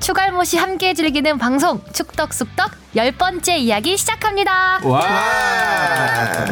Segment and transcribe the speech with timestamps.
[0.00, 4.80] 추갈못이 함께 즐기는 방송 축덕숙덕 열 번째 이야기 시작합니다.
[4.84, 6.46] 와.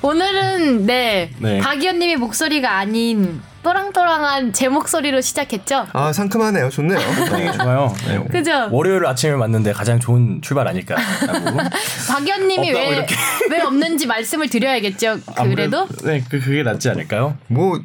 [0.00, 1.58] 오늘은 네, 네.
[1.58, 5.88] 박이현님의 목소리가 아닌 또랑또랑한 제 목소리로 시작했죠.
[5.92, 6.70] 아 상큼하네요.
[6.70, 6.98] 좋네요.
[6.98, 7.94] 분위기 좋아요.
[8.06, 8.24] 네.
[8.30, 8.68] 그죠?
[8.70, 10.94] 월요일 아침에 맞는데 가장 좋은 출발 아닐까.
[12.08, 13.14] 박이현님이 없다고 왜, 이렇게.
[13.50, 15.18] 왜 없는지 말씀을 드려야겠죠.
[15.36, 17.36] 그래도 네, 그 그게 낫지 않을까요?
[17.48, 17.80] 뭐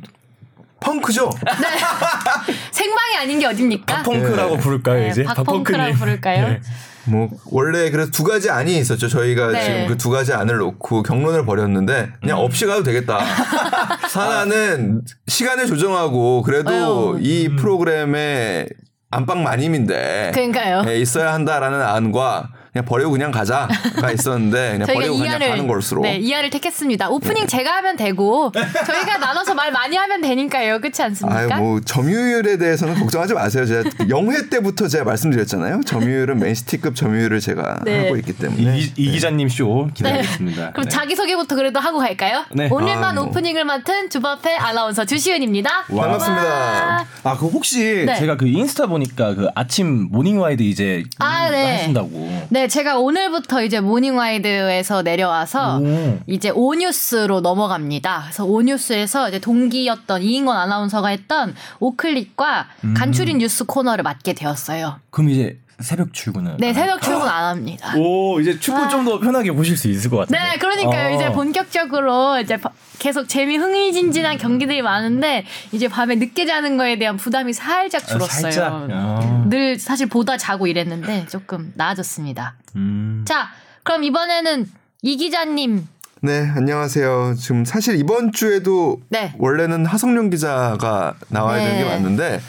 [0.80, 1.32] 펑크죠?
[2.84, 3.96] 생방이 아닌 게 어딥니까?
[4.04, 5.24] 박펑크라고 부를까요 네, 이제?
[5.24, 5.94] 박펑크라고.
[5.96, 6.48] 부를까요?
[6.50, 6.62] 네.
[7.06, 9.08] 뭐 원래 그래서 두 가지 안이 있었죠.
[9.10, 9.64] 저희가 네.
[9.64, 12.44] 지금 그 두 가지 안을 놓고 경론을 벌였는데 그냥 음.
[12.46, 13.18] 없이 가도 되겠다.
[14.14, 17.20] 하나는 시간을 조정하고 그래도 아유.
[17.22, 17.56] 이 음.
[17.58, 18.70] 프로그램의
[19.12, 20.84] 안방 마님인데 그러니까요.
[20.88, 23.70] 예, 있어야 한다라는 안과 그냥 버리고 그냥 가자가
[24.12, 26.02] 있었는데 그냥 버리고 그냥 가는 것으로.
[26.02, 27.08] 네, 이하를 택했습니다.
[27.10, 30.80] 오프닝 제가 하면 되고 저희가 나눠서 말 많이 하면 되니까요.
[30.80, 31.40] 그렇지 않습니까?
[31.40, 33.66] 아유 뭐 점유율에 대해서는 걱정하지 마세요.
[33.68, 35.82] 제가 영회 때부터 제가 말씀드렸잖아요.
[35.86, 38.06] 점유율은 맨시티급 점유율을 제가 네.
[38.06, 38.80] 하고 있기 때문에.
[38.80, 40.72] 이, 이 기자님 쇼 기다리겠습니다.
[40.72, 40.90] 그럼 네.
[40.90, 42.44] 자기 소개부터 그래도 하고 갈까요?
[42.54, 42.70] 네.
[42.72, 43.26] 오늘만 아, 뭐.
[43.26, 45.86] 오프닝을 맡은 주바페 아나운서 주시은입니다.
[45.90, 46.04] 와.
[46.06, 47.06] 반갑습니다.
[47.24, 48.16] 아, 그 혹시 네.
[48.16, 51.78] 제가 그 인스타 보니까 그 아침 모닝와이드 이제 아, 네.
[51.78, 52.46] 하신다고.
[52.50, 56.20] 네, 제가 오늘부터 이제 모닝와이드에서 내려와서 오.
[56.28, 58.22] 이제 오뉴스로 넘어갑니다.
[58.24, 62.94] 그래서 오뉴스에서 이제 동기였던 이인권 아나운서가 했던 오클릭과 음.
[62.96, 65.00] 간추린 뉴스 코너를 맡게 되었어요.
[65.10, 66.58] 그럼 이제 새벽 출근은?
[66.58, 67.94] 네, 안 새벽 출근 안 합니다.
[67.98, 70.52] 오 이제 축구 좀 더 편하게 보실 수 있을 것 같아요.
[70.52, 71.14] 네, 그러니까요.
[71.16, 77.18] 이제 본격적으로 이제 바- 계속 재미 흥미진진한 경기들이 많은데 이제 밤에 늦게 자는 거에 대한
[77.18, 78.42] 부담이 살짝 줄었어요.
[78.52, 78.88] 살짝.
[78.92, 79.46] 아.
[79.50, 82.56] 늘 사실 보다 자고 이랬는데 조금 나아졌습니다.
[82.78, 83.26] 음.
[83.28, 83.50] 자,
[83.84, 84.70] 그럼 이번에는
[85.02, 85.88] 이 기자님
[86.22, 87.36] 네, 안녕하세요.
[87.38, 89.34] 지금 사실 이번 주에도 네.
[89.38, 91.66] 원래는 하성룡 기자가 나와야 네.
[91.72, 92.42] 되는 게 맞는데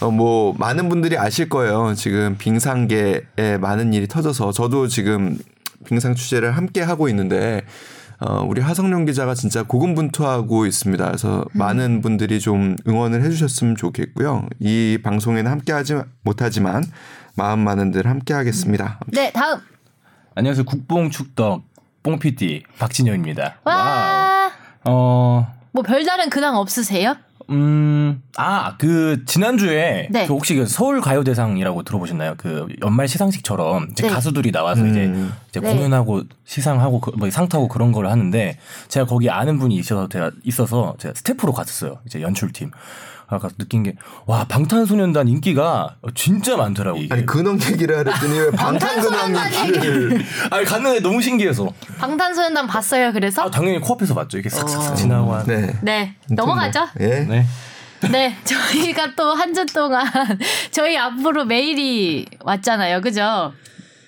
[0.00, 1.94] 어, 뭐 많은 분들이 아실 거예요.
[1.94, 5.38] 지금 빙상계에 많은 일이 터져서 저도 지금
[5.86, 7.62] 빙상 취재를 함께 하고 있는데
[8.18, 11.04] 어, 우리 하성룡 기자가 진짜 고군분투하고 있습니다.
[11.06, 11.58] 그래서 음.
[11.58, 14.46] 많은 분들이 좀 응원을 해주셨으면 좋겠고요.
[14.58, 16.84] 이 방송에는 함께하지 못하지만
[17.34, 19.00] 마음 많은 들 함께하겠습니다.
[19.06, 19.60] 네, 다음.
[20.34, 20.64] 안녕하세요.
[20.64, 21.62] 국뽕 축덕
[22.02, 23.60] 뽕 PD 박진영입니다.
[23.64, 24.50] 와.
[24.84, 25.52] 어.
[25.72, 27.16] 뭐 별다른 근황 없으세요?
[27.50, 30.26] 음, 아, 그, 지난주에, 네.
[30.26, 32.34] 그 혹시 그 서울 가요대상이라고 들어보셨나요?
[32.36, 34.08] 그 연말 시상식처럼 이제 네.
[34.08, 35.32] 가수들이 나와서 이제, 음.
[35.48, 35.72] 이제 네.
[35.74, 38.56] 공연하고 시상하고 그, 뭐 상 타고 그런 걸 하는데
[38.88, 41.98] 제가 거기 아는 분이 있어서 제가 있어서 제가 스태프로 갔었어요.
[42.06, 42.70] 이제 연출팀.
[43.30, 43.94] 아까 느낀 게,
[44.26, 46.98] 와, 방탄소년단 인기가 진짜 많더라고.
[46.98, 47.14] 이게.
[47.14, 49.34] 아니 근황 얘기를 하랬더니 왜 방탄근황
[49.66, 51.68] 얘기를 아니, 갔는데 너무 신기해서.
[51.98, 53.12] 방탄소년단 봤어요.
[53.12, 54.36] 그래서 아, 당연히 코앞에서 봤죠.
[54.38, 55.46] 이렇게 싹싹싹 지나고 한.
[55.46, 55.74] 네.
[55.82, 56.88] 네, 넘어가죠.
[57.00, 57.20] 예.
[57.20, 57.46] 네.
[58.10, 60.06] 네, 저희가 또 한 주 동안
[60.72, 63.00] 저희 앞으로 메일이 왔잖아요.
[63.02, 63.52] 그죠?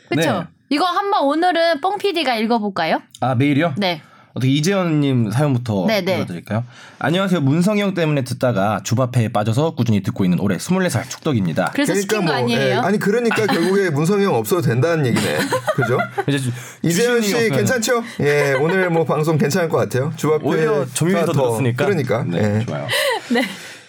[0.09, 0.21] 그쵸?
[0.33, 0.47] 네.
[0.71, 3.03] 이거 한번 오늘은 뽕 PD가 읽어볼까요?
[3.21, 3.75] 아, 메일이요?
[3.77, 4.01] 네.
[4.35, 6.17] 어떻게 이재현님 사연부터 네, 네.
[6.17, 6.65] 읽어드릴까요?
[6.99, 7.41] 안녕하세요.
[7.41, 11.71] 문성이 형 때문에 듣다가 주바페에 빠져서 꾸준히 듣고 있는 올해 24살 축덕입니다.
[11.75, 12.61] 그래서 시킨 거 아니에요?
[12.61, 15.39] 예, 아니 그러니까 결국에 문성이 형 없어도 된다는 얘기네.
[15.75, 15.99] 그죠?
[16.83, 18.03] 이재현 씨 없으면 괜찮죠?
[18.21, 20.13] 예, 오늘 뭐 방송 괜찮을 것 같아요.
[20.17, 21.85] 주바페 오히려 점유율이 더 늘었으니까.
[21.85, 22.25] 그러니까.
[22.25, 22.65] 네, 예.
[22.65, 22.87] 좋아요.
[23.31, 23.43] 네.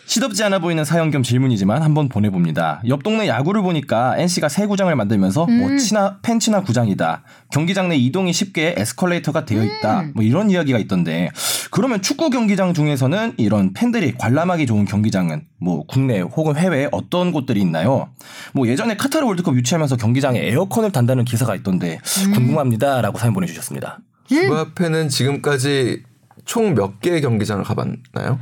[0.05, 2.81] 시덥지 않아 보이는 사연 겸 질문이지만 한번 보내봅니다.
[2.87, 5.59] 옆 동네 야구를 보니까 NC가 새 구장을 만들면서 음.
[5.59, 7.23] 뭐 친화 팬친화 구장이다.
[7.51, 10.01] 경기장 내 이동이 쉽게 에스컬레이터가 되어 있다.
[10.01, 10.11] 음.
[10.15, 11.29] 뭐 이런 이야기가 있던데
[11.71, 17.61] 그러면 축구 경기장 중에서는 이런 팬들이 관람하기 좋은 경기장은 뭐 국내 혹은 해외에 어떤 곳들이
[17.61, 18.09] 있나요?
[18.53, 22.31] 뭐 예전에 카타르 월드컵 유치하면서 경기장에 에어컨을 단다는 기사가 있던데 음.
[22.33, 23.99] 궁금합니다라고 사연 보내주셨습니다.
[24.27, 26.03] 주바페는 지금까지
[26.45, 28.39] 총 몇 개의 경기장을 가봤나요?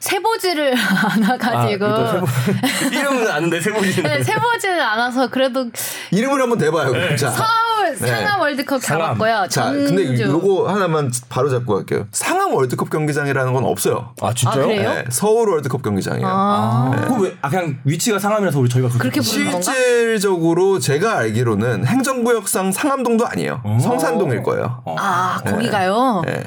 [0.00, 0.74] 세보지를
[1.14, 1.86] 않아가지고.
[1.86, 5.66] 아, 또 세보- 이름은 아는데 세보지는 네, 세보지는 않아서 그래도
[6.10, 6.90] 이름을 한번 대봐요.
[6.92, 7.16] 네.
[7.16, 7.30] 자.
[7.30, 8.06] 서울 네.
[8.06, 9.02] 상암 월드컵 상암.
[9.18, 9.46] 가봤고요.
[9.50, 9.94] 자, 전주.
[9.94, 12.06] 근데 요거 하나만 바로 잡고 갈게요.
[12.10, 14.14] 상암 월드컵 경기장이라는 건 없어요.
[14.20, 14.64] 아 진짜요?
[14.64, 14.66] 아?
[14.94, 16.26] 네, 서울 월드컵 경기장이에요.
[16.26, 19.60] 아, 아, 그거 왜, 아, 그냥 위치가 상암이라서 우리 저희가 그렇게 건가?
[19.62, 23.62] 실질적으로 제가 알기로는 행정구역상 상암동도 아니에요.
[23.80, 24.82] 성산동일 거예요.
[24.84, 26.22] 어, 아, 거기가요?
[26.26, 26.42] 네.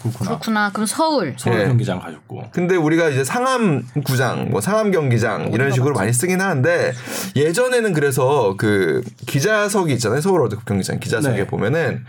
[0.00, 0.28] 그렇구나.
[0.30, 0.70] 그렇구나.
[0.72, 1.34] 그럼 서울.
[1.38, 1.66] 서울 네.
[1.66, 2.44] 경기장 가셨고.
[2.52, 6.92] 근데 우리가 이제 상암 구장, 뭐 상암 경기장 이런 식으로 많이 쓰긴 하는데
[7.36, 10.20] 예전에는 그래서 그 기자석이 있잖아요.
[10.20, 11.46] 서울 월드컵 경기장 기자석에 네.
[11.46, 12.04] 보면은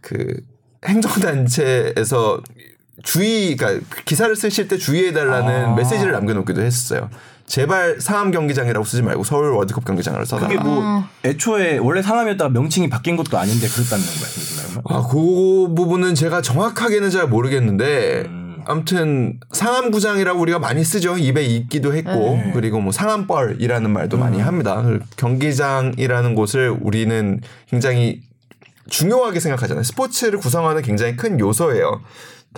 [0.00, 0.40] 그
[0.84, 2.42] 행정단체에서
[3.02, 5.74] 주의, 그러니까 기사를 쓰실 때 주의해달라는 아.
[5.74, 7.10] 메시지를 남겨놓기도 했었어요.
[7.46, 10.48] 제발 상암 경기장이라고 쓰지 말고 서울 월드컵 경기장을 써달라.
[10.48, 14.82] 그게 뭐 애초에 원래 상암이었다가 명칭이 바뀐 것도 아닌데 그렇다는 말씀이신가요?
[14.84, 18.46] 아, 그 부분은 제가 정확하게는 잘 모르겠는데 음.
[18.66, 21.16] 아무튼 상암구장이라고 우리가 많이 쓰죠.
[21.16, 22.50] 입에 있기도 했고 네.
[22.52, 24.82] 그리고 뭐 상암벌이라는 말도 많이 합니다.
[24.82, 27.40] 그 경기장이라는 곳을 우리는
[27.70, 28.22] 굉장히
[28.90, 29.84] 중요하게 생각하잖아요.
[29.84, 32.02] 스포츠를 구성하는 굉장히 큰 요소예요.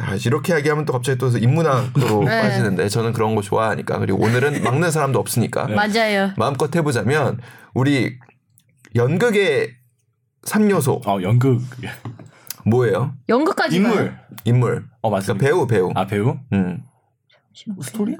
[0.00, 2.42] 아, 이렇게 이야기하면 또 갑자기 또 인문학으로 네.
[2.42, 6.32] 빠지는데 저는 그런 거 좋아하니까 그리고 오늘은 막는 사람도 없으니까 맞아요.
[6.36, 7.38] 마음껏 해보자면
[7.74, 8.18] 우리
[8.94, 9.74] 연극의
[10.42, 11.60] 3요소 아 연극
[12.64, 13.14] 뭐예요?
[13.28, 13.94] 연극까지 인물.
[13.96, 14.14] 가요?
[14.44, 14.84] 인물.
[15.02, 15.44] 어 그러니까 맞습니다.
[15.46, 15.92] 배우 배우.
[15.94, 16.38] 아 배우?
[16.52, 16.82] 음.
[17.82, 18.16] 스토리?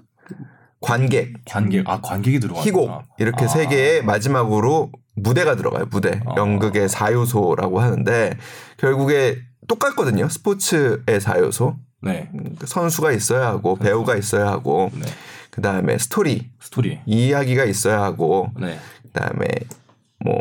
[0.80, 1.88] 관객, 관객.
[1.88, 2.60] 아 관객이 들어가.
[2.60, 3.48] 희곡 이렇게 아.
[3.48, 5.86] 세 개의 마지막으로 무대가 들어가요.
[5.90, 6.20] 무대.
[6.26, 6.34] 아.
[6.36, 8.36] 연극의 4요소라고 하는데
[8.76, 10.28] 결국에 똑같거든요.
[10.28, 11.76] 스포츠의 4요소.
[12.02, 12.30] 네.
[12.64, 15.06] 선수가 있어야 하고 배우가 있어야 하고 네.
[15.50, 16.98] 그다음에 스토리 스토리.
[17.06, 18.78] 이야기가 있어야 하고 네.
[19.12, 19.46] 그다음에
[20.24, 20.34] 뭐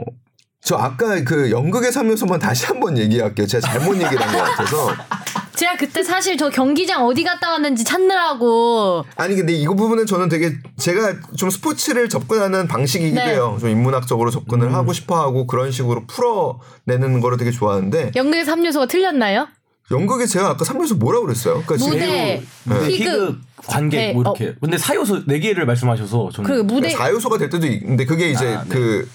[0.67, 3.47] 저 아까 그 연극의 3요소만 다시 한번 얘기할게요.
[3.47, 4.89] 제가 잘못 얘기를 한 것 같아서.
[5.57, 10.53] 제가 그때 사실 저 경기장 어디 갔다 왔는지 찾느라고 아니 근데 이거 부분은 저는 되게
[10.77, 13.31] 제가 좀 스포츠를 접근하는 방식이기도 네.
[13.33, 13.57] 해요.
[13.59, 19.47] 좀 인문학적으로 접근을 하고 싶어 하고 그런 식으로 풀어내는 거를 되게 좋아하는데 연극의 3요소가 틀렸나요?
[19.89, 21.63] 연극에 제가 아까 3요소 뭐라고 그랬어요?
[21.65, 22.89] 그러니까 지금 무대, 네.
[22.89, 24.53] 희극, 희극, 관객 네, 뭐 이렇게.
[24.61, 28.63] 근데 사요소 네 개를 말씀하셔서 저는 그리고 무대 4요소가 될 때도 있는데 그게 이제 아,
[28.63, 28.69] 네.
[28.69, 29.09] 그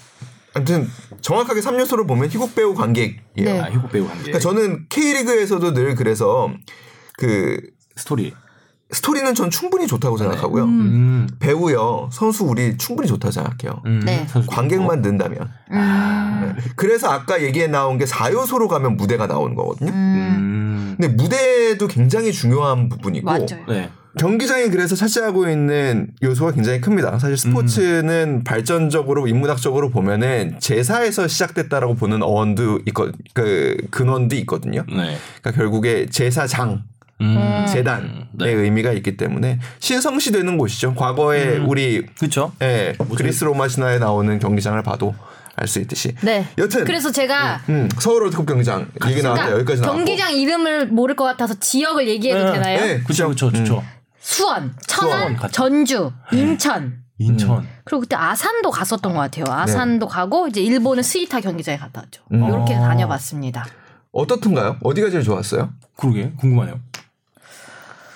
[0.53, 0.89] 아무튼
[1.21, 3.19] 정확하게 3요소를 보면 희곡 배우 관객이에요.
[3.35, 3.59] 네.
[3.59, 4.23] 아, 희곡 배우 관객.
[4.23, 6.51] 그러니까 저는 K리그에서도 늘 그래서
[7.17, 7.59] 그
[7.95, 8.33] 스토리.
[8.91, 10.65] 스토리는 전 충분히 좋다고 생각하고요.
[10.65, 11.27] 음.
[11.39, 13.81] 배우요 선수 우리 충분히 좋다 생각해요.
[13.85, 14.01] 음.
[14.05, 14.27] 네.
[14.29, 14.47] 선수.
[14.47, 15.49] 관객만 넣는다면.
[15.71, 19.91] 음, 그래서 아까 얘기에 나온 게 4요소로 가면 무대가 나오는 거거든요.
[19.91, 20.95] 음, 음.
[20.99, 23.65] 근데 무대도 굉장히 중요한 부분이고 맞아요.
[23.67, 23.89] 네.
[24.17, 27.17] 경기장이 그래서 차지하고 있는 요소가 굉장히 큽니다.
[27.19, 34.83] 사실 스포츠는 발전적으로 인문학적으로 보면은 제사에서 시작됐다라고 보는 어원도 있거 그 근원도 있거든요.
[34.87, 35.17] 네.
[35.41, 36.83] 그러니까 결국에 제사장
[37.21, 37.65] 음.
[37.67, 38.51] 재단의 네.
[38.51, 40.93] 의미가 있기 때문에 신성시 되는 곳이죠.
[40.95, 42.51] 과거에 우리 그렇죠.
[42.61, 45.15] 예, 그리스 로마 신화에 나오는 경기장을 봐도
[45.55, 46.15] 알 수 있듯이.
[46.21, 46.47] 네.
[46.57, 49.97] 여튼 그래서 제가 음, 서울 월드컵 경기장 얘기 나왔는데 그러니까 여기까지 나왔고.
[49.97, 52.53] 경기장 이름을 모를 것 같아서 지역을 얘기해도 네.
[52.53, 52.79] 되나요?
[52.79, 53.25] 네, 그렇죠.
[53.25, 53.51] 그렇죠.
[53.51, 53.83] 좋죠.
[54.33, 55.51] 수원, 천안, 수원.
[55.51, 57.03] 전주, 인천.
[57.17, 57.67] 인천.
[57.83, 59.43] 그리고 그때 아산도 갔었던 것 같아요.
[59.49, 62.23] 아산도 가고 이제 일본은 스이타 경기장에 갔다 왔죠.
[62.31, 62.43] 음.
[62.45, 62.79] 이렇게 어.
[62.79, 63.65] 다녀봤습니다.
[64.13, 64.77] 어떻든가요?
[64.81, 65.71] 어디가 제일 좋았어요?
[65.97, 66.79] 그러게 궁금하네요.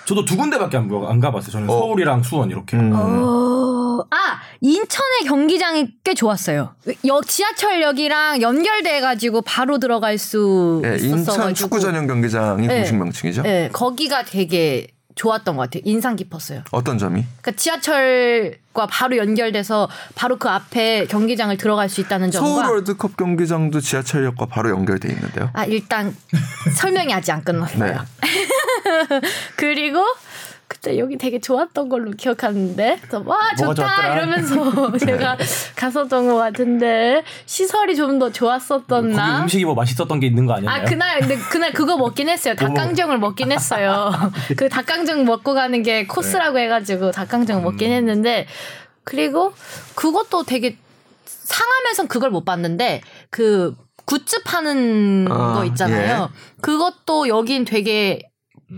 [0.06, 1.52] 저도 두 군데밖에 안, 가- 안 가봤어요.
[1.52, 1.72] 저는 어.
[1.78, 2.78] 서울이랑 수원 이렇게.
[2.78, 2.92] 음.
[2.94, 6.74] 어, 아 인천의 경기장이 꽤 좋았어요.
[7.06, 11.32] 역 지하철역이랑 연결돼가지고 바로 들어갈 수 예, 있었어가지고.
[11.34, 12.76] 인천 축구 전용 경기장이 네.
[12.78, 13.42] 공식 명칭이죠.
[13.42, 14.86] 네, 거기가 되게
[15.18, 15.82] 좋았던 것 같아요.
[15.84, 16.62] 인상 깊었어요.
[16.70, 17.24] 어떤 점이?
[17.42, 23.80] 그러니까 지하철과 바로 연결돼서 바로 그 앞에 경기장을 들어갈 수 있다는 점과 서울 월드컵 경기장도
[23.80, 25.50] 지하철역과 바로 연결돼 있는데요.
[25.54, 26.16] 아 일단
[26.76, 27.84] 설명이 아직 안 끝났어요.
[27.84, 29.20] 네.
[29.56, 30.04] 그리고
[30.80, 32.98] 그때 여기 되게 좋았던 걸로 기억하는데.
[33.00, 33.74] 그래서 와 좋다!
[33.74, 34.16] 좋았더라?
[34.16, 35.36] 이러면서 제가
[35.74, 39.42] 갔었던 것 같은데 시설이 좀더 거기 좋았었던 나?
[39.42, 40.82] 음식이 뭐 맛있었던 게 있는 거 아니었나요?
[40.82, 42.54] 아 그날 근데 그날 그거 먹긴 했어요.
[42.58, 44.12] 뭐 먹- 닭강정을 먹긴 했어요.
[44.56, 48.46] 그 닭강정 먹고 가는 게 코스라고 해가지고 닭강정 먹긴 했는데
[49.04, 49.52] 그리고
[49.94, 50.76] 그것도 되게
[51.24, 53.00] 상암에선 그걸 못 봤는데
[53.30, 53.74] 그
[54.04, 56.30] 굿즈 파는 아, 거 있잖아요.
[56.60, 58.22] 그것도 여긴 되게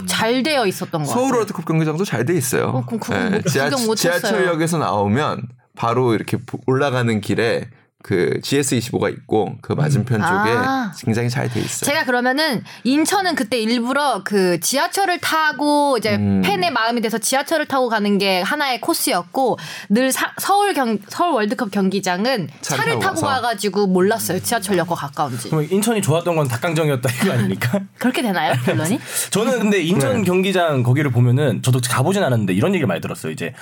[0.07, 2.67] 잘 되어 있었던 것 서울 같아요 월드컵 경기장도 잘 돼 있어요.
[2.69, 4.21] 어, 그럼 그건 못- 구경 못 했어요.
[4.21, 7.69] 지하철역에서 나오면 바로 이렇게 보- 올라가는 길에
[8.03, 10.91] 그 GS25가 있고 그 맞은편 쪽에 아.
[11.05, 11.87] 굉장히 잘 돼 있어요.
[11.91, 16.41] 제가 그러면은 인천은 그때 일부러 그 지하철을 타고 이제 음.
[16.43, 19.59] 팬의 마음이 돼서 지하철을 타고 가는 게 하나의 코스였고
[19.91, 23.27] 늘 사- 서울 경 서울 월드컵 경기장은 차를 차를 타고 타고.
[23.27, 27.81] 가가지고 몰랐어요 지하철역과 가까운지 그럼 인천이 좋았던 건 닭강정이었다 이거 아닙니까?
[27.99, 28.99] 그렇게 되나요 결론이?
[29.31, 30.23] 저는 근데 인천 네.
[30.23, 33.33] 경기장 거기를 보면은 저도 가보진 않았는데 이런 얘기를 많이 들었어요.
[33.33, 33.53] 이제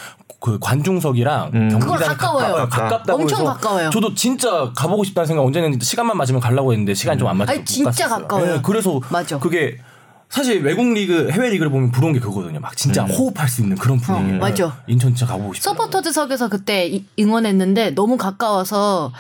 [0.41, 1.69] 그 관중석이랑 음.
[1.71, 2.69] 경기장 가까워요.
[2.69, 3.91] 가깝 다고 엄청 해서 가까워요.
[3.91, 7.61] 저도 진짜 가보고 싶다는 생각 언제 했는데 시간만 맞으면 가려고 했는데 시간이 좀안 맞아서 아니,
[7.61, 8.19] 못 진짜 갔었어요.
[8.23, 8.55] 가까워요.
[8.57, 9.39] 네, 그래서 맞아.
[9.39, 9.79] 그게
[10.29, 12.61] 사실 외국 리그 해외 리그를 보면 부러운 게 그거거든요.
[12.61, 14.35] 막 진짜 호흡할 수 있는 그런 분위기.
[14.37, 14.83] 어, 맞아.
[14.87, 15.75] 인천 진짜 가보고 싶어요.
[15.75, 19.13] 서포터즈석에서 그때 이- 응원했는데 너무 가까워서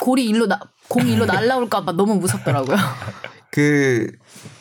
[0.00, 0.58] 골이 일로 나
[0.88, 2.76] 공이 일로 날라올까봐 너무 무섭더라고요.
[3.50, 4.10] 그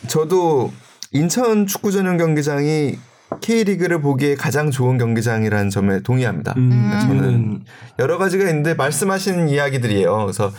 [0.07, 0.71] 저도
[1.11, 2.97] 인천 축구 전용 경기장이
[3.41, 6.53] K리그를 보기에 가장 좋은 경기장이라는 점에 동의합니다.
[6.57, 7.63] 음, 저는
[7.99, 10.17] 여러 가지가 있는데 말씀하신 이야기들이에요.
[10.17, 10.51] 그래서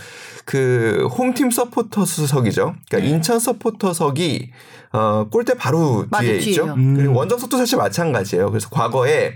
[0.44, 2.76] 그 홈팀 서포터석이죠.
[2.88, 3.14] 그러니까 네.
[3.14, 4.50] 인천 서포터석이
[4.92, 6.64] 어 골대 바로 뒤에 있죠.
[6.64, 6.94] 음.
[6.96, 8.50] 그리고 원정석도 사실 마찬가지예요.
[8.50, 9.34] 그래서 과거에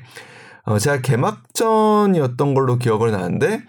[0.64, 3.62] 어 제가 개막전이었던 걸로 기억을 나는데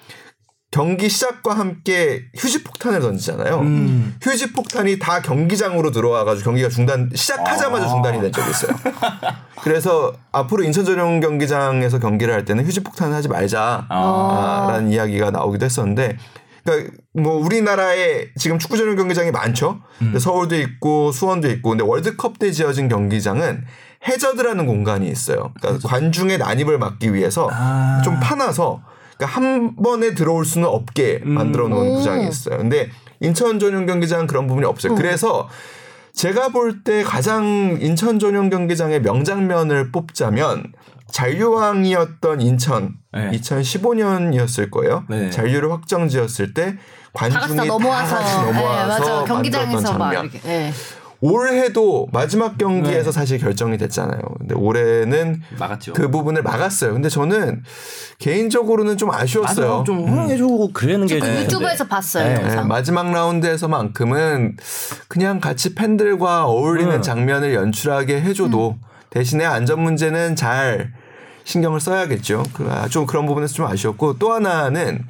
[0.71, 3.59] 경기 시작과 함께 휴지 폭탄을 던지잖아요.
[3.59, 4.15] 음.
[4.21, 7.89] 휴지 폭탄이 다 경기장으로 들어와가지고 경기가 중단 시작하자마자 아.
[7.89, 8.71] 중단이 된 적이 있어요.
[9.63, 14.81] 그래서 앞으로 인천 전용 경기장에서 경기를 할 때는 휴지 폭탄을 하지 말자라는 아.
[14.89, 16.17] 이야기가 나오기도 했었는데.
[16.63, 19.81] 그러니까 뭐 우리나라에 지금 축구 전용 경기장이 많죠.
[20.03, 20.17] 음.
[20.17, 23.65] 서울도 있고 수원도 있고 근데 월드컵 때 지어진 경기장은
[24.07, 25.51] 해저드라는 공간이 있어요.
[25.59, 28.01] 그러니까 관중의 난입을 막기 위해서 아.
[28.03, 28.90] 좀 파놔서
[29.21, 31.31] 그러니까 한 번에 들어올 수는 없게 음.
[31.33, 31.95] 만들어 놓은 오.
[31.97, 32.57] 구장이 있어요.
[32.57, 34.95] 근데 인천 전용 경기장은 그런 부분이 없어요.
[34.95, 35.47] 그래서
[36.13, 40.73] 제가 볼 때 가장 인천 전용 경기장의 명장면을 뽑자면
[41.11, 43.29] 잔류왕이었던 인천 네.
[43.31, 45.03] 2015년이었을 거예요.
[45.09, 45.29] 네.
[45.29, 46.77] 잔류를 확정지었을 때다
[47.13, 48.87] 같이 관중이 다 넘어와서, 다 같이 네, 넘어와서 맞아.
[48.87, 50.31] 만들었던 경기장에서 막 장면.
[50.33, 50.71] 이렇게.
[51.21, 51.29] 네.
[51.29, 53.11] 올해도 마지막 경기에서 네.
[53.11, 54.19] 사실 결정이 됐잖아요.
[54.39, 55.93] 근데 올해는 막았죠.
[55.93, 56.93] 그 부분을 막았어요.
[56.93, 57.63] 근데 저는
[58.17, 59.71] 개인적으로는 좀 아쉬웠어요.
[59.71, 61.43] 맞아, 좀 허용해주고 그러는 게그 좋은데.
[61.43, 62.25] 유튜브에서 봤어요.
[62.25, 62.55] 네.
[62.55, 62.61] 네.
[62.63, 64.57] 마지막 라운드에서만큼은
[65.07, 67.01] 그냥 같이 팬들과 어울리는 음.
[67.01, 68.77] 장면을 연출하게 해줘도
[69.11, 70.91] 대신에 안전 문제는 잘
[71.43, 72.43] 신경을 써야겠죠.
[72.53, 75.03] 그, 아, 좀 그런 부분에서 좀 아쉬웠고 또 하나는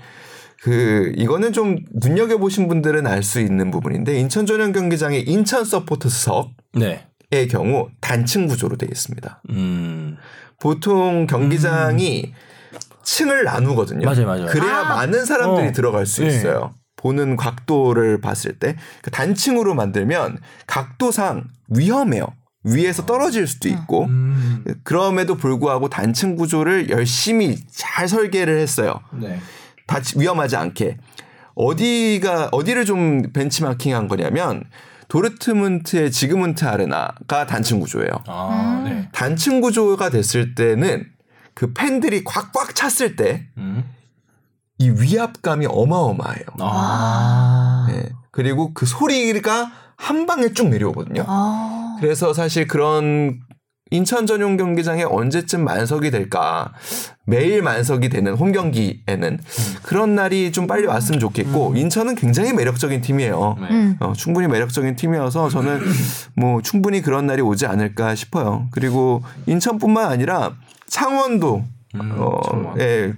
[0.62, 6.52] 그 이거는 좀 눈여겨 보신 분들은 알 수 있는 부분인데 인천 전용 경기장의 인천 서포터석의
[6.76, 7.48] 네.
[7.48, 9.42] 경우 단층 구조로 되어 있습니다.
[9.50, 10.18] 음.
[10.60, 12.34] 보통 경기장이
[13.04, 14.06] 층을 나누거든요.
[14.06, 14.46] 맞아요, 맞아요.
[14.48, 14.96] 그래야 아.
[14.96, 15.72] 많은 사람들이 어.
[15.72, 16.28] 들어갈 수 네.
[16.28, 16.76] 있어요.
[16.96, 20.38] 보는 각도를 봤을 때그 단층으로 만들면
[20.68, 22.28] 각도상 위험해요.
[22.64, 24.64] 위에서 떨어질 수도 있고 음.
[24.84, 29.00] 그럼에도 불구하고 단층 구조를 열심히 잘 설계를 했어요.
[29.20, 29.40] 네.
[29.92, 30.98] 다치 위험하지 않게
[31.56, 34.64] 어디가 어디를 좀 벤치마킹한 거냐면
[35.10, 38.10] 도르트문트의 지그문트 아레나가 단층 구조예요.
[38.28, 39.10] 아, 네.
[39.12, 41.06] 단층 구조가 됐을 때는
[41.54, 43.84] 그 팬들이 꽉꽉 찼을 때이 음.
[44.80, 46.46] 위압감이 어마어마해요.
[46.62, 47.88] 아.
[47.90, 48.10] 네.
[48.32, 51.26] 그리고 그 소리가 한 방에 쭉 내려오거든요.
[51.28, 51.98] 아.
[52.00, 53.42] 그래서 사실 그런
[53.92, 56.74] 인천 전용 경기장에 언제쯤 만석이 될까
[57.26, 59.40] 매일 만석이 되는 홈 경기에는
[59.84, 63.58] 그런 날이 좀 빨리 왔으면 좋겠고 인천은 굉장히 매력적인 팀이에요.
[63.60, 63.68] 네.
[63.70, 63.98] 음.
[64.00, 65.82] 어, 충분히 매력적인 팀이어서 저는
[66.36, 68.68] 뭐 충분히 그런 날이 오지 않을까 싶어요.
[68.72, 70.54] 그리고 인천뿐만 아니라
[70.88, 71.64] 창원도
[71.96, 72.74] 음, 어.
[72.80, 73.14] 예,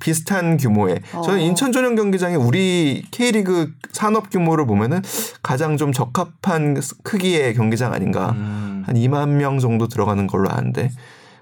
[0.00, 1.42] 비슷한 규모의 저는 어.
[1.42, 5.02] 인천 전용 경기장이 우리 K리그 산업 규모를 보면은
[5.42, 8.32] 가장 좀 적합한 크기의 경기장 아닌가.
[8.36, 8.67] 음.
[8.88, 10.90] 한 2만 명 정도 들어가는 걸로 아는데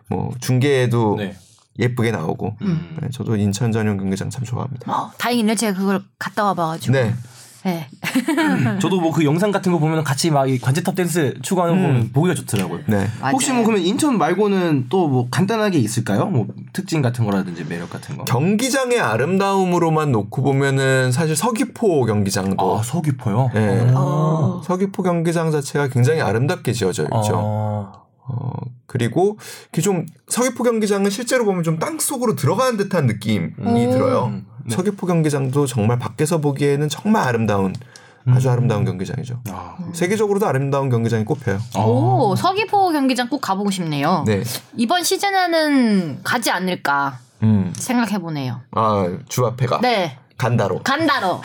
[0.09, 1.37] 뭐 중계에도 네.
[1.79, 2.97] 예쁘게 나오고 음.
[3.01, 4.91] 네, 저도 인천 전용 경기장 참 좋아합니다.
[4.93, 5.55] 어, 다행이네.
[5.55, 6.93] 제가 그걸 갔다 와봐가지고.
[6.93, 7.15] 네.
[7.67, 7.89] 네.
[8.81, 12.11] 저도 뭐 그 영상 같은 거 보면 같이 막 이 관제탑 댄스 추구하는 거 보면
[12.13, 12.81] 보기가 좋더라고요.
[12.87, 13.09] 네.
[13.33, 16.27] 혹시 뭐 그러면 인천 말고는 또 뭐 간단하게 있을까요?
[16.27, 18.25] 뭐 특징 같은 거라든지 매력 같은 거.
[18.25, 23.51] 경기장의 아름다움으로만 놓고 보면은 사실 서귀포 경기장도 아 서귀포요.
[23.55, 23.91] 네.
[23.95, 24.61] 어.
[24.65, 27.33] 서귀포 경기장 자체가 굉장히 아름답게 지어져 있죠.
[27.35, 28.06] 어.
[28.29, 28.51] 어,
[28.87, 29.39] 그리고
[29.73, 33.91] 이게 좀 서귀포 경기장은 실제로 보면 좀 땅 속으로 들어가는 듯한 느낌이 오.
[33.91, 34.27] 들어요.
[34.27, 34.75] 음, 네.
[34.75, 37.75] 서귀포 경기장도 정말 밖에서 보기에는 정말 아름다운
[38.29, 39.41] 아주 아름다운 경기장이죠.
[39.51, 39.77] 아.
[39.93, 41.61] 세계적으로도 아름다운 경기장이 꼽혀요.
[41.79, 44.25] 오, 서귀포 경기장 꼭 가보고 싶네요.
[44.27, 44.43] 네.
[44.77, 47.73] 이번 시즌에는 가지 않을까 음.
[47.77, 48.63] 생각해보네요.
[48.73, 50.19] 아, 주 앞에가 네.
[50.39, 50.83] 간다로.
[50.83, 51.41] 간다로.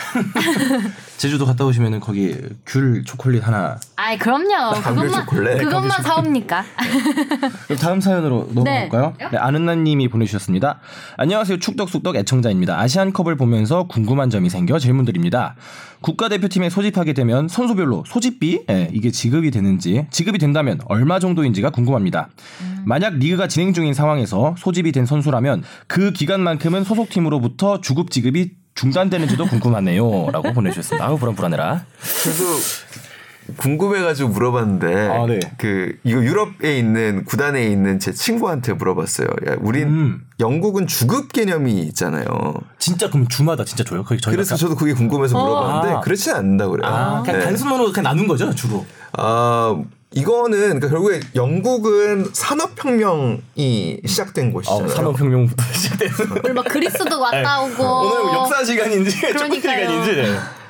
[1.16, 3.78] 제주도 갔다 오시면은 거기 귤 초콜릿 하나.
[3.96, 4.72] 아이, 그럼요.
[4.72, 5.58] 감귤 그것만, 초콜릿.
[5.58, 6.64] 그것만 사옵니까?
[7.66, 9.14] 그럼 다음 사연으로 넘어갈까요?
[9.18, 10.80] 네, 아는나님이 보내주셨습니다.
[11.16, 11.58] 안녕하세요.
[11.58, 12.78] 축덕숙덕 애청자입니다.
[12.80, 15.54] 아시안컵을 보면서 궁금한 점이 생겨 질문드립니다.
[16.02, 22.28] 국가대표팀에 소집하게 되면 선수별로 소집비 예, 이게 지급이 되는지 지급이 된다면 얼마 정도인지가 궁금합니다.
[22.84, 30.52] 만약 리그가 진행 중인 상황에서 소집이 된 선수라면 그 기간만큼은 소속팀으로부터 주급 지급이 중단되는지도 궁금하네요라고
[30.52, 31.04] 보내주셨습니다.
[31.04, 31.84] 아우 불안 불안해라.
[32.22, 32.44] 그래서
[33.56, 35.40] 궁금해가지고 물어봤는데 아, 네.
[35.58, 39.26] 그 이거 유럽에 있는 구단에 있는 제 친구한테 물어봤어요.
[39.48, 40.20] 야, 우린 음.
[40.40, 42.24] 영국은 주급 개념이 있잖아요.
[42.78, 44.04] 진짜 그럼 주마다 진짜 줘요?
[44.04, 46.00] 거기 저희가 그래서 저도 그게 궁금해서 물어봤는데 아.
[46.00, 46.90] 그렇지는 않는다 그래요.
[46.90, 47.44] 아, 그냥 네.
[47.46, 48.86] 단순으로 그냥 나눈 거죠 주로.
[49.12, 49.82] 아
[50.14, 54.84] 이거는 그러니까 결국에 영국은 산업혁명이 시작된 곳이잖아요.
[54.84, 55.64] 어, 산업혁명부터
[56.44, 57.82] 오늘 막 그리스도 왔다 오고.
[57.82, 59.54] 오늘 역사 시간인지 축구.
[59.54, 60.12] 시간인지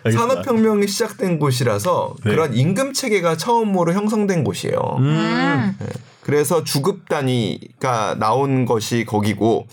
[0.04, 0.12] 네.
[0.12, 2.30] 산업혁명이 시작된 곳이라서 네.
[2.30, 4.78] 그런 임금 체계가 처음으로 형성된 곳이에요.
[4.98, 5.76] 음.
[6.20, 9.66] 그래서 주급 단위가 나온 것이 거기고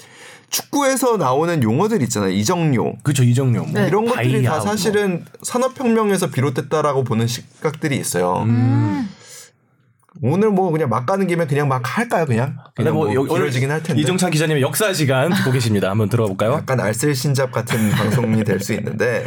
[0.50, 2.32] 축구에서 나오는 용어들 있잖아요.
[2.32, 2.96] 이정료.
[3.04, 3.88] 그렇죠 이정료 뭐 네.
[3.88, 4.62] 이런 것들이 다 뭐.
[4.62, 8.44] 사실은 산업혁명에서 비롯됐다라고 보는 시각들이 있어요.
[8.48, 9.10] 음.
[10.22, 12.58] 오늘 뭐 그냥 막 가는 김에 그냥 막 할까요 그냥?
[12.76, 14.02] 근데 그냥 뭐뭐 길어지긴 할 텐데.
[14.02, 15.90] 이종찬 기자님의 역사 시간 듣고 계십니다.
[15.90, 16.54] 한번 들어가 볼까요?
[16.54, 19.26] 약간 알쓸신잡 같은 방송이 될 수 있는데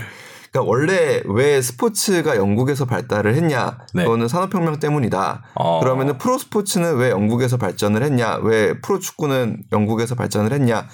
[0.53, 3.79] 그러니까 원래 왜 스포츠가 영국에서 발달을 했냐?
[3.95, 4.03] 네.
[4.05, 5.43] 그거는 산업혁명 때문이다.
[5.55, 5.81] 어.
[5.81, 8.37] 그러면은 프로 스포츠는 왜 영국에서 발전을 했냐?
[8.43, 10.87] 왜 프로 축구는 영국에서 발전을 했냐?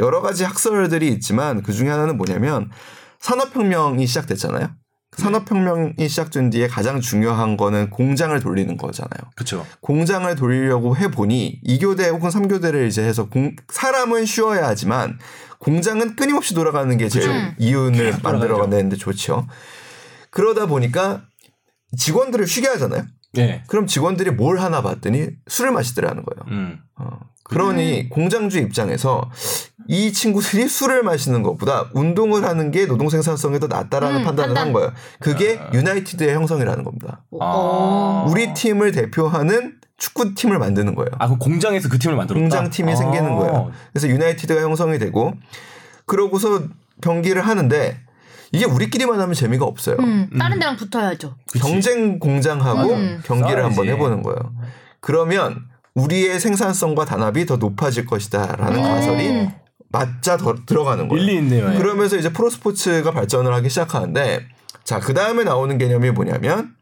[0.00, 2.70] 여러 가지 학설들이 있지만 그 중에 하나는 뭐냐면
[3.20, 4.68] 산업혁명이 시작됐잖아요.
[5.16, 9.30] 산업혁명이 시작된 뒤에 가장 중요한 거는 공장을 돌리는 거잖아요.
[9.34, 9.66] 그렇죠.
[9.80, 15.18] 공장을 돌리려고 해보니 2교대 혹은 3교대를 이제 해서 공- 사람은 쉬어야 하지만
[15.58, 17.54] 공장은 끊임없이 돌아가는 게 제일 그죠.
[17.58, 19.46] 이윤을 계속 만들어가는데 좋죠.
[20.30, 21.22] 그러다 보니까
[21.96, 23.04] 직원들을 쉬게 하잖아요.
[23.32, 23.62] 네.
[23.68, 26.56] 그럼 직원들이 뭘 하나 봤더니 술을 마시더라는 거예요.
[26.58, 26.78] 음.
[26.98, 29.30] 어, 그러니 공장주 입장에서
[29.88, 34.66] 이 친구들이 술을 마시는 것보다 운동을 하는 게 노동 생산성이 더 낫다라는 음, 판단을 판단.
[34.66, 34.92] 한 거예요.
[35.20, 37.22] 그게 유나이티드의 형성이라는 겁니다.
[37.30, 38.26] 어.
[38.28, 41.08] 우리 팀을 대표하는 축구팀을 만드는 거예요.
[41.18, 42.40] 아, 그럼 공장에서 그 팀을 만들었다.
[42.40, 42.96] 공장팀이 아.
[42.96, 43.70] 생기는 거예요.
[43.92, 45.32] 그래서 유나이티드가 형성이 되고
[46.04, 46.62] 그러고서
[47.00, 47.98] 경기를 하는데
[48.52, 49.96] 이게 우리끼리만 하면 재미가 없어요.
[50.00, 51.34] 음, 다른 데랑 붙어야죠.
[51.50, 51.58] 그치.
[51.64, 53.20] 경쟁 공장하고 음.
[53.24, 53.62] 경기를 싸워야지.
[53.78, 54.38] 한번 해보는 거예요.
[55.00, 55.64] 그러면
[55.94, 58.82] 우리의 생산성과 단합이 더 높아질 것이다라는 음.
[58.82, 59.48] 가설이
[59.88, 61.22] 맞자 더 들어가는 거예요.
[61.22, 61.72] 일리 있네요.
[61.72, 61.78] 예.
[61.78, 64.46] 그러면서 이제 프로 스포츠가 발전을 하기 시작하는데
[64.84, 66.74] 자, 그 다음에 나오는 개념이 뭐냐면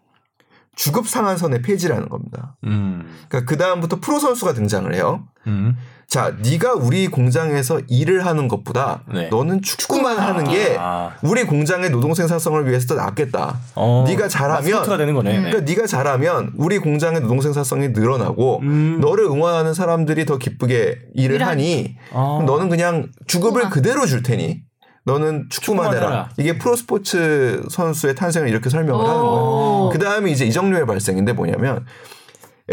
[0.77, 2.57] 주급 상한선의 폐지라는 겁니다.
[2.65, 3.07] 음.
[3.29, 5.27] 그러니까 그 다음부터 프로 선수가 등장을 해요.
[5.47, 5.77] 음.
[6.09, 9.29] 자, 네가 우리 공장에서 일을 하는 것보다 네.
[9.29, 11.11] 너는 축구만 하는 게 아.
[11.23, 13.59] 우리 공장의 노동 생산성을 위해서 더 낫겠다.
[13.75, 14.05] 어.
[14.07, 15.37] 네가 잘하면 마스코트가 되는 거네.
[15.41, 19.01] 그러니까 네가 잘하면 우리 공장의 노동 생산성이 늘어나고 음.
[19.01, 21.55] 너를 응원하는 사람들이 더 기쁘게 일을 일하니.
[21.55, 22.43] 하니 아.
[22.47, 23.71] 너는 그냥 주급을.
[23.71, 24.63] 그대로 줄 테니
[25.07, 26.07] 너는 축구만, 축구만 해라.
[26.09, 26.29] 해라.
[26.39, 29.43] 이게 프로 스포츠 선수의 탄생을 이렇게 설명을 하는 거예요.
[29.43, 29.91] 오.
[29.93, 31.85] 그 다음에 이제 이정료의 발생인데 뭐냐면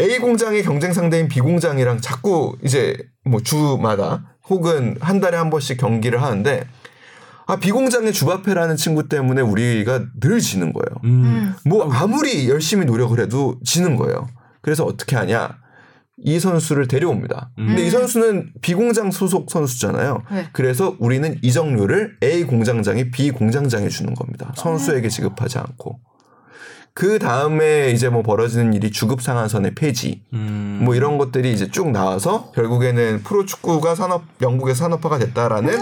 [0.00, 5.78] A 공장의 경쟁 상대인 B 공장이랑 자꾸 이제 뭐 주마다 혹은 한 달에 한 번씩
[5.78, 6.66] 경기를 하는데
[7.46, 11.00] 아 B 공장의 주바페라는 친구 때문에 우리가 늘 지는 거예요.
[11.04, 11.54] 음.
[11.66, 14.28] 뭐 아무리 열심히 노력을 해도 지는 거예요.
[14.62, 15.58] 그래서 어떻게 하냐?
[16.24, 17.50] 이 선수를 데려옵니다.
[17.56, 20.22] 근데 이 선수는 B 공장 소속 선수잖아요.
[20.30, 20.48] 네.
[20.52, 24.52] 그래서 우리는 이정료를 A 공장장이 B 공장장에 주는 겁니다.
[24.56, 25.98] 선수에게 지급하지 않고.
[26.94, 30.80] 그 다음에 이제 뭐 벌어지는 일이 주급 상한선의 폐지, 음.
[30.82, 35.78] 뭐 이런 것들이 이제 쭉 나와서 결국에는 프로 축구가 산업 영국의 산업화가 됐다라는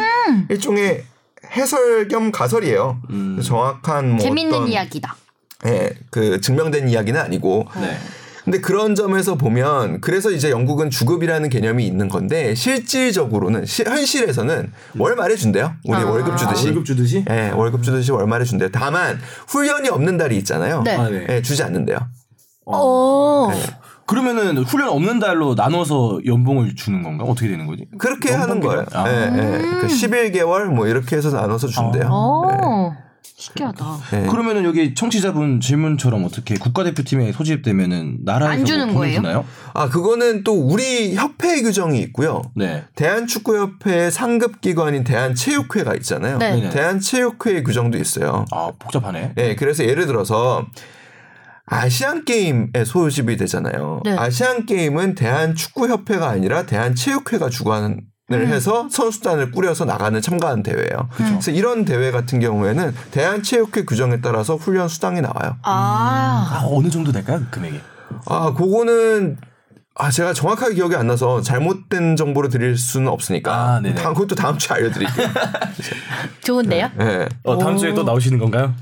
[0.50, 1.04] 일종의
[1.52, 3.00] 해설 겸 가설이에요.
[3.10, 3.40] 음.
[3.42, 5.16] 정확한 뭐 재밌는 어떤 이야기다.
[5.66, 7.66] 예, 그 증명된 이야기는 아니고.
[7.76, 7.98] 네.
[8.44, 15.14] 근데 그런 점에서 보면 그래서 이제 영국은 주급이라는 개념이 있는 건데 실질적으로는 시- 현실에서는 월
[15.16, 15.74] 말에 준대요.
[15.84, 16.06] 우리 아.
[16.06, 16.66] 월급 주듯이.
[16.66, 17.24] 월급 주듯이?
[17.30, 18.70] 예, 월급 주듯이 월 말에 준대요.
[18.72, 20.82] 다만 훈련이 없는 달이 있잖아요.
[20.82, 20.96] 네.
[20.96, 21.26] 아, 네.
[21.28, 21.98] 예, 주지 않는데요.
[22.66, 23.48] 오.
[23.52, 23.60] 네.
[24.06, 27.24] 그러면은 훈련 없는 달로 나눠서 연봉을 주는 건가?
[27.24, 27.86] 어떻게 되는 거지?
[27.96, 28.84] 그렇게 하는 거예요.
[28.92, 29.08] 아.
[29.08, 29.58] 예, 예.
[29.80, 32.08] 그 11개월 뭐 이렇게 해서 나눠서 준대요.
[32.10, 32.48] 오.
[33.40, 33.98] 신기하다.
[34.12, 34.26] 예.
[34.26, 39.16] 그러면은 여기 청취자분 질문처럼 어떻게 국가대표팀에 소집되면은 나라에서 안 주는 뭐 돈을 거예요?
[39.16, 39.44] 주나요?
[39.72, 42.42] 아, 그거는 또 우리 협회 규정이 있고요.
[42.54, 42.84] 네.
[42.94, 46.38] 대한축구협회의 상급 기관인 대한체육회가 있잖아요.
[46.38, 46.68] 네.
[46.68, 48.44] 대한체육회의 규정도 있어요.
[48.52, 49.32] 아 복잡하네.
[49.38, 50.66] 예, 그래서 예를 들어서
[51.64, 54.00] 아시안 게임에 소집이 되잖아요.
[54.04, 54.16] 네.
[54.18, 58.00] 아시안 게임은 대한 축구 협회가 아니라 대한 체육회가 주관
[58.32, 58.46] 을 음.
[58.46, 61.08] 해서 선수단을 꾸려서 나가는 참가하는 대회예요.
[61.14, 65.56] 그래서 이런 대회 같은 경우에는 대한 체육회 규정에 따라서 훈련 수당이 나와요.
[65.62, 66.48] 아.
[66.48, 67.80] 아 어느 정도 될까요 그 금액이?
[68.26, 69.36] 아, 그거는
[69.96, 73.96] 아 제가 정확하게 기억이 안 나서 잘못된 정보를 드릴 수는 없으니까 아, 네네.
[73.96, 75.26] 다음 그것도 다음 주에 알려드릴게요.
[76.44, 76.90] 좋은데요?
[77.00, 77.28] 예.
[77.42, 78.72] 어 다음 주에 또 나오시는 건가요?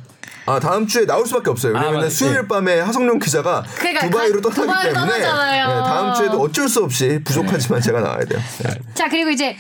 [0.47, 1.77] 아 다음 주에 나올 수밖에 없어요.
[1.77, 2.49] 아, 왜냐면 맞- 수요일 네.
[2.49, 5.69] 밤에 하성룡 기자가 그러니까 두바이로 가- 떠나기 두바이 때문에 떠나잖아요.
[5.69, 8.41] 네, 다음 주에도 어쩔 수 없이 부족하지만 제가 나와야 돼요.
[8.63, 8.71] 네.
[8.95, 9.57] 자, 그리고 이제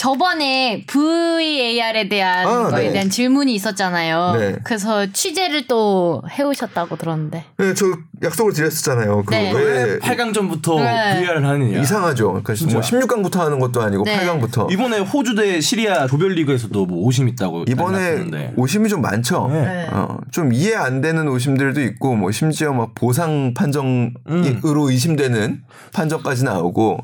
[0.00, 2.92] 저번에 VAR에 대한 아, 거에 네.
[2.94, 4.34] 대한 질문이 있었잖아요.
[4.38, 4.56] 네.
[4.64, 7.44] 그래서 취재를 또 해오셨다고 들었는데.
[7.58, 7.84] 네, 저
[8.22, 9.24] 약속을 드렸었잖아요.
[9.30, 9.52] 네.
[9.52, 11.20] 그왜 8강전부터 네.
[11.20, 11.82] VR을 하느냐.
[11.82, 12.42] 이상하죠.
[12.42, 14.26] 그러니까 뭐 16강부터 하는 것도 아니고 네.
[14.26, 18.54] 8강부터 이번에 호주 대 시리아 조별리그에서도 뭐 오심 있다고 이번에.
[18.56, 19.50] 오심이 좀 많죠.
[19.52, 19.86] 네.
[19.90, 24.60] 어, 좀 이해 안 되는 오심들도 있고 뭐 심지어 막 보상 판정으로 음.
[24.64, 25.60] 의심되는
[25.92, 27.00] 판정까지 나오고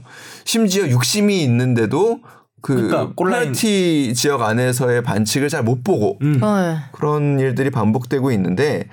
[0.46, 2.20] 심지어 6심이 있는데도
[2.66, 6.42] 그 그러니까 페널티 지역 안에서의 반칙을 잘 못 보고 음.
[6.42, 6.78] 어.
[6.90, 8.88] 그런 일들이 반복되고 있는데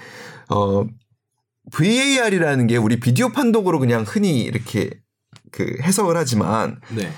[0.50, 0.86] 어
[1.72, 4.92] VAR이라는 게 우리 비디오 판독으로 그냥 흔히 이렇게
[5.52, 7.10] 그 해석을 하지만 네.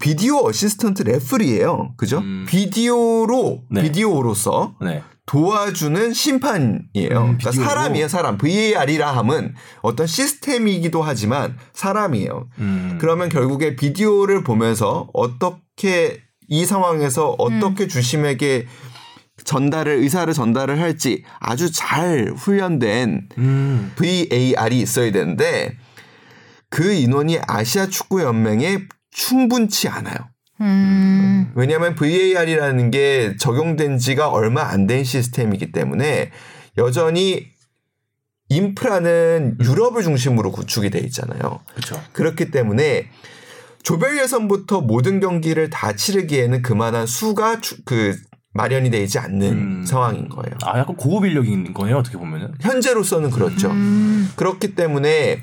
[0.00, 1.92] video assistant referee예요.
[1.98, 2.18] 그죠?
[2.20, 2.46] 음.
[2.48, 3.82] 비디오로 네.
[3.82, 5.02] 비디오로서 네.
[5.26, 6.82] 도와주는 심판이에요.
[7.08, 7.68] 그러니까 비디오로.
[7.68, 8.38] 사람이에요, 사람.
[8.38, 12.48] VAR이라 함은 어떤 시스템이기도 하지만 사람이에요.
[12.58, 12.98] 음.
[13.00, 18.66] 그러면 결국에 비디오를 보면서 어떻게 이 상황에서 어떻게 주심에게
[19.44, 23.92] 전달을 의사를 전달을 할지 아주 잘 훈련된 음.
[23.96, 25.76] VAR이 있어야 되는데
[26.68, 30.16] 그 인원이 아시아 축구 연맹에 충분치 않아요.
[30.62, 31.52] 음.
[31.54, 36.30] 왜냐하면 VAR이라는 게 적용된 지가 얼마 안 된 시스템이기 때문에
[36.78, 37.46] 여전히
[38.48, 41.60] 인프라는 유럽을 중심으로 구축이 돼 있잖아요.
[41.74, 42.00] 그렇죠.
[42.12, 43.08] 그렇기 때문에
[43.82, 48.16] 조별 예선부터 모든 경기를 다 치르기에는 그만한 수가 주- 그
[48.54, 49.84] 마련이 되지 않는 음.
[49.86, 50.54] 상황인 거예요.
[50.64, 52.52] 아 약간 고급 인력인 거네요 어떻게 보면은.
[52.60, 53.70] 현재로서는 그렇죠.
[53.70, 54.30] 음.
[54.36, 55.40] 그렇기 때문에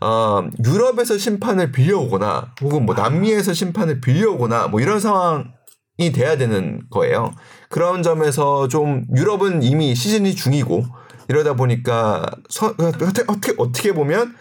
[0.00, 5.52] 어, 유럽에서 심판을 빌려오거나 혹은 뭐 남미에서 심판을 빌려오거나 뭐 이런 상황
[5.98, 7.32] 이 돼야 되는 거예요.
[7.70, 10.84] 그런 점에서 좀 유럽은 이미 시즌이 중이고
[11.28, 14.34] 이러다 보니까 서, 어떻게, 어떻게 어떻게 보면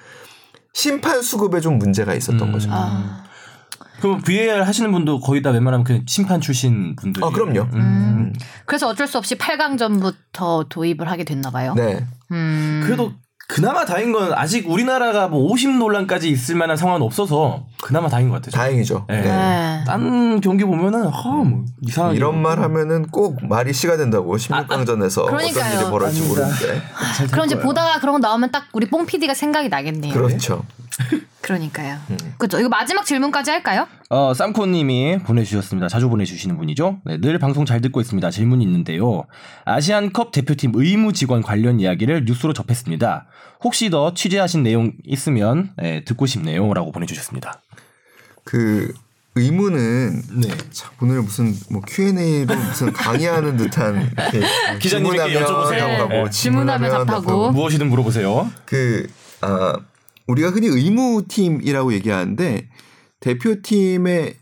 [0.74, 2.52] 심판 수급에 좀 문제가 있었던 음.
[2.52, 2.70] 거죠.
[2.72, 3.24] 아.
[4.02, 7.24] 그럼 VAR 하시는 분도 거의 다 웬만하면 그 심판 출신 분들.
[7.24, 7.62] 아, 그럼요.
[7.74, 8.34] 음.
[8.66, 11.74] 그래서 어쩔 수 없이 8강전부터 도입을 하게 됐나 봐요.
[11.76, 12.06] 네.
[12.32, 12.82] 음.
[12.84, 13.14] 그래도
[13.48, 18.52] 그나마 다행인 건 아직 우리나라가 뭐50 논란까지 있을 만한 상황은 없어서 그나마 다행인 것 같아요.
[18.52, 19.06] 다행이죠.
[19.08, 19.22] 네.
[19.22, 19.28] 네.
[19.28, 19.84] 네.
[19.86, 25.38] 딴 경기 보면은 아, 뭐 이상하게 이런 말 하면은 꼭 말이 씨가 된다고 16강전에서 어떤
[25.38, 25.80] 그러니까요.
[25.80, 26.28] 일이 벌어질지.
[26.28, 26.82] 모르는데.
[27.18, 27.60] 잘될 그럼 이제.
[27.60, 30.14] 보다가 그런 거 나오면 딱 우리 뽕 PD가 생각이 나겠네요.
[30.14, 30.64] 그렇죠.
[31.42, 31.98] 그러니까요.
[32.10, 32.18] 음.
[32.40, 32.60] 그렇죠.
[32.60, 33.88] 이거 마지막 질문까지 할까요?
[34.16, 35.90] 어, 쌈코님이 보내주셨습니다.
[35.90, 37.02] 자주 보내주시는 분이죠.
[37.04, 38.32] 네, 늘 방송 잘 듣고 있습니다.
[38.32, 39.26] 질문이 있는데요.
[39.66, 43.28] 아시안컵 대표팀 의무 직원 관련 이야기를 뉴스로 접했습니다.
[43.62, 47.62] 혹시 더 취재하신 내용 있으면 네, 듣고 싶네요라고 보내주셨습니다.
[48.46, 48.94] 그
[49.36, 50.48] 의무는 네.
[50.72, 54.12] 참 오늘 무슨 뭐 Q&A로 무슨 강의하는 듯한
[54.80, 55.80] 질문하면 여쭤보세요.
[55.80, 56.16] 하고 네.
[56.16, 57.32] 가고 질문하면 답하고.
[57.32, 57.52] 하고.
[57.52, 58.50] 무엇이든 물어보세요.
[58.64, 59.08] 그
[59.42, 59.78] 아,
[60.28, 62.70] 우리가 흔히 의무팀이라고 얘기하는데
[63.26, 64.36] 대표팀의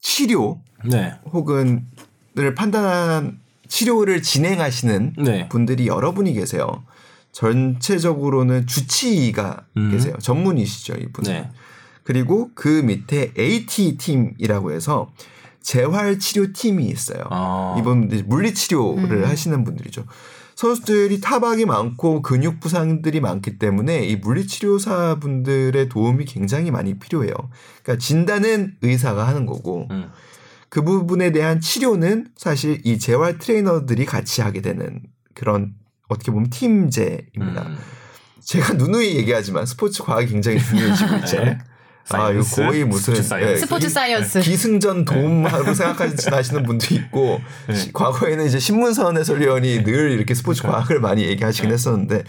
[0.00, 1.12] 치료 네.
[1.30, 5.48] 혹은을 판단한 치료를 진행하시는 네.
[5.50, 6.82] 분들이 여러분이 계세요.
[7.32, 9.90] 전체적으로는 주치의가 음.
[9.90, 10.14] 계세요.
[10.18, 11.30] 전문이시죠, 이분은.
[11.30, 11.50] 네.
[12.02, 15.12] 그리고 그 밑에 AT 팀이라고 해서
[15.62, 17.22] 재활 치료 팀이 있어요.
[17.30, 17.76] 아.
[17.78, 20.04] 이분들 물리 치료를 하시는 분들이죠.
[20.60, 27.32] 선수들이 타박이 많고 근육 부상들이 많기 때문에 이 물리 치료사 분들의 도움이 굉장히 많이 필요해요.
[27.82, 30.10] 그러니까 진단은 의사가 하는 거고 음.
[30.68, 35.00] 그 부분에 대한 치료는 사실 이 재활 트레이너들이 같이 하게 되는
[35.34, 35.72] 그런
[36.08, 37.62] 어떻게 보면 팀제입니다.
[37.62, 37.78] 음.
[38.44, 41.58] 제가 누누이 얘기하지만 스포츠 과학이 굉장히 중요해지고 있잖아요.
[42.12, 42.18] 네.
[42.18, 43.52] 아, 이거 science, 거의 무슨 스포츠 science.
[43.52, 44.40] 예, 스포츠 기- science.
[44.40, 47.74] 기승전 도움하고 생각하시는 분도 있고 네.
[47.74, 50.80] 시- 과거에는 이제 신문선 해설위원이 늘 이렇게 스포츠 그러니까.
[50.80, 51.74] 과학을 많이 얘기하시긴 네.
[51.74, 52.24] 했었는데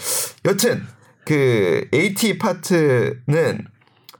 [0.45, 0.83] 여튼
[1.25, 3.65] 그 AT 파트는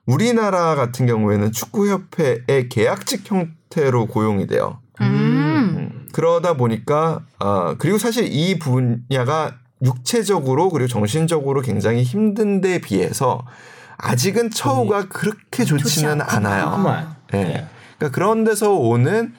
[0.06, 4.80] 우리나라 같은 경우에는 축구협회의 계약직 형태로 고용이 돼요.
[5.02, 5.06] 음.
[5.06, 13.46] 음, 그러다 보니까 아 그리고 사실 이 분야가 육체적으로 그리고 정신적으로 굉장히 힘든데 비해서
[14.02, 16.22] 아직은 처우가 그렇게 좋지는.
[16.22, 16.72] 않아요.
[16.72, 17.08] 정말.
[17.32, 17.44] 네.
[17.44, 17.68] 네.
[17.98, 19.34] 그러니까 그런 데서 오는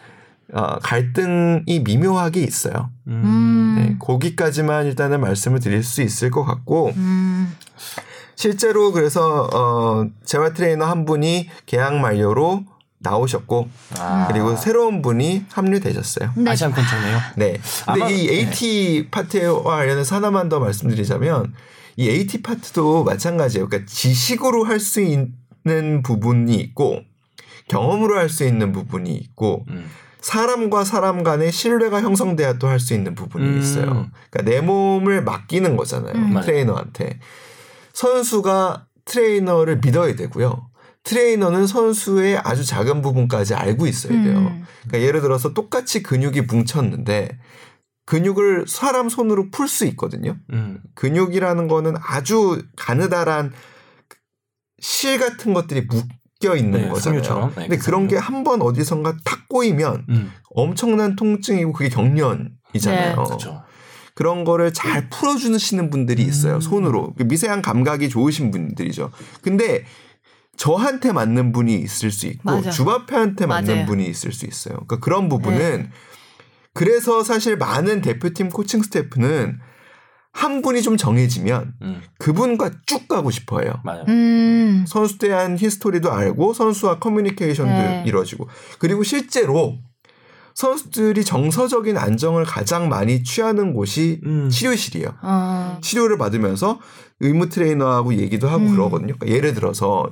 [0.55, 2.90] 어, 갈등이 미묘하게 있어요.
[3.07, 3.75] 음.
[3.79, 7.55] 네, 거기까지만 일단은 말씀을 드릴 수 있을 것 같고 음.
[8.37, 12.64] 실제로 그래서 어, 재활 트레이너 한 분이 계약 만료로
[12.98, 14.27] 나오셨고 아.
[14.31, 16.33] 그리고 새로운 분이 합류되셨어요.
[16.37, 16.51] 네.
[16.51, 17.19] 아시안컵 전에요.
[17.37, 17.59] 네.
[17.87, 21.53] 근데 아마- 이 AT 파트와 관련해서 하나만 더 말씀드리자면
[21.97, 23.69] 이 AT 파트도 마찬가지예요.
[23.69, 27.01] 그러니까 지식으로 할 수 있는 부분이 있고
[27.69, 29.89] 경험으로 할 수 있는 부분이 있고 음.
[30.21, 33.59] 사람과 사람 간의 신뢰가 형성돼야 또 할 수 있는 부분이 음.
[33.59, 34.09] 있어요.
[34.31, 36.15] 그러니까 내 몸을 맡기는 거잖아요.
[36.15, 36.41] 음.
[36.41, 37.19] 트레이너한테.
[37.93, 40.69] 선수가 트레이너를 믿어야 되고요.
[41.05, 44.39] 트레이너는 선수의 아주 작은 부분까지 알고 있어야 돼요.
[44.39, 44.65] 음.
[44.87, 47.39] 그러니까 예를 들어서 똑같이 근육이 뭉쳤는데
[48.12, 50.37] 근육을 사람 손으로 풀 수 있거든요.
[50.53, 50.81] 음.
[50.94, 53.53] 근육이라는 거는 아주 가느다란
[54.81, 57.22] 실 같은 것들이 묶여 있는 네, 거잖아요.
[57.22, 57.48] 섬유처럼.
[57.57, 60.33] 네, 근데 그런 게 한 번 어디선가 탁 꼬이면 음.
[60.51, 63.09] 엄청난 통증이고 그게 경련이잖아요.
[63.09, 63.14] 네.
[63.14, 63.62] 그렇죠.
[64.14, 66.57] 그런 거를 잘 풀어주시는 분들이 있어요.
[66.57, 66.61] 음.
[66.61, 67.14] 손으로.
[67.25, 69.11] 미세한 감각이 좋으신 분들이죠.
[69.40, 69.85] 근데
[70.59, 72.70] 저한테 맞는 분이 있을 수 있고 맞아.
[72.70, 73.87] 주바페한테 맞는 맞아요.
[73.87, 74.75] 분이 있을 수 있어요.
[74.75, 75.90] 그러니까 그런 부분은
[76.75, 79.59] 그래서 사실 많은 대표팀 코칭 스태프는
[80.33, 82.03] 한 분이 좀 정해지면 음.
[82.19, 83.75] 그분과 쭉 가고 싶어요.
[83.85, 84.05] 맞아요.
[84.09, 84.85] 음.
[84.89, 88.05] 선수 대한 history도 알고 선수와 커뮤니케이션도 네.
[88.07, 89.79] 이루어지고 그리고 실제로
[90.55, 94.49] 선수들이 정서적인 안정을 가장 많이 취하는 곳이 음.
[94.51, 95.15] 치료실이에요.
[95.23, 95.79] 어.
[95.83, 96.79] 치료를 받으면서
[97.21, 98.73] 의무 트레이너하고 얘기도 하고 음.
[98.73, 99.15] 그러거든요.
[99.19, 100.11] 그러니까 예를 들어서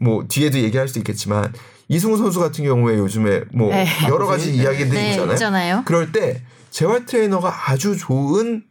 [0.00, 1.52] 뭐 뒤에도 얘기할 수 있겠지만
[1.88, 3.86] 이승우 선수 같은 경우에 요즘에 뭐 네.
[4.08, 5.32] 여러 가지 이야기들이 네, 있잖아요.
[5.34, 5.82] 있잖아요.
[5.84, 8.64] 그럴 때 재활 트레이너가 아주 좋은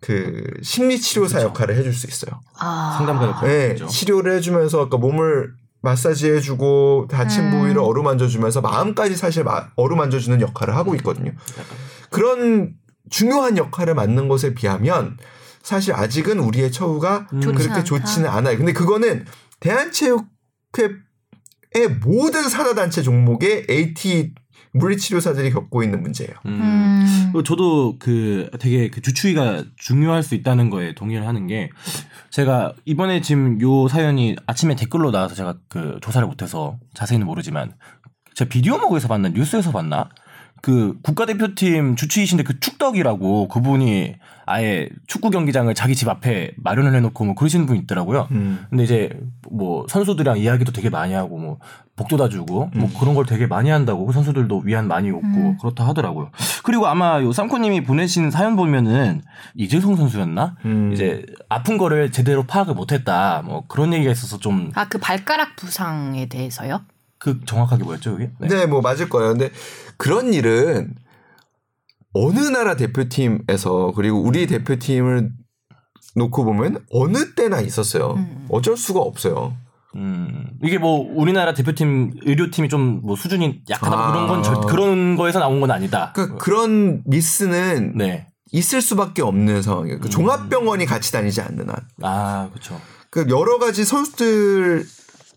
[0.00, 1.48] 그 심리 치료사 그쵸.
[1.48, 2.40] 역할을 해줄 수 있어요.
[2.58, 2.94] 아.
[2.98, 3.48] 상담가 역할.
[3.48, 3.86] 네, 그렇죠.
[3.86, 7.50] 치료를 해주면서 아까 몸을 마사지 해주고 다친 음.
[7.52, 11.32] 부위를 어루만져주면서 마음까지 사실 마- 어루만져주는 역할을 하고 있거든요.
[12.10, 12.74] 그런
[13.10, 15.16] 중요한 역할을 맡는 것에 비하면
[15.62, 17.40] 사실 아직은 우리의 처우가 음.
[17.40, 17.84] 그렇게.
[17.84, 18.56] 좋지는 않아요.
[18.56, 19.26] 근데 그거는
[19.60, 20.24] 대한체육회
[20.82, 24.32] 의 모든 산하단체 종목의 AT
[24.74, 26.32] 물리치료사들이 겪고 있는 문제예요.
[26.46, 26.60] 음.
[26.60, 27.30] 음.
[27.32, 31.70] 그리고 저도 그 되게 그 주추위가 중요할 수 있다는 거에 동의를 하는 게
[32.30, 37.72] 제가 이번에 지금 요 사연이 아침에 댓글로 나와서 제가 그 조사를 못해서 자세히는 모르지만
[38.34, 40.10] 제가 비디오 먹에서 봤나 뉴스에서 봤나
[40.64, 44.14] 그 국가대표팀 주치이신데 그 축덕이라고 그분이
[44.46, 48.28] 아예 축구 경기장을 자기 집 앞에 마련을 해놓고 뭐 그러시는 분 있더라고요.
[48.30, 48.64] 음.
[48.70, 49.10] 근데 이제
[49.50, 51.58] 뭐 선수들이랑 이야기도 되게 많이 하고 뭐
[51.96, 55.58] 복도 다 주고 뭐 그런 걸 되게 많이 한다고 그 선수들도 위안 많이 얻고 음.
[55.60, 56.30] 그렇다 하더라고요.
[56.62, 59.20] 그리고 아마 요 쌈코님이 보내신 사연 보면은
[59.56, 60.56] 이재성 선수였나?
[60.64, 60.92] 음.
[60.94, 63.42] 이제 아픈 거를 제대로 파악을 못했다.
[63.44, 66.80] 뭐 그런 얘기가 있어서 좀그 아, 그 발가락 부상에 대해서요?
[67.46, 68.30] 정확하게 뭐였죠, 그게?
[68.40, 68.48] 네.
[68.48, 69.30] 네, 뭐 맞을 거예요.
[69.30, 69.50] 근데
[69.96, 70.94] 그런 일은
[72.12, 75.30] 어느 나라 대표팀에서 그리고 우리 대표팀을
[76.16, 78.14] 놓고 보면 어느 때나 있었어요.
[78.16, 78.46] 음.
[78.50, 79.56] 어쩔 수가 없어요.
[79.96, 84.12] 음, 이게 뭐 우리나라 대표팀 의료팀이 좀 뭐 수준이 약하다 뭐 아.
[84.12, 86.12] 그런 건 절, 그런 거에서 나온 건 아니다.
[86.14, 88.28] 그러니까 그런 미스는 네.
[88.52, 90.00] 있을 수밖에 없는 상황이에요.
[90.00, 91.76] 그 종합병원이 같이 다니지 않는 한.
[92.02, 92.80] 아, 그렇죠.
[93.10, 94.84] 그 여러 가지 선수들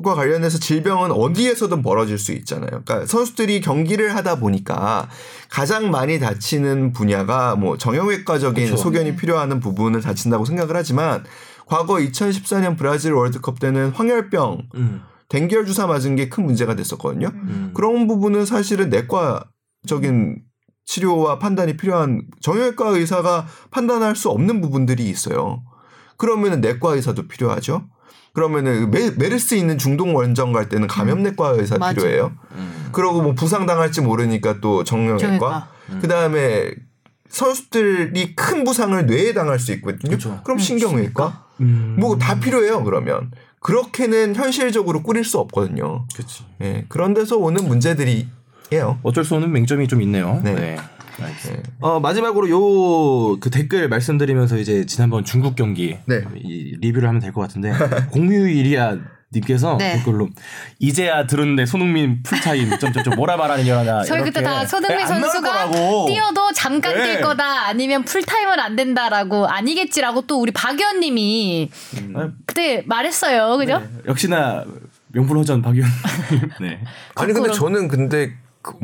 [0.03, 2.69] 과 관련해서 질병은 어디에서든 벌어질 수 있잖아요.
[2.69, 5.09] 그러니까 선수들이 경기를 하다 보니까
[5.49, 8.77] 가장 많이 다치는 분야가 뭐 정형외과적인 그쵸.
[8.77, 11.23] 소견이 필요하는 부분을 다친다고 생각을 하지만
[11.65, 15.01] 과거 2014년 브라질 월드컵 때는 황열병, 음.
[15.29, 17.29] 댕기열 주사 맞은 게 큰 문제가 됐었거든요.
[17.33, 17.71] 음.
[17.73, 20.43] 그런 부분은 사실은 내과적인
[20.85, 25.63] 치료와 판단이 필요한 정형외과 의사가 판단할 수 없는 부분들이 있어요.
[26.17, 27.87] 그러면은 내과 의사도 필요하죠.
[28.37, 31.95] 그러면은 메, 메르스 있는 중동 원정 갈 때는 감염내과 의사 맞아요.
[31.95, 32.31] 필요해요.
[32.51, 32.89] 음.
[32.91, 35.17] 그러고 뭐 부상 당할지 모르니까 또 정형외과.
[35.19, 35.69] 정형외과.
[35.99, 36.69] 그 다음에
[37.29, 40.11] 선수들이 큰 부상을 뇌에 당할 수 있거든요.
[40.11, 40.39] 그쵸.
[40.43, 41.45] 그럼 음, 신경외과.
[41.61, 41.95] 음.
[41.97, 42.83] 뭐다 필요해요.
[42.83, 46.05] 그러면 그렇게는 현실적으로 꾸릴 수 없거든요.
[46.13, 46.45] 그렇지.
[46.61, 48.99] 예, 그런 데서 오는 문제들이에요.
[49.01, 50.39] 어쩔 수 없는 맹점이 좀 있네요.
[50.43, 50.53] 네.
[50.53, 50.77] 네.
[51.23, 51.69] 알겠습니다.
[51.81, 56.23] 어, 마지막으로 요 그 댓글 말씀드리면서 이제 지난번 중국 경기 네.
[56.43, 57.71] 이 리뷰를 하면 될 것 같은데
[58.11, 58.97] 공유일이야
[59.33, 59.93] 님께서 네.
[59.97, 60.29] 댓글로
[60.79, 65.71] 이제야 들었는데 손흥민 풀타임 점점점 뭐라 말하느냐 저희 그때 다 손흥민 선수가
[66.07, 67.17] 뛰어도 잠깐 네.
[67.17, 71.69] 뛸 거다 아니면 풀타임은 안 된다라고 아니겠지라고 또 우리 박 의원님이
[72.15, 73.57] 아, 그때 말했어요.
[73.57, 73.79] 그죠?
[73.79, 73.87] 네.
[74.07, 74.63] 역시나
[75.09, 75.89] 명불허전 박 의원
[76.31, 76.49] 님.
[76.61, 76.79] 네.
[77.15, 77.51] 아니 근데.
[77.51, 78.35] 저는 근데 그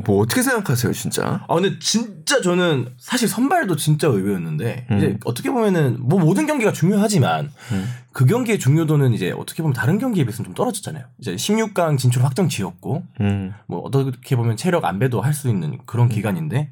[0.06, 1.46] 뭐 어떻게 생각하세요, 진짜?
[1.48, 4.98] 아 근데 진짜 저는 사실 선발도 진짜 의외였는데 음.
[4.98, 7.86] 이제 어떻게 보면은 뭐 모든 경기가 중요하지만 음.
[8.12, 11.06] 그 경기의 중요도는 이제 어떻게 보면 다른 경기에 비해서는 좀 떨어졌잖아요.
[11.20, 13.54] 이제 16강 진출 확정 지었고 음.
[13.68, 16.72] 뭐 어떻게 보면 체력 안배도 할 수 있는 그런 기간인데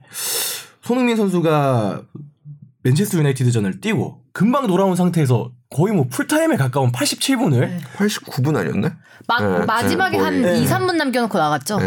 [0.81, 2.01] 손흥민 선수가
[2.83, 7.79] 맨체스터 유나이티드전을 뛰고 금방 돌아온 상태에서 거의 뭐 풀타임에 가까운 87분을 네.
[7.97, 8.93] 89분 아니었네?
[9.27, 10.63] 마, 네, 마지막에 네, 한 거의.
[10.63, 11.79] 2, 3분 남겨놓고 나갔죠.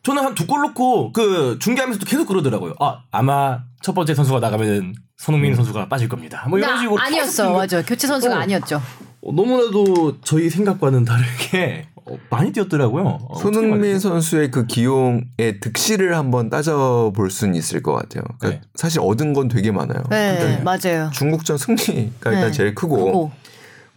[0.00, 0.02] 네.
[0.02, 2.74] 저는 한 두 골 넣고 그 중계하면서도 계속 그러더라고요.
[2.80, 6.44] 아 아마 첫 번째 선수가 나가면은 손흥민 선수가 빠질 겁니다.
[6.48, 7.52] 뭐 이런 식으로 아니었어.
[7.52, 7.82] 맞아.
[7.82, 8.38] 교체 선수가 어.
[8.38, 8.80] 아니었죠.
[9.22, 13.18] 어, 너무나도 저희 생각과는 다르게 어, 많이 뛰었더라고요.
[13.28, 13.98] 어, 손흥민?
[13.98, 18.22] 선수의 그 기용의 득실을 한번 따져볼 수는 있을 것 같아요.
[18.38, 18.68] 그러니까 네.
[18.74, 20.02] 사실 얻은 건 되게 많아요.
[20.08, 21.10] 네, 맞아요.
[21.12, 22.50] 중국전 승리가 일단 네.
[22.52, 23.30] 제일 크고 그거.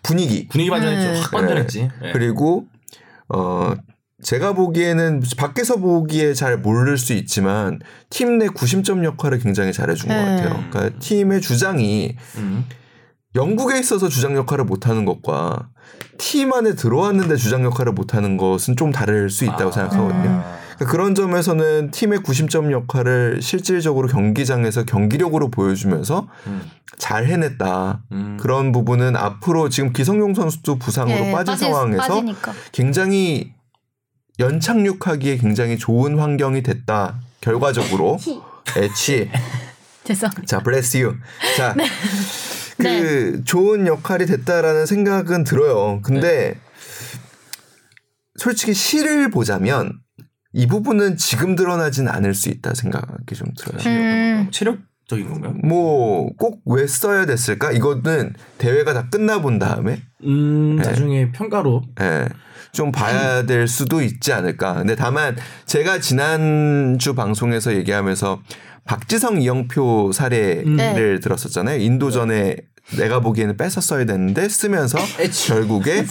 [0.04, 1.12] 분위기 분위기 반전했죠.
[1.14, 1.22] 네.
[1.22, 1.90] 확 반전했지.
[2.02, 2.12] 네.
[2.12, 2.66] 그리고
[3.30, 3.74] 어
[4.24, 10.16] 제가 보기에는 밖에서 보기에 잘 모를 수 있지만 팀 내 구심점 역할을 굉장히 잘해준 것
[10.16, 10.24] 네.
[10.38, 10.64] 같아요.
[10.72, 12.66] 그러니까 팀의 주장이 음.
[13.36, 15.70] 영국에 있어서 주장 역할을 못하는 것과
[16.18, 20.30] 팀 안에 들어왔는데 주장 역할을 못하는 것은 좀 다를 수 있다고 생각하거든요.
[20.30, 20.58] 아.
[20.76, 26.62] 그러니까 그런 점에서는 팀의 구심점 역할을 실질적으로 경기장에서 경기력으로 보여주면서 음.
[26.98, 28.04] 잘 해냈다.
[28.12, 28.38] 음.
[28.40, 32.54] 그런 부분은 앞으로 지금 기성용 선수도 부상으로 네, 빠진 빠지- 상황에서 빠지니까.
[32.72, 33.54] 굉장히
[34.40, 37.20] 연착륙하기에 굉장히 좋은 환경이 됐다.
[37.42, 38.18] 결과적으로
[38.78, 39.30] 애취.
[40.04, 40.30] 죄송.
[40.46, 41.16] 자, bless you.
[41.56, 41.76] 자,
[42.78, 43.44] 그 네.
[43.46, 46.02] 좋은 역할이 됐다라는 생각은 들어요.
[46.04, 46.56] 근데
[48.38, 49.94] 솔직히 시를 보자면
[50.52, 53.82] 이 부분은 지금 드러나진 않을 수 있다 생각이 좀 들어요.
[53.88, 54.50] 음.
[54.52, 55.54] 체력적인 건가요?
[55.64, 57.72] 뭐 꼭 왜 써야 됐을까?
[57.72, 60.84] 이거는 대회가 다 끝나 본 다음에 음, 네.
[60.84, 62.28] 나중에 평가로 예,
[62.74, 64.74] 좀 봐야 될 수도 있지 않을까.
[64.74, 68.42] 근데 다만 제가 지난주 방송에서 얘기하면서
[68.86, 71.20] 박지성 이영표 사례를 네.
[71.20, 71.80] 들었었잖아요.
[71.80, 72.58] 인도전에
[72.98, 74.98] 내가 보기에는 뺏었어야 됐는데 쓰면서
[75.48, 76.04] 결국에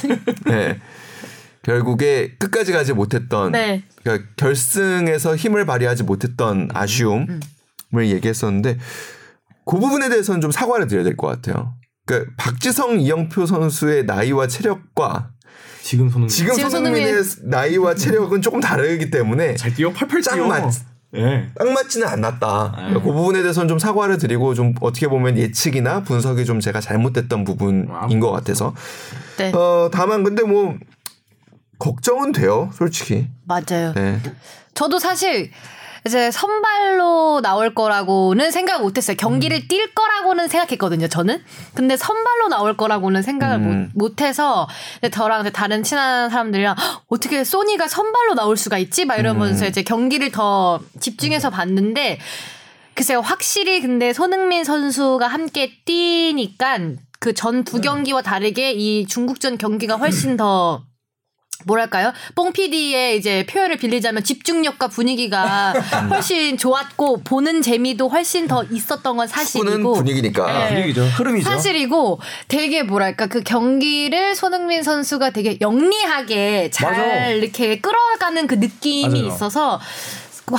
[0.50, 0.78] 예,
[1.62, 3.82] 결국에 끝까지 가지 못했던 네.
[4.02, 7.40] 그러니까 결승에서 힘을 발휘하지 못했던 아쉬움을
[7.96, 8.78] 얘기했었는데
[9.66, 11.74] 그 부분에 대해서는 좀 사과를 드려야 될 것 같아요.
[12.06, 15.31] 그러니까 박지성 이영표 선수의 나이와 체력과
[15.92, 20.46] 지금 손흥민 지금 지금 손흥민의 나이와 체력은 조금 다르기 때문에 잘 뛰어 팔팔 짱 뛰어.
[20.48, 20.72] 맞-
[21.14, 21.46] 예.
[21.54, 22.88] 딱 맞지는 않았다.
[22.94, 28.20] 그 부분에 대해서는 좀 사과를 드리고 좀 어떻게 보면 예측이나 분석이 좀 제가 잘못됐던 부분인
[28.20, 28.74] 것 같아서.
[29.36, 29.52] 네.
[29.54, 30.74] 어 다만 근데 뭐
[31.78, 33.28] 걱정은 돼요, 솔직히.
[33.44, 33.92] 맞아요.
[33.94, 34.18] 네.
[34.72, 35.50] 저도 사실
[36.04, 39.16] 이제 선발로 나올 거라고는 생각 못 했어요.
[39.16, 41.06] 경기를 뛸 거라고는 생각했거든요.
[41.08, 41.42] 저는.
[41.74, 43.90] 근데 선발로 나올 거라고는 생각을 음.
[43.94, 44.68] 못, 못 해서
[45.00, 49.04] 근데 저랑 다른 친한 사람들이랑 "헉, 어떻게 소니가 선발로 나올 수가 있지?
[49.04, 52.18] 막 이러면서 이제 경기를 더 집중해서 봤는데
[52.94, 53.20] 글쎄요.
[53.20, 56.78] 확실히 근데 손흥민 선수가 함께 뛰니까
[57.20, 60.82] 그 전 두 경기와 다르게 이 중국전 경기가 훨씬 더
[61.64, 62.12] 뭐랄까요?
[62.34, 65.72] 뽕 PD의 이제 표현을 빌리자면 집중력과 분위기가
[66.10, 70.68] 훨씬 좋았고 보는 재미도 훨씬 더 있었던 건 사실이고 분위기니까.
[70.68, 70.74] 네.
[70.74, 71.04] 분위기죠.
[71.04, 71.48] 흐름이죠.
[71.48, 77.26] 사실이고 되게 뭐랄까 그 경기를 손흥민 선수가 되게 영리하게 잘 맞아.
[77.28, 79.26] 이렇게 끌어가는 그 느낌이 맞아요.
[79.34, 79.80] 있어서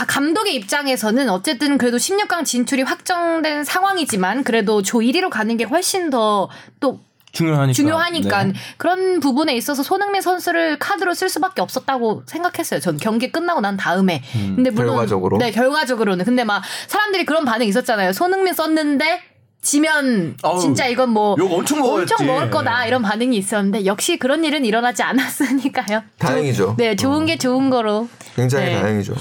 [0.08, 7.00] 감독의 입장에서는 어쨌든 그래도 16강 진출이 확정된 상황이지만 그래도 조 1위로 가는 게 훨씬 더또
[7.34, 7.74] 중요하니까.
[7.74, 8.54] 중요하니까 네.
[8.78, 12.80] 그런 부분에 있어서 손흥민 선수를 카드로 쓸 수밖에 없었다고 생각했어요.
[12.80, 14.22] 전 경기 끝나고 난 다음에.
[14.32, 15.38] 근데 물론 결과적으로?
[15.40, 16.26] 네, 결과적으로는.
[16.26, 18.14] 근데 막 사람들이 그런 반응 있었잖아요.
[18.14, 19.22] 손흥민 썼는데
[19.62, 22.14] 지면 어우, 진짜 이건 뭐욕 엄청 먹었지.
[22.14, 26.04] 엄청 먹을 거다 이런 반응이 있었는데 역시 그런 일은 일어나지 않았으니까요.
[26.20, 26.70] 다행이죠.
[26.70, 26.76] 어.
[26.78, 28.80] 네, 좋은 게 좋은 거로 굉장히 네.
[28.82, 29.16] 다행이죠.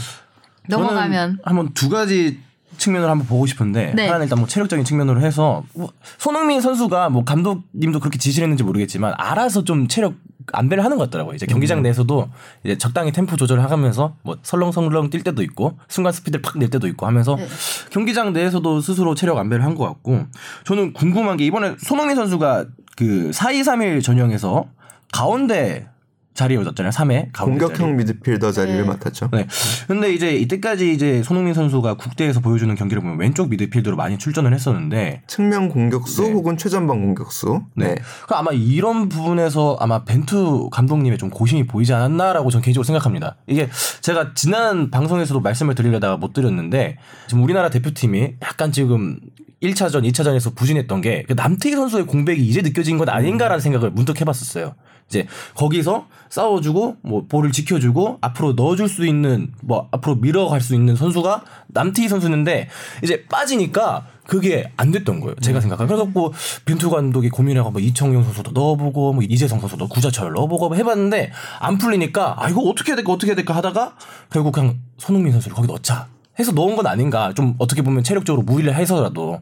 [0.68, 2.40] 넘어가면 한번 두 가지
[2.82, 4.06] 측면을 한번 보고 싶은데 네.
[4.06, 9.14] 하나는 일단 뭐 체력적인 측면으로 해서 뭐 손흥민 선수가 뭐 감독님도 그렇게 지시를 했는지 모르겠지만
[9.16, 10.14] 알아서 좀 체력
[10.52, 11.36] 안배를 하는 것 같더라고요.
[11.36, 11.82] 이제 경기장 음.
[11.84, 12.28] 내에서도
[12.64, 16.88] 이제 적당히 템포 조절을 하면서 뭐 설렁설렁 뛸 때도 있고 순간 스피드를 팍 낼 때도
[16.88, 17.46] 있고 하면서 네.
[17.90, 20.24] 경기장 내에서도 스스로 체력 안배를 한 것 같고
[20.64, 22.66] 저는 궁금한 게 이번에 손흥민 선수가
[22.96, 24.66] 그 4-2-3-1 전형에서
[25.12, 25.88] 가운데
[26.34, 26.90] 자리에 얻었잖아요.
[26.90, 27.68] 3회 가운데 자리.
[27.68, 28.86] 공격형 미드필더 자리를 네.
[28.86, 29.28] 맡았죠.
[29.32, 29.46] 네.
[29.86, 35.22] 근데 이제 이때까지 이제 손흥민 선수가 국대에서 보여주는 경기를 보면 왼쪽 미드필더로 많이 출전을 했었는데
[35.26, 36.32] 측면 공격수 네.
[36.32, 37.62] 혹은 최전방 공격수.
[37.74, 37.96] 네.
[38.26, 43.36] 그 아마 이런 부분에서 아마 벤투 감독님의 좀 고심이 보이지 않았나라고 저는 개인적으로 생각합니다.
[43.46, 43.68] 이게
[44.00, 49.18] 제가 지난 방송에서도 말씀을 드리려다가 못 드렸는데 지금 우리나라 대표팀이 약간 지금
[49.62, 54.74] 1차전, 2차전에서 부진했던 게그 남태희 선수의 공백이 이제 느껴진 건 아닌가라는 생각을 문득 해봤었어요.
[55.12, 60.96] 이제 거기서 싸워주고 뭐 볼을 지켜주고 앞으로 넣어줄 수 있는 뭐 앞으로 밀어갈 수 있는
[60.96, 62.68] 선수가 남태희 선수인데
[63.04, 65.34] 이제 빠지니까 그게 안 됐던 거예요.
[65.42, 65.86] 제가 생각한.
[65.86, 66.32] 그래서 뭐
[66.64, 71.76] 벤투 감독이 고민하고 뭐 이청용 선수도 넣어보고 뭐 이재성 선수도 구자철 넣어보고 뭐 해봤는데 안
[71.76, 73.96] 풀리니까 아 이거 어떻게 해야 될까 어떻게 해야 될까 하다가
[74.30, 76.08] 결국 그냥 손흥민 선수를 거기 넣자.
[76.38, 77.32] 해서 넣은 건 아닌가.
[77.34, 79.40] 좀 어떻게 보면 체력적으로 무리를 해서라도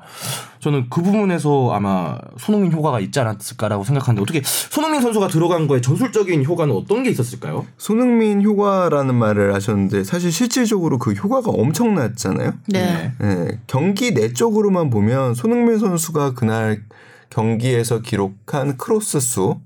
[0.58, 6.44] 저는 그 부분에서 아마 손흥민 효과가 있지 않았을까라고 생각하는데 어떻게 손흥민 선수가 들어간 거에 전술적인
[6.44, 7.66] 효과는 어떤 게 있었을까요?
[7.78, 12.54] 손흥민 효과라는 말을 하셨는데 사실 실질적으로 그 효과가 엄청났잖아요.
[12.66, 13.12] 네.
[13.18, 16.82] 네, 경기 내적으로만 보면 손흥민 선수가 그날
[17.30, 19.60] 경기에서 기록한 크로스 수,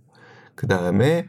[0.55, 1.27] 그 다음에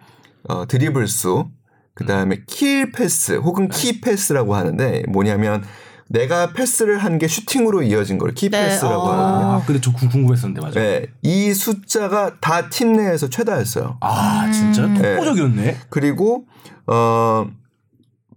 [0.47, 1.49] 어, 드리블 수,
[1.95, 5.63] 그 다음에 kill 패스 혹은 키 패스라고 하는데 뭐냐면
[6.07, 9.11] 내가 패스를 한 게 슈팅으로 이어진 걸키 네, 패스라고 어.
[9.11, 9.51] 하거든요.
[9.53, 10.79] 아, 근데 저 궁- 궁금했었는데 맞아.
[10.79, 13.97] 네, 이 숫자가 다 팀 내에서 최다였어요.
[14.01, 14.93] 아 진짜 음.
[15.01, 15.77] 독보적이었네.
[15.89, 16.45] 그리고
[16.85, 17.47] 어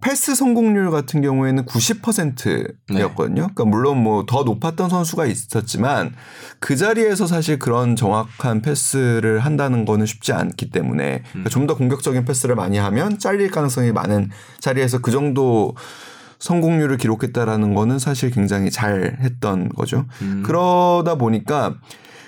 [0.00, 3.34] 패스 성공률 같은 경우에는 90%였거든요.
[3.34, 6.14] 그러니까 물론 뭐 더 높았던 선수가 있었지만
[6.60, 12.54] 그 자리에서 사실 그런 정확한 패스를 한다는 거는 쉽지 않기 때문에 그러니까 좀더 공격적인 패스를
[12.54, 14.30] 많이 하면 잘릴 가능성이 많은
[14.60, 15.74] 자리에서 그 정도
[16.38, 20.06] 성공률을 기록했다라는 거는 사실 굉장히 잘 했던 거죠.
[20.44, 21.74] 그러다 보니까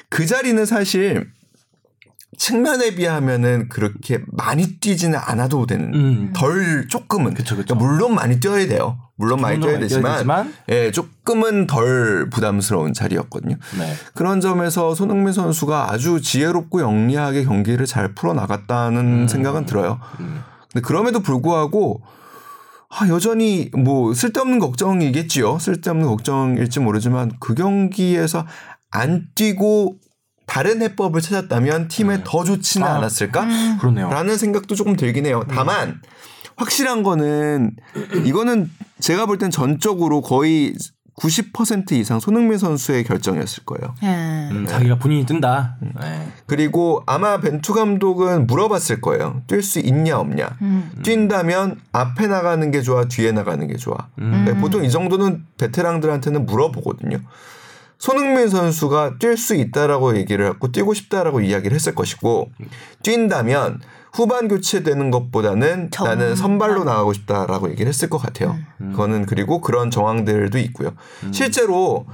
[0.09, 1.31] 그 자리는 사실
[2.39, 6.33] 측면에 비하면은 그렇게 많이 뛰지는 않아도 되는 음.
[6.35, 7.75] 덜 조금은 그쵸, 그쵸.
[7.75, 8.99] 그러니까 물론 많이 뛰어야 돼요.
[9.17, 13.57] 물론 많이 뛰어야 되지만, 되지만 예 조금은 덜 부담스러운 자리였거든요.
[13.79, 13.95] 네.
[14.15, 20.01] 그런 점에서 손흥민 선수가 아주 지혜롭고 영리하게 경기를 잘 풀어 나갔다는 생각은 들어요.
[20.17, 22.01] 근데 그럼에도 불구하고
[22.89, 25.59] 아, 여전히 뭐 쓸데없는 걱정이겠지요.
[25.59, 28.47] 쓸데없는 걱정일지 모르지만 그 경기에서
[28.91, 29.97] 안 뛰고
[30.51, 32.23] 다른 해법을 찾았다면 팀에 네.
[32.27, 32.97] 더 좋지는 아.
[32.97, 33.47] 않았을까?
[33.79, 34.11] 그렇네요.
[34.11, 35.45] 라는 생각도 조금 들긴 해요.
[35.49, 36.01] 다만
[36.57, 37.77] 확실한 거는
[38.27, 40.75] 이거는 제가 볼 땐 전적으로 거의
[41.21, 43.95] 90% 이상 손흥민 선수의 결정이었을 거예요.
[44.03, 44.49] 예.
[44.51, 45.77] 음, 자기가 본인이 뜬다.
[46.01, 46.29] 네.
[46.47, 49.43] 그리고 아마 벤투 감독은 물어봤을 거예요.
[49.47, 50.57] 뛸 수 있냐 없냐.
[50.63, 50.91] 음.
[51.05, 54.09] 뛴다면 앞에 나가는 게 좋아, 뒤에 나가는 게 좋아.
[54.19, 54.45] 음.
[54.47, 57.19] 네, 보통 이 정도는 베테랑들한테는 물어보거든요.
[58.01, 62.51] 손흥민 선수가 뛸 수 있다라고 얘기를 하고 뛰고 싶다라고 이야기를 했을 것이고
[63.03, 63.81] 뛴다면
[64.13, 66.19] 후반 교체되는 것보다는 정말.
[66.19, 68.59] 나는 선발로 나가고 싶다라고 얘기를 했을 것 같아요.
[68.79, 70.95] 그거는 그리고 그런 정황들도 있고요.
[71.31, 72.07] 실제로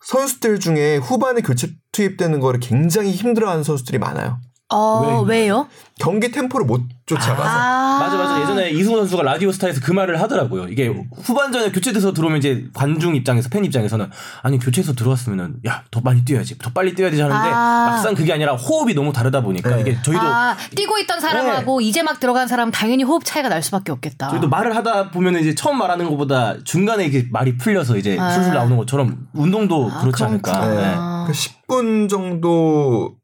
[0.00, 4.40] 선수들 중에 후반에 교체 투입되는 거를 굉장히 힘들어하는 선수들이 많아요.
[4.70, 5.68] 어, 왜 요?
[6.00, 7.42] 경기 템포를 못 쫓아가서.
[7.48, 7.98] 아.
[8.00, 10.68] 맞아 맞아 예전에 이승우 선수가 라디오 스타에서 그 말을 하더라고요.
[10.68, 14.10] 이게 후반전에 교체돼서 들어오면 이제 관중 입장에서 팬 입장에서는
[14.42, 17.90] 아니 교체해서 들어왔으면은 야 더 많이 뛰어야지 더 빨리 뛰어야 되지 하는데 아.
[17.90, 19.80] 막상 그게 아니라 호흡이 너무 다르다 보니까 네.
[19.82, 23.62] 이게 저희도 아, 뛰고 있던 사람하고 이제 막 들어간 사람 은 당연히 호흡 차이가 날
[23.62, 24.30] 수밖에 없겠다.
[24.30, 28.30] 저희도 말을 하다 보면 이제 처음 말하는 것보다 중간에 이게 말이 풀려서 이제 아.
[28.30, 30.66] 술술 나오는 것처럼 운동도 아, 그렇지 않을까.
[30.68, 30.94] 네.
[30.96, 31.24] 아.
[31.28, 33.14] 그 10분 정도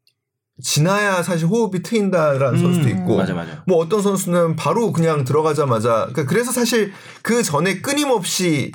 [0.61, 3.17] 지나야 사실 호흡이 트인다라는 선수도 있고 음.
[3.17, 3.63] 맞아, 맞아.
[3.67, 8.71] 뭐 어떤 선수는 바로 그냥 들어가자마자 그러니까 그래서 사실 그 전에 끊임없이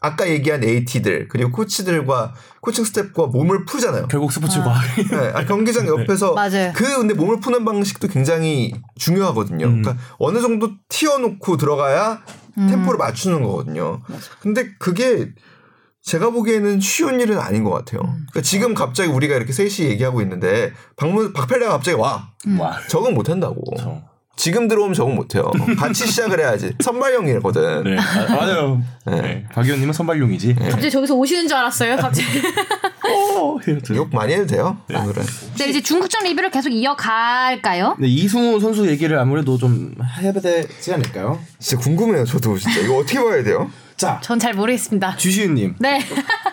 [0.00, 4.08] 아까 얘기한 AT들 그리고 코치들과 코칭 스태프가 몸을 풀잖아요.
[4.08, 4.82] 결국 스포츠 과학.
[4.96, 6.72] 네, 아, 경기장 옆에서 맞아요.
[6.74, 9.66] 그 근데 몸을 푸는 방식도 굉장히 중요하거든요.
[9.66, 9.82] 음.
[9.82, 12.22] 그러니까 어느 정도 튀어놓고 들어가야
[12.58, 12.68] 음.
[12.68, 14.00] 템포를 맞추는 거거든요.
[14.40, 15.32] 근데 그게
[16.06, 18.00] 제가 보기에는 쉬운 일은 아닌 것 같아요.
[18.02, 18.26] 음.
[18.30, 22.28] 그러니까 지금 갑자기 우리가 이렇게 셋이 얘기하고 있는데 박문 박펠레가 갑자기 와
[22.58, 22.78] 와.
[22.88, 23.60] 적응 못 한다고.
[23.76, 24.00] 저.
[24.36, 25.50] 지금 들어오면 적응 못해요.
[25.78, 26.74] 같이 시작을 해야지.
[26.80, 27.84] 선발형이거든.
[27.84, 27.96] 네.
[27.98, 28.82] 아, 맞아요.
[29.06, 29.44] 네.
[29.52, 30.54] 박 의원님은 선발용이지.
[30.54, 31.96] 갑자기 저기서 오시는 줄 알았어요.
[31.96, 32.28] 갑자기.
[33.08, 33.96] 어, 이렇게.
[33.96, 34.76] 욕 많이 해도 돼요.
[34.90, 35.24] 오늘은.
[35.58, 37.96] 네, 이제 중국전 리뷰를 계속 이어갈까요?
[37.98, 41.40] 네, 이승우 선수 얘기를 아무래도 좀 해야 되지 않을까요?
[41.58, 42.24] 진짜 궁금해요.
[42.26, 43.70] 저도 진짜 이거 어떻게 봐야 돼요?
[43.96, 45.16] 자, 전 잘 모르겠습니다.
[45.16, 45.76] 주시은님.
[45.78, 46.00] 네.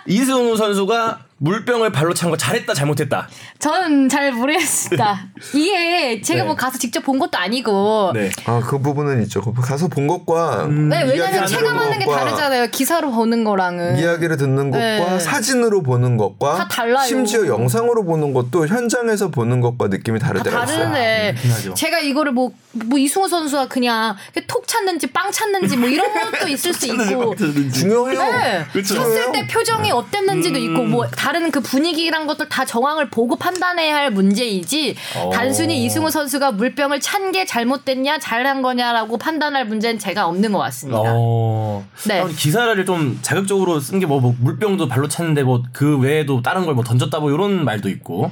[0.07, 3.27] 이승우 선수가 물병을 발로 찬 거 잘했다 잘못했다.
[3.59, 5.27] 저는 잘 모르겠습니다.
[5.53, 6.47] 이게 제가 네.
[6.47, 8.11] 뭐 가서 직접 본 것도 아니고.
[8.13, 8.31] 네.
[8.45, 9.41] 아그 부분은 있죠.
[9.41, 12.67] 그 가서 본 것과 네, 왜냐면 이야기를 체감하는 게 다르잖아요.
[12.67, 13.97] 기사로 보는 거랑은.
[13.99, 15.19] 이야기를 듣는 것과 네.
[15.19, 17.05] 사진으로 보는 것과 다 달라요.
[17.05, 20.77] 심지어 영상으로 보는 것도 현장에서 보는 것과 느낌이 다를 다 때가 있어요.
[20.77, 21.35] 다르네.
[21.55, 21.73] 하죠.
[21.73, 24.15] 제가 이거를 뭐, 뭐 이승우 선수가 그냥
[24.47, 27.35] 톡 찾는지 빵 찾는지 뭐 이런 것도 있을 수 있고.
[27.35, 28.19] 중요해요.
[28.31, 28.65] 네.
[28.71, 28.95] 그렇죠.
[28.95, 34.11] 쳤을 때 표정이 어땠는지도 있고 뭐 다른 그 분위기란 것들 다 정황을 보고 판단해야 할
[34.11, 35.29] 문제이지 어.
[35.34, 41.01] 단순히 이승우 선수가 물병을 찬 게 잘못됐냐 잘한 거냐라고 판단할 문제는 제가 없는 것 같습니다.
[41.03, 41.86] 어.
[42.07, 42.21] 네.
[42.21, 46.75] 아, 기사를 좀 자극적으로 쓴 게 뭐 물병도 발로 찼는데 뭐 그 외에도 다른 걸
[46.75, 48.31] 뭐 던졌다 뭐 이런 말도 있고.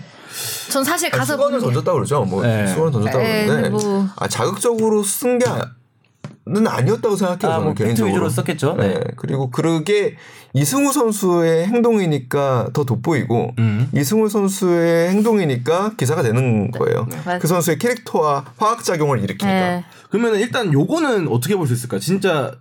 [0.69, 2.21] 전 사실 아, 가서 수건을 던졌다 그러죠.
[2.23, 2.65] 뭐 네.
[2.67, 4.07] 수건을 던졌다 네, 그러는데 뭐.
[4.17, 5.45] 아, 자극적으로 쓴 게
[6.53, 7.37] 는 아니었다고 생각해요.
[7.51, 8.11] 아, 저는 뭐 개인적으로.
[8.13, 8.75] 위주로 썼겠죠.
[8.77, 8.87] 네.
[8.95, 8.99] 네.
[9.15, 10.15] 그리고 그게
[10.53, 13.89] 이승우 선수의 행동이니까 더 돋보이고 음.
[13.95, 17.07] 이승우 선수의 행동이니까 기사가 되는 거예요.
[17.25, 19.47] 맞- 그 선수의 캐릭터와 화학 작용을 일으키니까.
[19.77, 19.83] 네.
[20.09, 21.99] 그러면 일단 요거는 어떻게 볼 수 있을까?
[21.99, 22.51] 진짜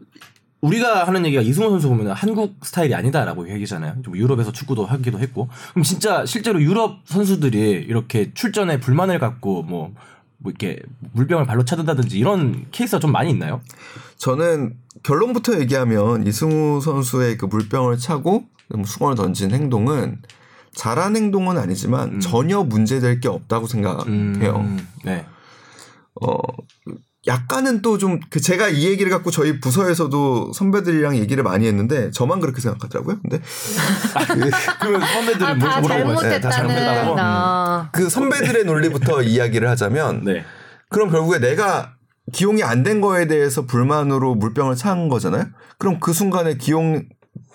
[0.61, 3.95] 우리가 하는 얘기가 이승우 선수 보면 한국 스타일이 아니다라고 얘기잖아요.
[4.05, 5.49] 좀 유럽에서 축구도 하기도 했고.
[5.73, 9.93] 그럼 진짜 실제로 유럽 선수들이 이렇게 출전에 불만을 갖고 뭐,
[10.41, 10.81] 뭐 이렇게
[11.13, 13.61] 물병을 발로 차든다든지 이런 케이스가 좀 많이 있나요?
[14.17, 18.45] 저는 결론부터 얘기하면 이승우 선수의 그 물병을 차고
[18.85, 20.23] 수건을 던진 행동은
[20.75, 24.57] 잘한 행동은 아니지만 전혀 문제될 게 없다고 생각해요.
[24.57, 25.27] 음, 네.
[26.23, 26.37] 어
[27.31, 32.41] 약간은 또 좀 그 제가 이 얘기를 갖고 저희 부서에서도 선배들이랑 얘기를 많이 했는데 저만
[32.41, 33.19] 그렇게 생각하더라고요.
[33.23, 33.41] 근데
[34.81, 36.31] 그러면 선배들은 아, 뭐- 다 뭐라고 했어요?
[36.31, 36.51] 네, 다.
[36.51, 37.17] 잘못했다고?
[37.19, 37.89] 아.
[37.93, 40.45] 그 선배들의 논리부터 이야기를 하자면 네.
[40.89, 41.95] 그럼 결국에 내가
[42.33, 45.45] 기용이 안 된 거에 대해서 불만으로 물병을 찬 거잖아요.
[45.79, 47.05] 그럼 그 순간에 기용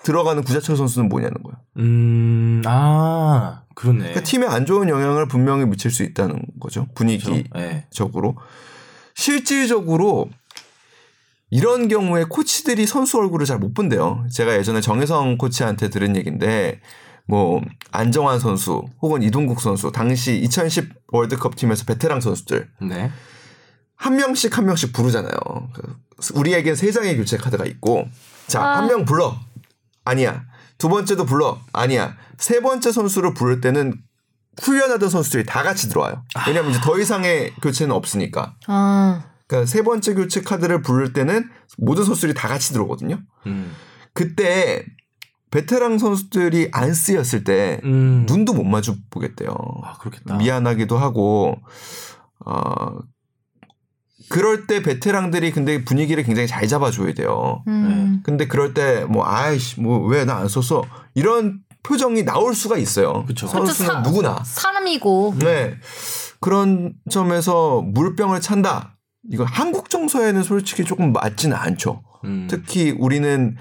[0.04, 1.56] 들어가는 구자철 선수는 뭐냐는 거예요.
[1.78, 3.98] 음, 아, 그렇네.
[3.98, 6.86] 그러니까 팀에 안 좋은 영향을 분명히 미칠 수 있다는 거죠.
[6.94, 7.42] 분위기적으로.
[7.54, 7.86] 네.
[9.16, 10.30] 실질적으로
[11.50, 14.26] 이런 경우에 코치들이 선수 얼굴을 잘 못 본대요.
[14.30, 16.80] 제가 예전에 정혜성 코치한테 들은 얘기인데
[17.26, 17.60] 뭐
[17.90, 23.10] 안정환 선수 혹은 이동국 선수 당시 2010 월드컵 팀에서 베테랑 선수들 네.
[23.96, 25.32] 한 명씩 한 명씩 부르잖아요.
[25.72, 25.96] 그
[26.34, 28.06] 우리에겐 세 장의 교체 카드가 있고
[28.46, 28.76] 자 아.
[28.78, 29.34] 한명 불러
[30.04, 30.44] 아니야
[30.78, 33.94] 두 번째도 불러 아니야 세 번째 선수를 부를 때는
[34.62, 36.22] 훈련하던 선수들이 다 같이 들어와요.
[36.46, 38.54] 왜냐하면 이제 더 이상의 교체는 없으니까.
[38.66, 39.24] 아.
[39.46, 41.48] 그러니까 세 번째 교체 카드를 부를 때는
[41.78, 43.18] 모든 선수들이 다 같이 들어오거든요.
[43.46, 43.72] 음.
[44.14, 44.84] 그때
[45.50, 48.24] 베테랑 선수들이 안 쓰였을 때 음.
[48.28, 49.50] 눈도 못 마주 보겠대요.
[49.84, 50.36] 아 그렇겠다.
[50.36, 51.56] 미안하기도 하고
[52.44, 52.98] 어
[54.28, 57.62] 그럴 때 베테랑들이 근데 분위기를 굉장히 잘 잡아줘야 돼요.
[57.68, 58.22] 음.
[58.24, 60.82] 근데 그럴 때 뭐 아이씨 뭐 왜 나 안 썼어
[61.14, 63.24] 이런 표정이 나올 수가 있어요.
[63.26, 63.46] 그쵸.
[63.46, 64.42] 선수는 사- 누구나.
[64.44, 65.76] 사람이고 네.
[66.40, 68.96] 그런 점에서 물병을 찬다.
[69.30, 72.02] 이거 한국 정서에는 솔직히 조금 맞지는 않죠.
[72.24, 72.48] 음.
[72.50, 73.56] 특히 우리는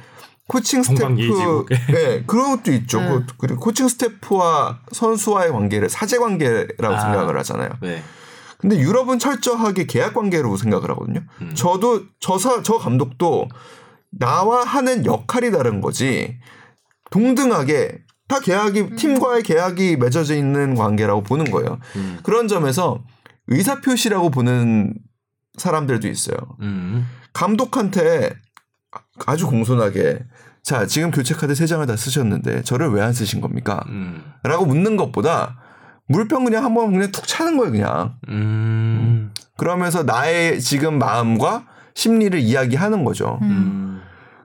[0.48, 1.66] 코칭 스태프.
[1.92, 3.00] 네, 그런 것도 있죠.
[3.00, 3.08] 네.
[3.10, 7.00] 그- 그리고 코칭 스태프와 선수와의 관계를 사제 관계라고 아.
[7.00, 7.70] 생각을 하잖아요.
[7.82, 8.02] 네.
[8.58, 11.22] 근데 유럽은 철저하게 계약 관계로 생각을 하거든요.
[11.42, 11.54] 음.
[11.56, 13.48] 저도 저사 저 감독도
[14.12, 16.38] 나와 하는 역할이 다른 거지
[17.12, 21.80] 동등하게 다 계약이 팀과의 계약이 맺어져 있는 관계라고 보는 거예요.
[21.96, 22.20] 음.
[22.24, 23.04] 그런 점에서
[23.48, 24.94] 의사 표시라고 보는
[25.58, 26.36] 사람들도 있어요.
[26.62, 27.06] 음.
[27.34, 28.34] 감독한테
[29.26, 30.20] 아주 공손하게
[30.64, 33.84] 자 지금 교체 카드 세 장을 다 쓰셨는데 저를 왜 안 쓰신 겁니까?
[33.90, 34.24] 음.
[34.44, 35.60] 라고 묻는 것보다
[36.08, 39.32] 물병 그냥 한 번 그냥 툭 차는 거예요 그냥 음.
[39.58, 43.38] 그러면서 나의 지금 마음과 심리를 이야기하는 거죠.
[43.44, 44.02] 음.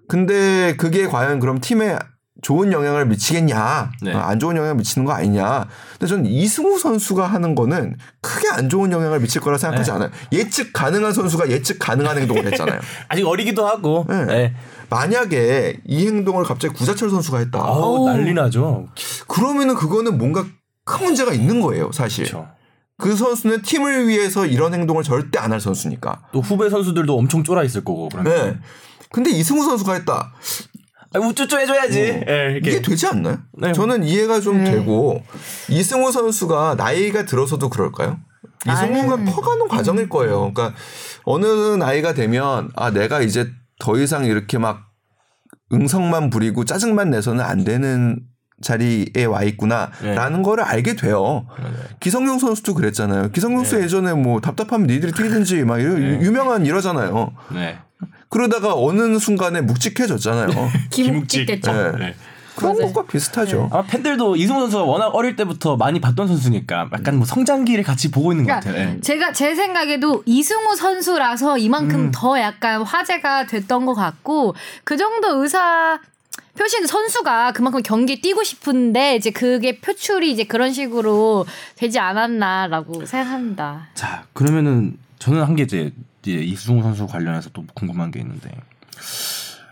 [0.09, 1.99] 근데 그게 과연 그럼 팀에
[2.43, 3.93] 좋은 영향을 미치겠냐?
[4.03, 4.15] 네.
[4.15, 5.67] 어, 안 좋은 영향을 미치는 거 아니냐?
[5.93, 9.95] 근데 저는 이승우 선수가 하는 거는 크게 안 좋은 영향을 미칠 거라 생각하지 네.
[9.97, 10.11] 않아요.
[10.33, 12.81] 예측 가능한 선수가 예측 가능한 행동을 했잖아요.
[13.09, 14.07] 아직 어리기도 하고.
[14.09, 14.25] 네.
[14.25, 14.55] 네.
[14.89, 17.59] 만약에 이 행동을 갑자기 구자철 선수가 했다.
[17.61, 18.89] 아우 난리 나죠.
[19.29, 20.45] 그러면은 그거는 뭔가
[20.85, 22.25] 큰 문제가 있는 거예요, 사실.
[22.25, 22.49] 그렇죠.
[22.99, 26.23] 그 선수는 팀을 위해서 이런 행동을 절대 안 할 선수니까.
[26.33, 28.09] 또 후배 선수들도 엄청 쫄아 있을 거고.
[28.11, 28.33] 그러면.
[28.35, 28.59] 네.
[29.13, 30.33] 근데 이승우 선수가 했다.
[31.13, 32.01] 아, 우쭈쭈 해줘야지.
[32.01, 32.59] 이렇게.
[32.59, 33.39] 이게 되지 않나요?
[33.59, 33.73] 네.
[33.73, 34.71] 저는 이해가 좀 네.
[34.73, 35.23] 되고
[35.69, 38.19] 이승우 선수가 나이가 들어서도 그럴까요?
[38.67, 39.25] 이승우가 아유.
[39.25, 40.53] 커가는 과정일 거예요.
[40.53, 40.75] 그러니까
[41.25, 41.47] 어느
[41.77, 43.49] 나이가 되면 아 내가 이제
[43.79, 44.83] 더 이상 이렇게 막
[45.73, 48.21] 응성만 부리고 짜증만 내서는 안 되는
[48.63, 50.43] 자리에 와 있구나라는 네.
[50.43, 51.47] 거를 알게 돼요.
[52.01, 53.31] 기성용 선수도 그랬잖아요.
[53.31, 56.21] 기성용 선수 예전에 뭐 답답하면 니들이 뛰든지 막 이런 네.
[56.21, 57.33] 유명한 이러잖아요.
[58.31, 58.37] 네.
[58.39, 60.71] 그러다가 어느 순간에 묵직해졌잖아요.
[60.91, 61.73] 김묵직 됐죠.
[61.73, 61.93] 네.
[61.99, 62.15] 네.
[62.57, 62.93] 그런 맞아요.
[62.93, 63.69] 것과 비슷하죠.
[63.73, 68.33] 아마 팬들도 이승우 선수가 워낙 어릴 때부터 많이 봤던 선수니까 약간 뭐 성장기를 같이 보고
[68.33, 68.97] 있는 것 그러니까 같아요.
[68.97, 69.01] 예.
[69.01, 72.11] 제가 제 생각에도 이승우 선수라서 이만큼 음.
[72.13, 74.55] 더 약간 화제가 됐던 것 같고
[74.85, 75.99] 그 정도 의사
[76.59, 83.89] 표시는 선수가 그만큼 경기에 뛰고 싶은데 이제 그게 표출이 이제 그런 식으로 되지 않았나라고 생각합니다.
[83.95, 85.93] 자 그러면은 저는 한 게 이제,
[86.23, 88.51] 이제 이승우 선수 관련해서 또 궁금한 게 있는데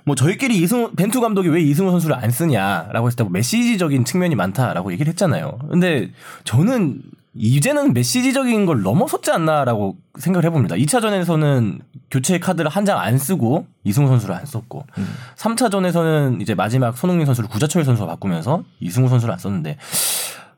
[0.04, 4.34] 뭐 저희끼리 이승우 벤투 감독이 왜 이승우 선수를 안 쓰냐라고 했을 때 뭐 메시지적인 측면이
[4.36, 5.58] 많다라고 얘기를 했잖아요.
[5.70, 6.10] 근데
[6.44, 7.02] 저는
[7.34, 10.74] 이제는 메시지적인 걸 넘어섰지 않나라고 생각을 해봅니다.
[10.76, 11.80] 2차전에서는
[12.10, 15.08] 교체 카드를 한 장 안 쓰고 이승우 선수를 안 썼고 음.
[15.36, 19.76] 3차전에서는 이제 마지막 손흥민 선수를 구자철 선수가 바꾸면서 이승우 선수를 안 썼는데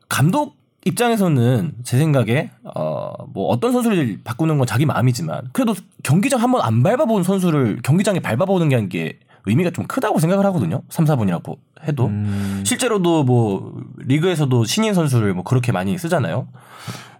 [0.07, 0.55] 감독
[0.85, 5.73] 입장에서는 제 생각에 어 뭐 어떤 선수를 바꾸는 건 자기 마음이지만 그래도
[6.03, 10.83] 경기장 한번 안 밟아본 선수를 경기장에 밟아보는 게, 게 의미가 좀 크다고 생각을 하거든요.
[10.89, 11.57] 3, 4분이라고
[11.87, 12.63] 해도 음.
[12.65, 16.47] 실제로도 뭐 리그에서도 신인 선수를 뭐 그렇게 많이 쓰잖아요.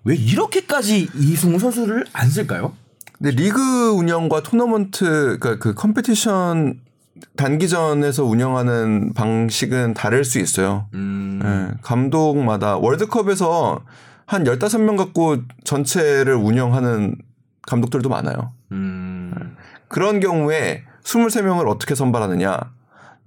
[0.04, 2.74] 왜 이렇게까지 이승우 선수를 안 쓸까요?
[3.18, 6.80] 근데 리그 운영과 토너먼트 그러니까 그 competition
[7.36, 10.88] 단기전에서 운영하는 방식은 다를 수 있어요.
[10.94, 11.42] 음.
[11.44, 13.82] 예, 감독마다 월드컵에서
[14.26, 17.16] 한 15명 갖고 전체를 운영하는
[17.64, 18.54] 감독들도 많아요.
[18.72, 19.56] 음.
[19.88, 22.60] 그런 경우에 23명을 어떻게 선발하느냐.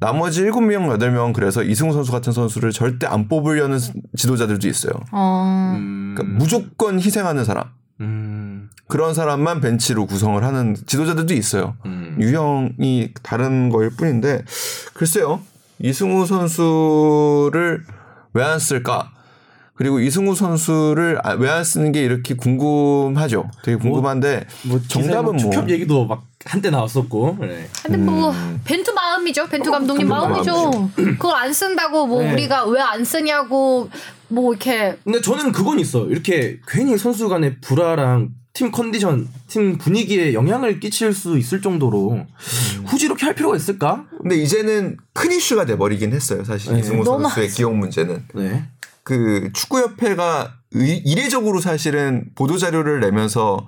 [0.01, 3.79] 나머지 7명, 8명 그래서 이승우 선수 같은 선수를 절대 안 뽑으려는
[4.17, 4.93] 지도자들도 있어요.
[5.13, 5.75] 어.
[5.77, 6.15] 음.
[6.17, 7.69] 그러니까 무조건 희생하는 사람.
[8.85, 8.89] 음.
[8.89, 11.77] 그런 사람만 벤치로 구성을 하는 지도자들도 있어요.
[11.87, 12.17] 음.
[12.21, 14.45] 유형이 다른 거일 뿐인데
[14.95, 15.41] 글쎄요
[15.81, 17.85] 이승우 선수를
[18.35, 19.11] 왜 안 쓸까?
[19.77, 23.51] 그리고 이승우 선수를 아, 왜안 쓰는 게 이렇게 궁금하죠.
[23.65, 27.39] 되게 궁금한데 뭐 정답은 뭐 축협 얘기도 막 한때 나왔었고.
[27.41, 27.69] 네.
[27.83, 28.61] 근데 뭐 음.
[28.65, 29.49] 벤투 마음이죠.
[29.49, 30.91] 벤투 감독님 감독 마음이죠.
[30.95, 32.33] 그걸 안 쓴다고 뭐 네.
[32.33, 33.89] 우리가 왜 안 쓰냐고
[34.29, 36.07] 뭐 이렇게 근데 저는 그건 있어.
[36.07, 42.25] 이렇게 괜히 선수 간의 불화랑 팀 컨디션, 팀 분위기에 영향을 끼칠 수 있을 정도로
[42.87, 44.07] 굳이 이렇게 할 필요가 있을까?
[44.23, 46.45] 근데 이제는 큰 이슈가 돼 버리긴 했어요.
[46.45, 46.79] 사실 네.
[46.79, 48.69] 이승우 너무 선수의 기억 문제는 네.
[49.03, 53.67] 그 축구협회가 의- 이례적으로 사실은 보도 자료를 내면서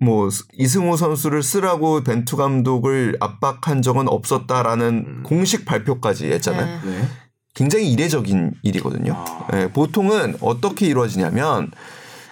[0.00, 6.80] 뭐 이승우 선수를 쓰라고 벤투 감독을 압박한 적은 없었다라는 공식 발표까지 했잖아요.
[6.84, 6.90] 네.
[6.98, 7.08] 네.
[7.54, 9.12] 굉장히 이례적인 일이거든요.
[9.16, 9.46] 아.
[9.54, 11.70] 예, 보통은 어떻게 이루어지냐면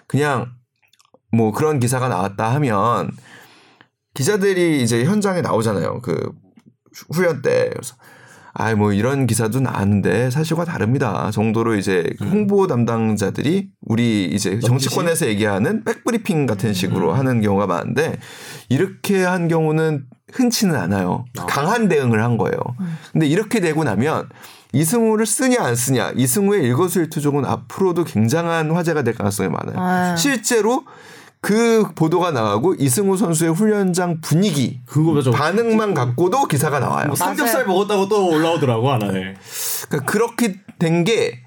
[0.08, 0.55] 그냥
[1.36, 3.10] 뭐 그런 기사가 나왔다 하면
[4.14, 6.00] 기자들이 이제 현장에 나오잖아요.
[6.00, 6.32] 그
[7.12, 7.70] 후연 때.
[7.72, 7.94] 그래서
[8.58, 11.30] 아, 뭐 이런 기사도 나왔는데 사실과 다릅니다.
[11.30, 18.18] 정도로 이제 홍보 담당자들이 우리 이제 정치권에서 얘기하는 백브리핑 같은 식으로 하는 경우가 많은데
[18.70, 21.26] 이렇게 한 경우는 흔치는 않아요.
[21.46, 22.56] 강한 대응을 한 거예요.
[23.12, 24.26] 근데 이렇게 되고 나면
[24.72, 29.76] 이승우를 쓰냐 안 쓰냐 이승우의 일거수일투족은 앞으로도 굉장한 화제가 될 가능성이 많아요.
[29.78, 30.16] 아.
[30.16, 30.84] 실제로
[31.46, 35.30] 그 보도가 나가고 이승우 선수의 훈련장 분위기 그거.
[35.30, 37.06] 반응만 갖고도 기사가 나와요.
[37.06, 39.34] 뭐 삼겹살 먹었다고 또 올라오더라고 하나에.
[39.88, 41.46] 그러니까 그렇게 된 게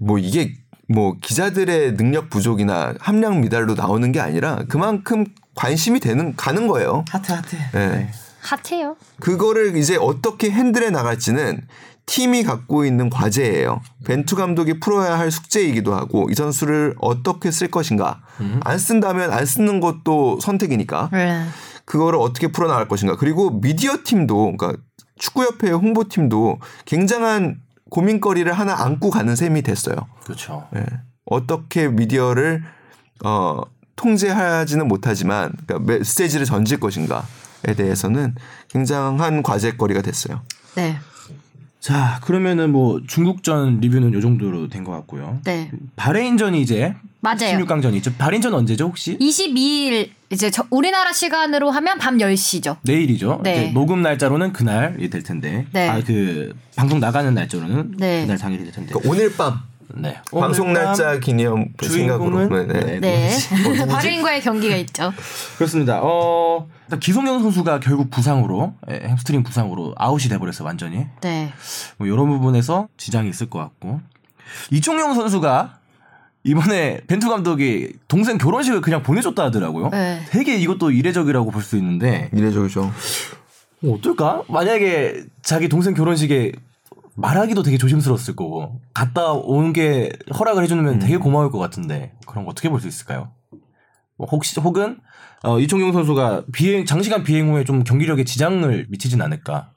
[0.00, 0.54] 뭐 이게
[0.88, 7.04] 뭐 기자들의 능력 부족이나 함량 미달로 나오는 게 아니라 그만큼 관심이 되는 가는 거예요.
[7.10, 7.56] 하트 하트.
[7.74, 8.08] 예.
[8.40, 8.96] 핫해요.
[9.20, 11.66] 그거를 이제 어떻게 핸들해 나갈지는
[12.06, 13.80] 팀이 갖고 있는 과제예요.
[14.04, 18.20] 벤투 감독이 풀어야 할 숙제이기도 하고 이 선수를 어떻게 쓸 것인가.
[18.60, 21.08] 안 쓴다면 안 쓰는 것도 선택이니까.
[21.12, 21.46] 네.
[21.84, 23.16] 그거를 어떻게 풀어나갈 것인가.
[23.16, 24.82] 그리고 미디어 팀도, 그러니까
[25.18, 29.96] 축구협회 홍보팀도 굉장한 고민거리를 하나 안고 가는 셈이 됐어요.
[30.24, 30.66] 그렇죠.
[30.76, 30.84] 예.
[31.26, 32.64] 어떻게 미디어를
[33.24, 33.60] 어,
[33.96, 38.34] 통제하지는 못하지만 그러니까 메시지를 전질 것인가에 대해서는
[38.68, 40.42] 굉장한 과제거리가 됐어요.
[40.74, 40.98] 네.
[41.84, 45.40] 자 그러면은 뭐 중국전 리뷰는 요 정도로 된 것 같고요.
[45.44, 45.70] 네.
[45.96, 47.58] 바레인전이 이제 맞아요.
[47.58, 48.10] 16강전이 있죠.
[48.16, 49.18] 바레인전 언제죠 혹시?
[49.18, 52.78] 22일 이제 저 우리나라 시간으로 하면 밤 10시죠.
[52.84, 53.40] 내일이죠.
[53.44, 53.64] 네.
[53.64, 55.66] 이제 녹음 날짜로는 그날이 될 텐데.
[55.72, 55.86] 네.
[55.90, 58.22] 아 그 방송 나가는 날짜로는 네.
[58.22, 58.90] 그날 당일이 될 텐데.
[58.94, 59.60] 그러니까 오늘 밤
[59.94, 60.20] 네.
[60.30, 62.48] 방송 날짜 기념 생각으로.
[62.48, 63.00] 주인공은 네, 네.
[63.00, 63.86] 네.
[63.86, 65.12] 바레인과의 경기가 있죠.
[65.56, 66.00] 그렇습니다.
[66.02, 66.66] 어
[67.00, 71.06] 기성용 선수가 결국 부상으로 예, 햄스트링 부상으로 아웃이 돼버렸어 완전히.
[71.22, 71.52] 네.
[71.98, 74.00] 뭐 이런 부분에서 지장이 있을 것 같고
[74.70, 75.78] 이청용 선수가
[76.44, 79.88] 이번에 벤투 감독이 동생 결혼식을 그냥 보내줬다 하더라고요.
[79.90, 80.20] 네.
[80.28, 82.82] 되게 이것도 이례적이라고 볼 수 있는데 이례적이죠.
[83.84, 84.42] 어, 어떨까?
[84.48, 86.52] 만약에 자기 동생 결혼식에
[87.16, 92.50] 말하기도 되게 조심스러웠을 거고 갔다 오는 게 허락을 해주면 되게 고마울 것 같은데 그런 거
[92.50, 93.30] 어떻게 볼 수 있을까요?
[94.16, 94.98] 뭐 혹시 혹은
[95.42, 99.72] 어, 이종용 선수가 비행 장시간 비행 후에 좀 경기력에 지장을 미치진 않을까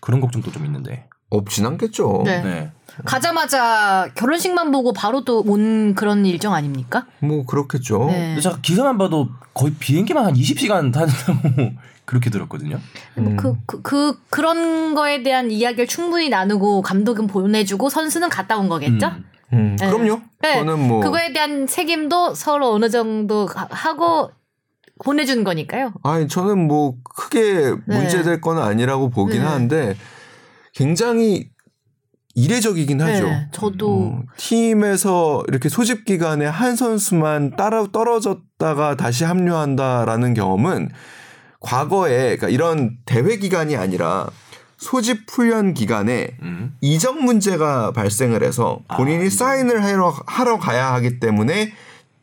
[0.00, 1.08] 그런 걱정도 좀 있는데.
[1.34, 2.22] 없진 않겠죠.
[2.26, 2.42] 네.
[2.42, 2.72] 네.
[3.06, 7.06] 가자마자 결혼식만 보고 바로 또 온 그런 일정 아닙니까?
[7.20, 8.04] 뭐 그렇겠죠.
[8.08, 8.26] 네.
[8.28, 11.72] 근데 제가 기사만 봐도 거의 비행기만 한 20시간 타는다고
[12.04, 12.78] 그렇게 들었거든요.
[13.16, 18.68] 뭐 그, 그, 그, 그런 거에 대한 이야기를 충분히 나누고 감독은 보내주고 선수는 갔다 온
[18.68, 19.06] 거겠죠?
[19.06, 19.24] 음.
[19.52, 19.86] 음, 네.
[19.90, 20.20] 그럼요.
[20.40, 20.54] 네.
[20.54, 24.30] 저는 뭐 그거에 대한 책임도 서로 어느 정도 가- 하고
[25.04, 25.92] 보내준 거니까요.
[26.02, 27.96] 아니 저는 뭐 크게 네.
[27.98, 29.46] 문제될 건 아니라고 보긴 네.
[29.46, 29.96] 하는데
[30.74, 31.50] 굉장히
[32.34, 33.24] 이례적이긴 하죠.
[33.26, 40.88] 네, 저도 어, 팀에서 이렇게 소집 기간에 한 선수만 따라 떨어졌다가 다시 합류한다라는 경험은
[41.62, 44.28] 과거에 그러니까 이런 대회 기간이 아니라
[44.76, 46.76] 소집 훈련 기간에 음.
[46.80, 51.72] 이적 문제가 발생을 해서 본인이 사인을 하러, 하러 가야 하기 때문에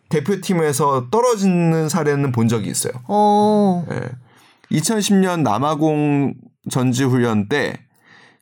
[0.09, 2.93] 대표팀에서 떨어지는 사례는 본 적이 있어요.
[3.07, 4.09] 어, 예.
[4.71, 6.33] 2010년 남아공
[6.69, 7.89] 전지 훈련 때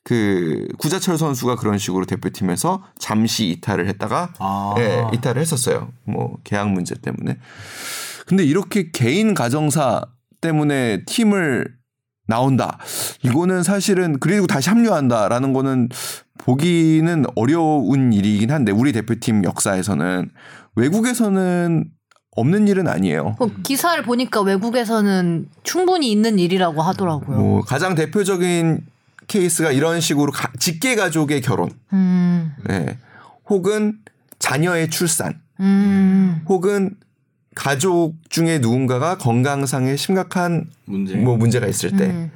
[0.07, 4.75] 그 구자철 선수가 그런 식으로 대표팀에서 잠시 이탈을 했다가 아.
[4.77, 5.91] 예, 이탈을 했었어요.
[6.05, 7.37] 뭐 계약 문제 때문에.
[8.25, 10.05] 근데 이렇게 개인 가정사
[10.51, 11.67] 때문에 팀을
[12.27, 12.77] 나온다.
[13.23, 15.89] 이거는 사실은 그리고 다시 합류한다라는 거는
[16.37, 20.29] 보기는 어려운 일이긴 한데 우리 대표팀 역사에서는
[20.75, 21.85] 외국에서는
[22.31, 23.35] 없는 일은 아니에요.
[23.39, 27.37] 그 기사를 보니까 외국에서는 충분히 있는 일이라고 하더라고요.
[27.37, 28.85] 뭐 가장 대표적인
[29.27, 32.97] 케이스가 이런 식으로 가- 직계 가족의 결혼, 음, 예.
[33.49, 33.97] 혹은
[34.39, 36.91] 자녀의 출산, 음, 혹은
[37.57, 41.15] 가족 중에 누군가가 건강상에 심각한 문제.
[41.15, 42.31] 뭐 문제가 있을 때 음.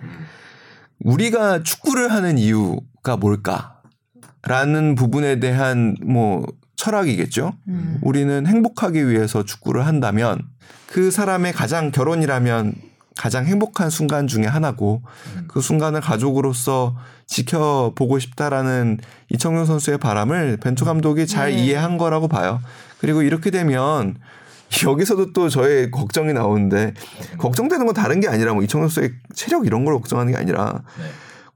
[1.00, 6.44] 우리가 축구를 하는 이유가 뭘까라는 부분에 대한 뭐
[6.76, 7.54] 철학이겠죠.
[7.68, 8.00] 음.
[8.02, 10.42] 우리는 행복하기 위해서 축구를 한다면
[10.88, 12.74] 그 사람의 가장 결혼이라면
[13.16, 15.04] 가장 행복한 순간 중에 하나고
[15.48, 16.96] 그 순간을 가족으로서
[17.28, 18.98] 지켜보고 싶다라는
[19.30, 21.58] 이청용 선수의 바람을 벤투 감독이 잘 네.
[21.58, 22.60] 이해한 거라고 봐요.
[22.98, 24.16] 그리고 이렇게 되면
[24.86, 26.94] 여기서도 또 저의 걱정이 나오는데
[27.38, 31.06] 걱정되는 건 다른 게 아니라 뭐 이청용 선수의 체력 이런 걸 걱정하는 게 아니라 네.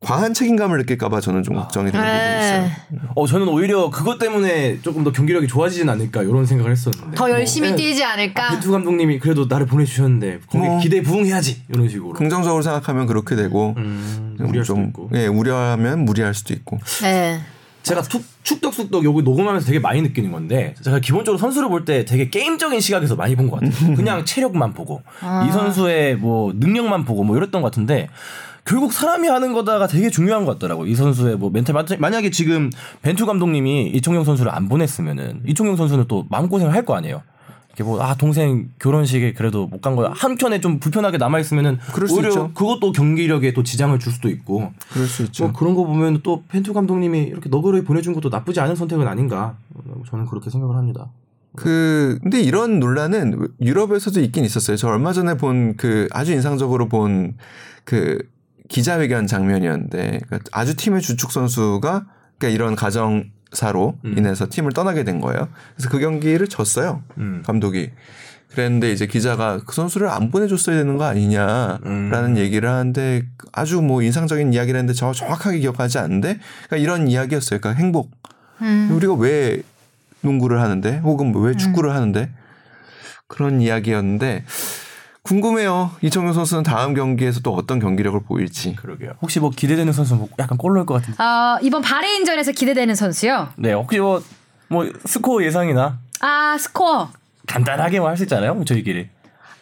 [0.01, 2.61] 과한 책임감을 느낄까봐 저는 좀 걱정이 되는 부분이 있어요.
[2.89, 2.99] 네.
[3.15, 7.15] 어 저는 오히려 그것 때문에 조금 더 경기력이 좋아지진 않을까 이런 생각을 했었는데.
[7.15, 7.75] 더 열심히 네.
[7.75, 8.49] 뛰지 않을까?
[8.51, 10.79] 벤투 감독님이 그래도 나를 보내주셨는데 거기 뭐.
[10.79, 12.13] 기대 부응해야지 이런 식으로.
[12.13, 15.09] 긍정적으로 생각하면 그렇게 되고 음, 좀 무리할 수도 좀, 있고.
[15.15, 16.77] 예, 우려하면 무리할 수도 있고.
[17.01, 17.39] 네.
[17.85, 22.29] 제가 툭, 축덕숙덕 여기 녹음하면서 되게 많이 느끼는 건데 제가 기본적으로 선수를 볼 때 되게
[22.29, 23.93] 게임적인 시각에서 많이 본 것 같아요.
[23.95, 25.01] 그냥 체력만 보고
[25.47, 28.09] 이 선수의 뭐 능력만 보고 뭐 이랬던 것 같은데
[28.65, 30.87] 결국 사람이 하는 거다가 되게 중요한 것 같더라고요.
[30.87, 32.71] 이 선수의 뭐 멘탈 만- 만약에 지금
[33.03, 37.21] 벤투 감독님이 이청용 선수를 안 보냈으면은 이청용 선수는 또 마음고생을 할 거 아니에요.
[37.75, 41.77] 이렇게 뭐 아 동생 결혼식에 그래도 못 간 거야 한켠에 좀 불편하게 남아 있으면은
[42.11, 42.51] 오히려.
[42.53, 45.45] 그것도 경기력에 또 지장을 줄 수도 있고 그럴 수 있죠.
[45.45, 49.57] 뭐 그런 거 보면 또 펜투 감독님이 이렇게 너그러이 보내준 것도 나쁘지 않은 선택은 아닌가
[50.09, 51.09] 저는 그렇게 생각을 합니다.
[51.55, 54.75] 그 근데 이런 논란은 유럽에서도 있긴 있었어요.
[54.77, 57.35] 저 얼마 전에 본 그 아주 인상적으로 본
[57.83, 58.17] 그
[58.67, 62.05] 기자회견 장면이었는데 그러니까 아주 팀의 주축 선수가
[62.39, 64.17] 그러니까 이런 가정 사로 음.
[64.17, 65.47] 인해서 팀을 떠나게 된 거예요.
[65.75, 67.01] 그래서 그 경기를 졌어요.
[67.17, 67.43] 음.
[67.45, 67.91] 감독이.
[68.51, 72.37] 그랬는데 이제 기자가 그 선수를 안 보내줬어야 되는 거 아니냐라는 음.
[72.37, 77.59] 얘기를 하는데 아주 뭐 인상적인 이야기를 했는데 저 정확하게 기억하지 않는데 그러니까 이런 이야기였어요.
[77.59, 78.11] 그러니까 행복.
[78.61, 78.89] 음.
[78.93, 79.61] 우리가 왜
[80.21, 82.29] 농구를 하는데 혹은 뭐왜 축구를 하는데
[83.27, 84.45] 그런 이야기였는데
[85.25, 85.91] 궁금해요.
[86.01, 88.75] 이청용 선수는 다음 경기에서 또 어떤 경기력을 보일지.
[88.75, 89.13] 그러게요.
[89.21, 91.21] 혹시 뭐 기대되는 선수 뭐 약간 골 넣을 것 같은데.
[91.21, 93.49] 어, 이번 바레인전에서 기대되는 선수요.
[93.55, 94.21] 네, 혹시 뭐,
[94.67, 97.09] 뭐 스코어 예상이나 아 스코어
[97.47, 98.63] 간단하게 뭐 할 수 있잖아요.
[98.65, 99.09] 저희끼리.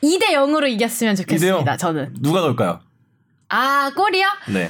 [0.03, 1.61] 2대 0으로 이겼으면 좋겠습니다.
[1.61, 1.77] 이대요?
[1.77, 2.13] 저는.
[2.19, 2.81] 누가 넣을까요?
[3.47, 4.27] 아 골이요?
[4.53, 4.69] 네.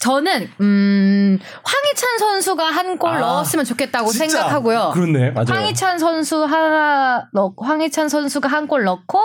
[0.00, 4.90] 저는 음 황희찬 선수가 한골 아, 넣었으면 좋겠다고 진짜 생각하고요.
[4.94, 5.30] 그렇네.
[5.32, 5.46] 맞아요.
[5.48, 9.20] 황희찬 선수 하나 넣 황희찬 선수가 한 골 넣고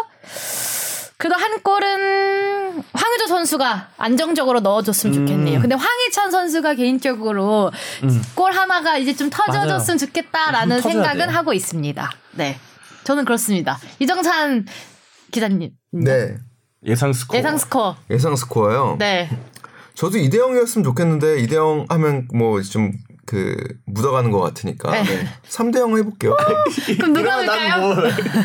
[1.18, 5.60] 그래도 한 골은 황의조 선수가 안정적으로 넣어줬으면 좋겠네요.
[5.60, 5.62] 음.
[5.62, 7.72] 근데 황희찬 선수가 개인적으로
[8.36, 11.38] 골 하나가 이제 좀 터져줬으면 좋겠다라는 좀 생각은 돼요.
[11.38, 12.12] 하고 있습니다.
[12.32, 12.58] 네,
[13.04, 13.80] 저는 그렇습니다.
[14.00, 14.66] 이정찬
[15.32, 16.36] 기자님 네.
[16.86, 17.38] 예상 스코어.
[17.38, 17.96] 예상 스코어.
[18.10, 18.98] 예상 스코어요.
[19.00, 19.30] 네.
[19.96, 22.94] 저도 2대 0이었으면 좋겠는데 2대 0 하면 뭐 좀
[23.26, 25.28] 그 묻어가는 것 같으니까 네.
[25.50, 26.36] 3대 0 해볼게요.
[26.98, 27.96] 그럼 누가 올까요?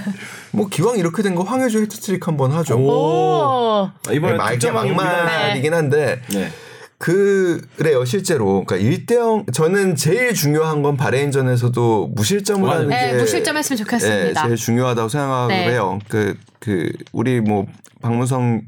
[0.52, 2.76] 뭐 기왕 이렇게 된 거 황의조 해트트릭 한번 하죠.
[2.78, 3.90] 오.
[4.06, 6.50] 아, 이번에 네, 말게 막말이긴 한데 네.
[6.98, 13.76] 그래요 실제로 그러니까 1대0 저는 제일 중요한 건 바레인전에서도 무실점을 하는 네, 게 무실점 했으면
[13.78, 14.42] 좋겠습니다.
[14.42, 15.70] 네, 제일 중요하다고 생각을 네.
[15.70, 16.00] 해요.
[16.08, 17.66] 그, 그, 우리 뭐,
[18.02, 18.62] 박문성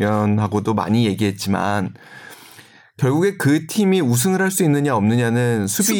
[0.00, 1.94] 위원하고도 많이 얘기했지만,
[2.96, 5.92] 결국에 그 팀이 우승을 할 수 있느냐 없느냐는 수비가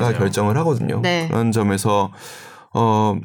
[0.00, 0.18] 수비.
[0.18, 1.00] 결정을 하거든요.
[1.02, 1.28] 네.
[1.28, 2.12] 그런 점에서,
[2.74, 3.16] 어,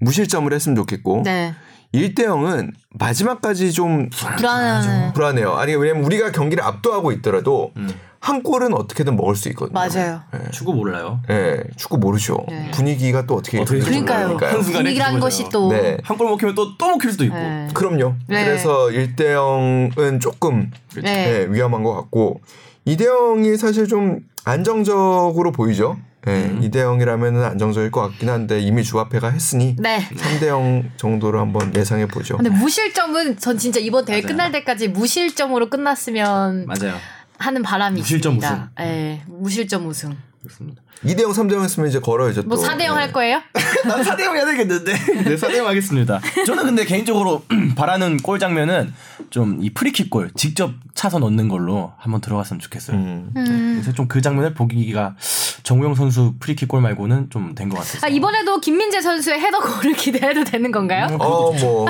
[0.00, 1.54] 무실점을 했으면 좋겠고, 네.
[1.94, 5.12] 1대 0은 마지막까지 좀 불안하네.
[5.14, 5.54] 불안해요.
[5.54, 7.90] 아니, 왜냐면 우리가 경기를 압도하고 있더라도, 음.
[8.20, 9.74] 한 골은 어떻게든 먹을 수 있거든요.
[9.78, 10.20] 맞아요.
[10.50, 11.20] 축구 몰라요.
[11.30, 12.44] 예, 축구 모르죠.
[12.48, 12.70] 네.
[12.72, 14.26] 분위기가 또 어떻게 어떻게 될지 그러니까요.
[14.28, 14.50] 모르니까요.
[14.56, 15.20] 한순간에 그거죠.
[15.20, 15.70] 것이 또.
[15.70, 15.98] 네.
[16.02, 17.36] 한골 먹히면 또 또 먹힐 수도 있고.
[17.36, 17.68] 네.
[17.74, 18.14] 그럼요.
[18.26, 18.44] 네.
[18.44, 21.02] 그래서 1대 0은 조금 네.
[21.02, 22.40] 네, 위험한 것 같고
[22.86, 25.96] 2대 0이 사실 좀 안정적으로 보이죠.
[26.24, 26.60] 네, 음.
[26.60, 30.00] 2대 0이라면 안정적일 것 같긴 한데 이미 주합회가 했으니 네.
[30.10, 32.36] 3대 0 정도로 한번 예상해 보죠.
[32.36, 34.26] 근데 무실점은 전 진짜 이번 대회 맞아요.
[34.26, 36.96] 끝날 때까지 무실점으로 끝났으면 맞아요.
[37.38, 38.70] 하는 바람이 무실점 있습니다.
[38.80, 40.16] 예, 무실점 우승.
[40.42, 40.82] 그렇습니다.
[41.04, 42.42] 2대 0, 3대 0 했으면 이제 걸어야죠.
[42.44, 42.62] 뭐 또.
[42.64, 43.02] 4대 0 네.
[43.02, 43.40] 할 거예요?
[43.86, 44.92] 난 4대 0 해야 되겠는데.
[45.24, 46.20] 네, 4대 0 하겠습니다.
[46.46, 47.44] 저는 근데 개인적으로
[47.76, 48.92] 바라는 골 장면은
[49.30, 52.96] 좀 이 프리킥 골 직접 차서 넣는 걸로 한번 들어갔으면 좋겠어요.
[52.96, 53.30] 음.
[53.34, 55.16] 그래서 좀 그 장면을 보기가
[55.64, 58.00] 정우영 선수 프리킥 골 말고는 좀 된 것 같아요.
[58.04, 61.06] 아, 이번에도 김민재 선수의 헤더 골을 기대해도 되는 건가요?
[61.20, 61.86] 어, 뭐.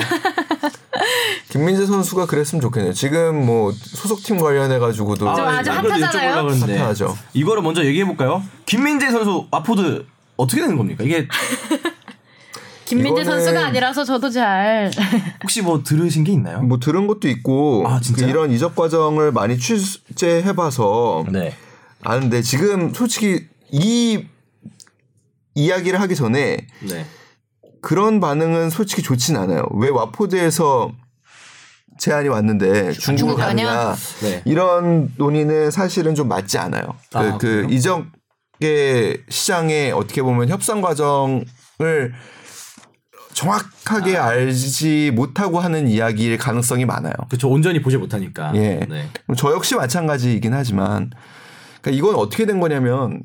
[1.50, 2.92] 김민재 선수가 그랬으면 좋겠네요.
[2.92, 6.34] 지금 뭐 소속팀 관련해 가지고도 좀 아주 이거도 핫하잖아요.
[6.34, 7.16] 여쭤보려고 했는데 핫하죠.
[7.34, 8.42] 이거를 먼저 얘기해 볼까요?
[8.66, 11.04] 김민재 선수 와포드 어떻게 되는 겁니까?
[11.04, 11.26] 이게
[12.84, 14.90] 김민재 선수가 아니라서 저도 잘.
[15.42, 16.62] 혹시 뭐 들으신 게 있나요?
[16.62, 18.00] 뭐 들은 것도 있고 아?
[18.14, 21.54] 그 이런 이적 과정을 많이 취재해 봐서 네.
[22.02, 24.24] 아는데 지금 솔직히 이
[25.54, 27.06] 이야기를 하기 전에 네.
[27.80, 29.66] 그런 반응은 솔직히 좋진 않아요.
[29.74, 30.92] 왜 와포드에서
[31.98, 33.94] 제안이 왔는데 중국 중국 가느냐 가냐?
[34.22, 34.42] 네.
[34.44, 36.94] 이런 논의는 사실은 좀 맞지 않아요.
[37.10, 37.66] 그, 아, 그 그래요?
[37.70, 42.14] 이적의 시장에 어떻게 보면 협상 과정을
[43.34, 44.26] 정확하게 아.
[44.28, 47.14] 알지 못하고 하는 이야기일 가능성이 많아요.
[47.28, 47.48] 그렇죠.
[47.48, 48.52] 온전히 보지 못하니까.
[48.54, 48.80] 예.
[48.88, 49.08] 네.
[49.36, 51.10] 저 역시 마찬가지이긴 하지만
[51.80, 53.22] 그러니까 이건 어떻게 된 거냐면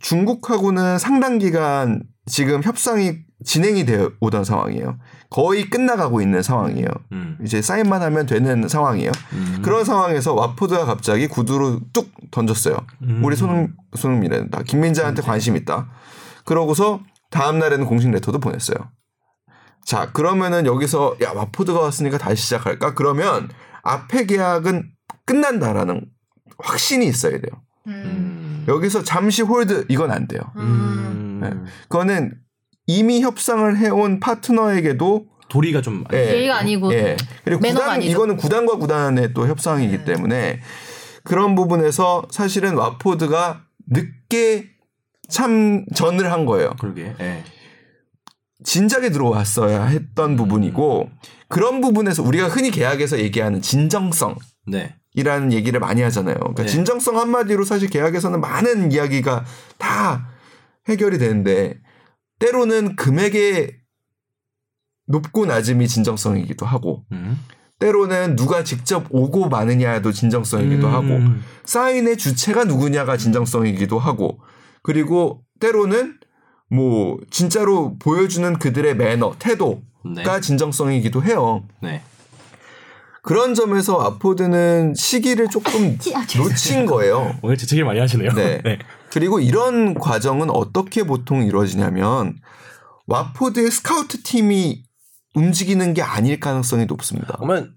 [0.00, 4.98] 중국하고는 상당 기간 지금 협상이 진행이 되어 오던 상황이에요.
[5.28, 6.88] 거의 끝나가고 있는 상황이에요.
[7.12, 7.38] 음.
[7.44, 9.12] 이제 사인만 하면 되는 상황이에요.
[9.32, 9.60] 음.
[9.62, 12.76] 그런 상황에서 와포드가 갑자기 구두로 뚝 던졌어요.
[13.02, 13.20] 음.
[13.22, 15.90] 우리 손흥 손흥민은 다 김민재한테 관심 있다.
[16.44, 18.76] 그러고서 다음 날에는 공식 레터도 보냈어요.
[19.84, 22.94] 자 그러면은 여기서 야 와포드가 왔으니까 다시 시작할까?
[22.94, 23.48] 그러면
[23.82, 24.90] 앞에 계약은
[25.26, 26.06] 끝난다라는
[26.58, 27.62] 확신이 있어야 돼요.
[27.86, 28.64] 음.
[28.66, 30.40] 여기서 잠시 hold 이건 안 돼요.
[30.56, 31.40] 음.
[31.42, 31.50] 네.
[31.82, 32.32] 그거는
[32.86, 36.34] 이미 협상을 해온 파트너에게도 도리가 좀 예.
[36.34, 37.16] 예의가 아니고 예.
[37.44, 38.10] 그리고 매너가 구단 아니죠.
[38.12, 40.60] 이거는 구단과 구단의 또 협상이기 때문에
[41.24, 44.70] 그런 부분에서 사실은 와포드가 늦게
[45.28, 46.74] 참전을 한 거예요.
[46.80, 47.14] 그러게.
[47.20, 47.44] 예.
[48.64, 51.10] 진작에 들어왔어야 했던 부분이고
[51.48, 54.96] 그런 부분에서 우리가 흔히 계약에서 얘기하는 진정성 네.
[55.14, 56.34] 이라는 얘기를 많이 하잖아요.
[56.36, 56.68] 그러니까 네.
[56.68, 59.44] 진정성 한마디로 사실 계약에서는 많은 이야기가
[59.78, 60.28] 다
[60.88, 61.78] 해결이 되는데
[62.38, 63.72] 때로는 금액의
[65.06, 67.38] 높고 낮음이 진정성이기도 하고 음.
[67.78, 70.92] 때로는 누가 직접 오고 마느냐도 진정성이기도 음.
[70.92, 71.20] 하고
[71.64, 74.40] 사인의 주체가 누구냐가 진정성이기도 하고
[74.82, 76.18] 그리고 때로는
[76.70, 79.80] 뭐 진짜로 보여주는 그들의 매너, 태도가
[80.14, 80.40] 네.
[80.40, 81.64] 진정성이기도 해요.
[81.80, 82.02] 네.
[83.22, 85.98] 그런 점에서 아포드는 시기를 조금
[86.38, 87.36] 놓친 거예요.
[87.42, 88.32] 오늘 재채기 많이 하시네요.
[88.32, 88.60] 네.
[89.16, 92.36] 그리고 이런 과정은 어떻게 보통 이루어지냐면
[93.06, 94.82] 와포드의 스카우트 팀이
[95.34, 97.32] 움직이는 게 아닐 가능성이 높습니다.
[97.36, 97.72] 그러면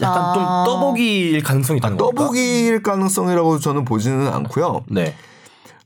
[0.00, 0.32] 약간 아.
[0.34, 2.20] 좀 떠보기일 가능성이 있다는 겁니까?
[2.22, 4.84] 떠보기일 가능성이라고 저는 보지는 않고요.
[4.88, 5.16] 네.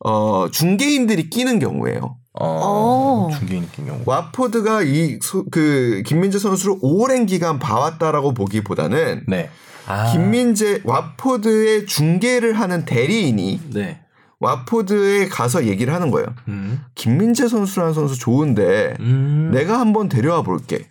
[0.00, 2.18] 어, 중개인들이 끼는 경우에요.
[2.38, 3.26] 어.
[3.30, 3.34] 오.
[3.38, 4.02] 중개인 같은 경우.
[4.04, 5.18] 와포드가 이
[5.50, 9.48] 그 김민재 선수를 오랜 기간 봐왔다라고 보기보다는 네.
[9.86, 10.12] 아.
[10.12, 14.02] 김민재 와포드의 중개를 하는 대리인이 네.
[14.40, 16.26] 와포드에 가서 얘기를 하는 거예요.
[16.48, 16.80] 음.
[16.94, 19.50] 김민재 선수라는 선수 좋은데 음.
[19.52, 20.88] 내가 한번 데려와 볼게.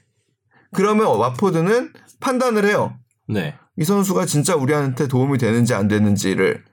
[0.72, 2.94] 그러면 와포드는 판단을 해요.
[3.28, 3.56] 네.
[3.78, 6.64] 이 선수가 진짜 우리한테 도움이 되는지 안 되는지를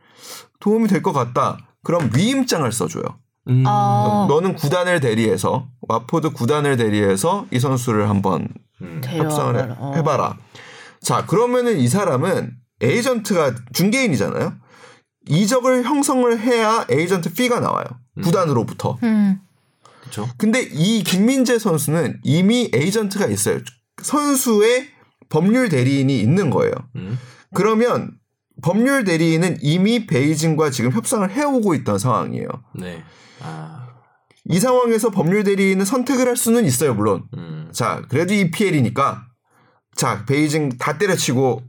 [0.61, 1.59] 도움이 될 것 같다.
[1.83, 3.05] 그럼 위임장을 써줘요.
[3.49, 3.64] 음.
[3.66, 4.27] 아.
[4.29, 8.49] 너는 구단을 대리해서 와포드 구단을 대리해서 이 선수를 한번
[8.83, 9.01] 음.
[9.05, 9.74] 협상을 해-.
[9.79, 9.93] 어.
[9.97, 10.37] 해봐라.
[11.01, 12.53] 자 그러면은 이 사람은
[12.83, 14.53] 에이전트가 중개인이잖아요.
[15.29, 17.87] 이적을 형성을 해야 에이전트 fee가 나와요.
[18.22, 18.99] 구단으로부터.
[19.03, 19.41] 음.
[20.01, 20.29] 그렇죠.
[20.39, 23.61] 근데 이 김민재 선수는 이미 에이전트가 있어요.
[24.03, 24.89] 선수의
[25.29, 26.72] 법률 대리인이 있는 거예요.
[26.97, 27.18] 음.
[27.55, 28.12] 그러면
[28.62, 32.49] 법률 대리인은 이미 베이징과 지금 협상을 해오고 있던 상황이에요.
[32.74, 33.03] 네.
[33.43, 33.89] 아.
[34.49, 37.24] 이 상황에서 법률 대리인은 선택을 할 수는 있어요, 물론.
[37.37, 37.68] 음.
[37.72, 39.27] 자, 그래도 EPL이니까
[39.97, 41.62] 자, 베이징 다 때려치고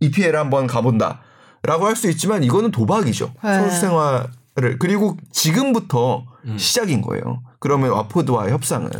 [0.00, 1.22] EPL 한번 가본다.
[1.62, 3.32] 라고 할 수 있지만 이거는 도박이죠.
[3.42, 3.54] 네.
[3.54, 4.78] 선수 생활을.
[4.78, 6.56] 그리고 지금부터 음.
[6.58, 7.42] 시작인 거예요.
[7.58, 8.90] 그러면 와포드와의 협상은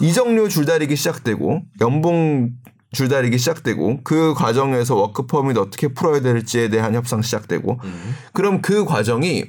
[0.00, 2.50] 이적료 줄다리기 시작되고 연봉
[2.92, 8.14] 줄다리기 시작되고 그 과정에서 work permit 어떻게 풀어야 될지에 대한 협상 시작되고 음.
[8.34, 9.44] 그럼 그 과정이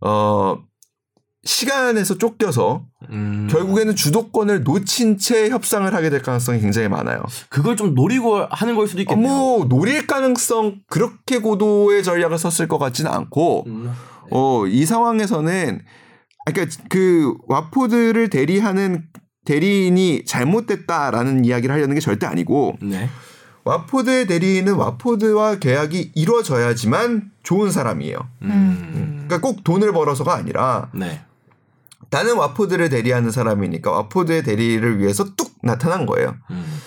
[0.00, 0.56] 어
[1.46, 3.48] 시간에서 쫓겨서 음.
[3.50, 7.22] 결국에는 주도권을 놓친 채 협상을 하게 될 가능성이 굉장히 많아요.
[7.48, 9.28] 그걸 좀 노리고 하는 걸 수도 어, 있겠네요.
[9.28, 13.92] 뭐 노릴 가능성 그렇게 고도의 전략을 썼을 것 같지는 않고 음.
[14.30, 15.80] 어, 이 상황에서는
[16.46, 19.04] 아, 그러니까 그 와포드를 대리하는
[19.44, 23.08] 대리인이 잘못됐다라는 이야기를 하려는 게 절대 아니고 네.
[23.64, 28.18] 와포드의 대리인은 와포드와 계약이 이루어져야지만 좋은 사람이에요.
[28.42, 29.24] 음.
[29.26, 31.20] 그러니까 꼭 돈을 벌어서가 아니라 네.
[32.10, 36.34] 나는 와포드를 대리하는 사람이니까 와포드의 대리를 위해서 뚝 나타난 거예요.
[36.50, 36.80] 음.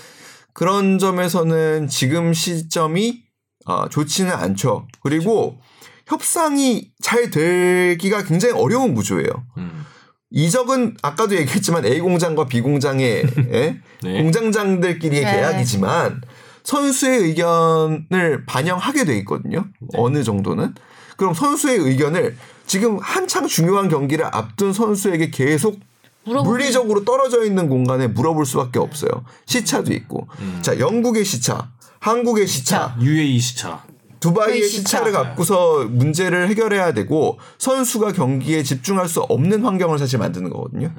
[0.54, 3.24] 그런 점에서는 지금 시점이
[3.66, 4.88] 어, 좋지는 않죠.
[5.02, 5.60] 그리고
[6.08, 9.30] 협상이 잘 되기가 굉장히 어려운 구조예요.
[9.58, 9.86] 음.
[10.32, 13.80] 이적은 아까도 얘기했지만 A 공장과 B 공장의 예?
[14.04, 14.22] 네.
[14.22, 15.32] 공장장들끼리의 네.
[15.32, 16.22] 계약이지만
[16.64, 19.66] 선수의 의견을 반영하게 돼 있거든요.
[19.80, 19.88] 네.
[19.94, 20.76] 어느 정도는.
[21.18, 22.38] 그럼 선수의 의견을
[22.70, 25.80] 지금 한창 중요한 경기를 앞둔 선수에게 계속
[26.26, 26.48] 물어보기.
[26.50, 29.10] 물리적으로 떨어져 있는 공간에 물어볼 수밖에 없어요.
[29.48, 30.28] 시차도 있고.
[30.40, 30.60] 음.
[30.62, 33.84] 자, 영국의 시차, 한국의 시차, UAE 시차.
[34.20, 34.82] 두바이의 두바이 시차.
[34.82, 40.94] 시차 를 갖고서 문제를 해결해야 되고 선수가 경기에 집중할 수 없는 환경을 사실 만드는 거거든요.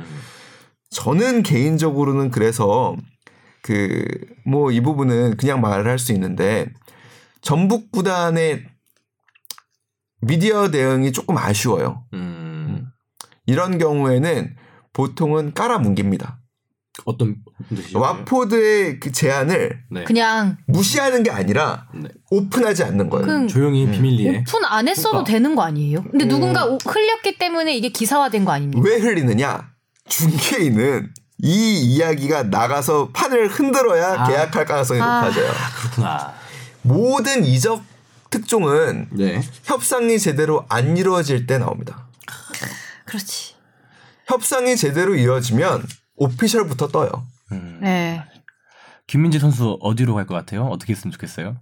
[0.90, 2.96] 저는 개인적으로는 그래서
[3.62, 4.04] 그
[4.44, 6.66] 뭐 이 부분은 그냥 말을 할 수 있는데
[7.42, 8.64] 전북 구단의
[10.20, 12.04] 미디어 대응이 조금 아쉬워요.
[12.12, 12.86] 음.
[13.46, 14.54] 이런 경우에는
[14.92, 16.38] 보통은 깔아 뭉깁니다.
[17.06, 17.36] 어떤
[17.68, 17.98] 뜻이죠?
[18.00, 20.04] 와포드의 그 제안을 네.
[20.04, 22.08] 그냥 무시하는 게 아니라 네.
[22.30, 23.26] 오픈하지 않는 거예요.
[23.26, 24.38] 그 조용히 비밀리에.
[24.40, 25.32] 오픈 안 했어도 그러니까.
[25.32, 26.02] 되는 거 아니에요?
[26.10, 26.28] 근데 음.
[26.28, 28.82] 누군가 오- 흘렸기 때문에 이게 기사화된 거 아닙니까?
[28.84, 29.70] 왜 흘리느냐?
[30.08, 31.10] 중개인은
[31.42, 34.26] 이 이야기가 나가서 판을 흔들어야 아.
[34.28, 35.20] 계약할 가능성이 아.
[35.22, 35.50] 높아져요.
[35.80, 36.34] 그렇구나.
[36.82, 37.82] 모든 이적
[38.30, 39.40] 특종은 네.
[39.64, 42.06] 협상이 제대로 안 이루어질 때 나옵니다.
[43.04, 43.54] 그렇지.
[44.26, 45.84] 협상이 제대로 이루어지면
[46.16, 47.10] 오피셜부터 떠요.
[47.52, 47.78] 음.
[47.82, 48.22] 네.
[49.08, 50.66] 김민재 선수 어디로 갈 것 같아요?
[50.66, 51.56] 어떻게 했으면 좋겠어요?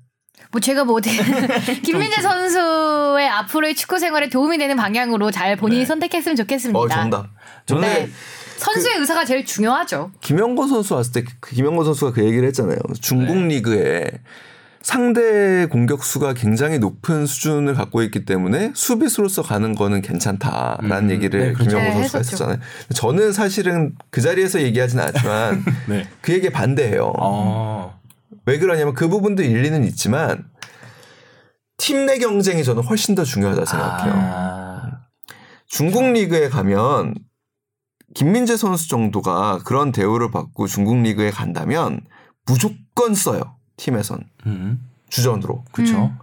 [0.53, 1.17] 뭐 제가 뭐 어떻게
[1.81, 6.79] 김민재 선수의 앞으로의 축구 생활에 도움이 되는 방향으로 잘 본인이 선택했으면 좋겠습니다.
[6.79, 7.29] 어 정답.
[7.67, 8.11] 저는 네.
[8.59, 10.11] 선수의 의사가 제일 중요하죠.
[10.21, 12.79] 김영건 선수 왔을 때그 김영건 선수가 그 얘기를 했잖아요.
[13.01, 13.55] 중국 네.
[13.57, 14.11] 리그에
[14.89, 21.53] 상대 공격수가 굉장히 높은 수준을 갖고 있기 때문에 수비수로서 가는 거는 괜찮다라는 음, 얘기를 네,
[21.53, 21.77] 그렇죠.
[21.77, 22.45] 김영건 네, 선수가 했었죠.
[22.45, 22.59] 했었잖아요.
[22.95, 26.09] 저는 사실은 그 자리에서 얘기하진 않지만 네.
[26.23, 27.13] 그 얘기에 반대해요.
[27.19, 28.01] 어.
[28.47, 30.47] 왜 그러냐면 그 부분도 일리는 있지만
[31.77, 34.13] 팀 내 경쟁이 저는 훨씬 더 중요하다 생각해요.
[34.17, 35.01] 아.
[35.67, 37.15] 중국 리그에 가면
[38.15, 42.01] 김민재 선수 정도가 그런 대우를 받고 중국 리그에 간다면
[42.47, 43.58] 무조건 써요.
[43.79, 44.87] 팀에선 음.
[45.09, 45.65] 주전으로.
[45.73, 46.07] 그렇죠.
[46.07, 46.19] 음.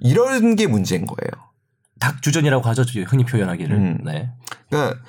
[0.00, 1.48] 이런 게 문제인 거예요.
[2.00, 2.82] 닭 주전이라고 하죠.
[3.06, 3.76] 흔히 표현하기를.
[3.76, 3.98] 음.
[4.04, 4.30] 네.
[4.70, 5.00] 그러니까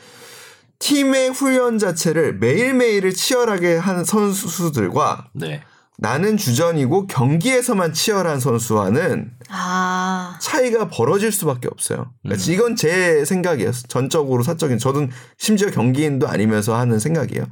[0.79, 5.61] 팀의 훈련 자체를 매일매일을 치열하게 한 선수들과 네.
[5.97, 10.39] 나는 주전이고 경기에서만 치열한 선수와는 아.
[10.41, 12.13] 차이가 벌어질 수밖에 없어요.
[12.23, 12.53] 그러니까 음.
[12.53, 13.71] 이건 제 생각이에요.
[13.89, 14.77] 전적으로 사적인.
[14.77, 17.45] 저는 심지어 경기인도 아니면서 하는 생각이에요.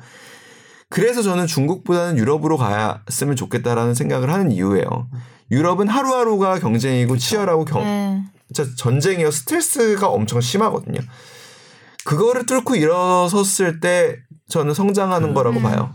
[0.89, 5.09] 그래서 저는 중국보다는 유럽으로 갔으면 좋겠다라는 생각을 하는 이유예요.
[5.51, 8.23] 유럽은 하루하루가 경쟁이고 치열하고 경, 네.
[8.53, 9.31] 진짜 전쟁이요.
[9.31, 10.99] 스트레스가 엄청 심하거든요.
[12.05, 14.17] 그거를 뚫고 일어섰을 때
[14.47, 15.93] 저는 성장하는 거라고 봐요.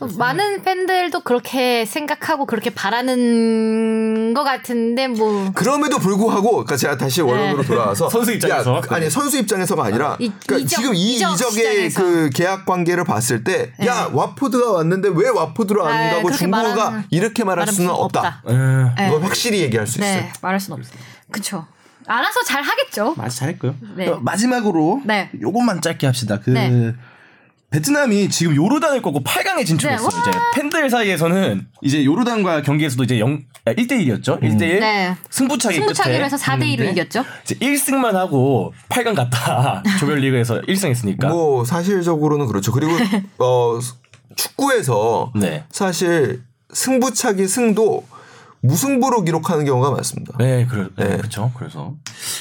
[0.00, 7.20] 또 많은 팬들도 그렇게 생각하고 그렇게 바라는 것 같은데 뭐 그럼에도 불구하고 그러니까 제가 다시
[7.20, 7.68] 원론으로 네.
[7.68, 8.76] 돌아와서 선수 입장에서?
[8.76, 12.02] 야, 아니 선수 입장에서가 아니라 이- 그러니까 이적, 지금 이 이적 이적의 시장에서.
[12.02, 17.04] 그 계약 관계를 봤을 때 야 와포드가 왔는데 왜 와포드로 안 네, 가고 그렇게 중국어가
[17.10, 18.42] 이렇게 말할 말할 수는 없다.
[18.48, 18.52] 에.
[18.54, 19.08] 네.
[19.08, 20.14] 이걸 확실히 얘기할 수 있어요.
[20.22, 20.98] 네, 말할 수는 없어요.
[21.30, 21.66] 그쵸.
[22.06, 23.14] 알아서 잘 하겠죠.
[23.16, 23.74] 맞아 잘했고요.
[23.96, 24.08] 네.
[24.08, 25.30] 어, 마지막으로 네.
[25.40, 26.40] 요것만 짧게 합시다.
[26.42, 26.94] 그 네.
[27.70, 30.08] 베트남이 지금 요르단을 꺾고 8강에 진출했어요.
[30.08, 30.20] 네, 와.
[30.28, 34.40] 이제 팬들 사이에서는 이제 요르단과 경기에서도 이제 0 1대 1이었죠.
[34.42, 35.16] 1대 1 네.
[35.30, 37.24] 승부차기 승부차기로 해서 4대 1로 했는데 이겼죠.
[37.44, 39.82] 이제 1승만 하고 8강 갔다.
[40.00, 41.28] 조별리그에서 1승했으니까.
[41.28, 42.72] 뭐 사실적으로는 그렇죠.
[42.72, 42.92] 그리고
[43.38, 43.78] 어
[44.34, 45.64] 축구에서 네.
[45.70, 46.42] 사실
[46.72, 48.04] 승부차기 승도
[48.62, 50.36] 무승부로 기록하는 경우가 많습니다.
[50.38, 51.16] 네, 그래, 네, 네.
[51.16, 51.50] 그렇죠.
[51.56, 51.94] 그래서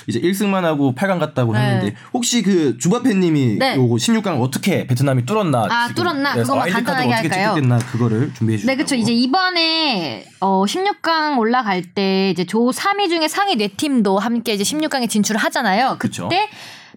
[0.07, 1.59] 이제 1승만 하고 8강 갔다고 네.
[1.59, 3.75] 했는데 혹시 그 주바페님이 네.
[3.75, 5.67] 요거 16강 어떻게 베트남이 뚫었나?
[5.69, 6.29] 아, 지금, 뚫었나?
[6.29, 7.53] 와일드카드가 간단하게 어떻게 할까요?
[7.55, 8.67] 찍혔나 그거를 준비해 주시죠.
[8.71, 8.95] 네, 그렇죠.
[8.95, 15.09] 이제 이번에 어 16강 올라갈 때 이제 조 3위 중에 상위 4팀도 함께 이제 16강에
[15.09, 15.95] 진출을 하잖아요.
[15.99, 16.27] 그쵸.
[16.27, 16.49] 그때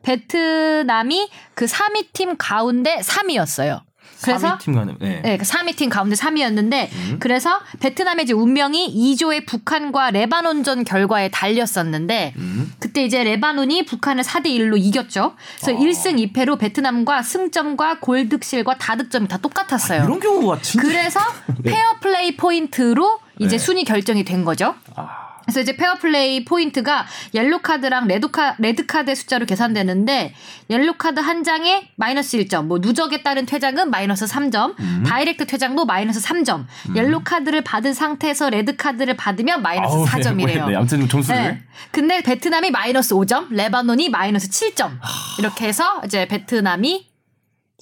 [0.03, 3.83] 베트남이 그 3위 팀 가운데 3위였어요.
[4.23, 5.21] 그래서 팀 간에 네.
[5.23, 12.35] 네, 그 3위 팀 가운데 3위였는데 그래서 베트남의 이제 운명이 E조의 북한과 레바논전 결과에 달렸었는데
[12.37, 12.73] 음.
[12.79, 15.35] 그때 이제 레바논이 북한을 4대 1로 이겼죠.
[15.61, 20.05] 그래서 1승 2패로 베트남과 승점과 골득실과 다득점이 다 똑같았어요.
[20.05, 21.21] 이런 경우가 진짜 그래서
[21.65, 23.59] 페어 플레이 포인트로 이제 네.
[23.59, 24.75] 순위 결정이 된 거죠.
[24.95, 25.22] 아,
[25.53, 30.35] 그래서 이제 페어플레이 포인트가 옐로 카드랑 레드 카 레드 카드의 숫자로 계산되는데
[30.71, 35.05] 옐로 카드 한 장에 마이너스 1점, 뭐 누적에 따른 퇴장은 마이너스 3점, 음.
[35.07, 36.65] 다이렉트 퇴장도 마이너스 3점.
[36.97, 40.69] 옐로 카드를 받은 상태에서 레드 카드를 받으면 마이너스 아우, 4점이래요.
[40.69, 41.63] 네, 아무튼 점수를 네.
[41.91, 44.99] 근데 베트남이 마이너스 5점, 레바논이 마이너스 7점.
[45.39, 47.11] 이렇게 해서 이제 베트남이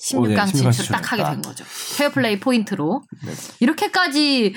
[0.00, 1.22] 16강 어, 네, 16강 진출 딱 하게.
[1.22, 1.64] 된 거죠.
[1.98, 3.02] 페어플레이 포인트로.
[3.24, 3.32] 네.
[3.60, 4.54] 이렇게까지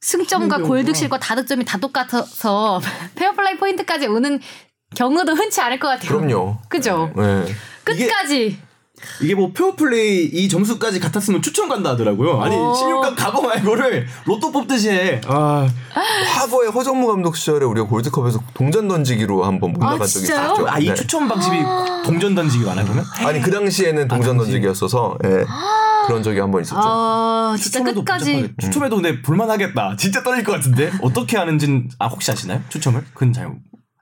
[0.00, 2.80] 승점과 골득실과 다득점이 다 똑같아서
[3.16, 4.40] 페어플레이 포인트까지 오는
[4.94, 6.08] 경우도 흔치 않을 것 같아요.
[6.08, 6.58] 그럼요.
[6.68, 7.12] 그죠?
[7.16, 7.44] 네.
[7.84, 8.60] 끝까지.
[9.22, 12.40] 이게 뭐 페어플레이 이 점수까지 같았으면 추첨 간다 하더라고요.
[12.40, 12.72] 아니 어.
[12.72, 15.20] 16강 가고 말고를 로또 뽑듯이 해.
[15.26, 15.68] 아,
[16.34, 20.44] 과거에 허정무 감독 시절에 우리가 골드컵에서 동전 던지기로 한번 올라간 적이 진짜요?
[20.52, 20.68] 있었죠.
[20.68, 20.94] 아, 이 네.
[20.94, 21.56] 추첨 방식이
[22.04, 23.04] 동전 던지기 많아요 그러면?
[23.24, 24.52] 아니 그 당시에는 동전 당시.
[24.52, 25.44] 던지기였어서 예.
[26.06, 26.80] 그런 적이 한 번 있었죠.
[26.82, 28.32] 아, 진짜 추첨해도 끝까지.
[28.32, 29.96] 복잡하게- 추첨해도 근데 볼만하겠다.
[29.98, 32.60] 진짜 떨릴 것 같은데 어떻게 하는지는 아 혹시 아시나요?
[32.68, 33.02] 추첨을?
[33.12, 33.50] 그건 잘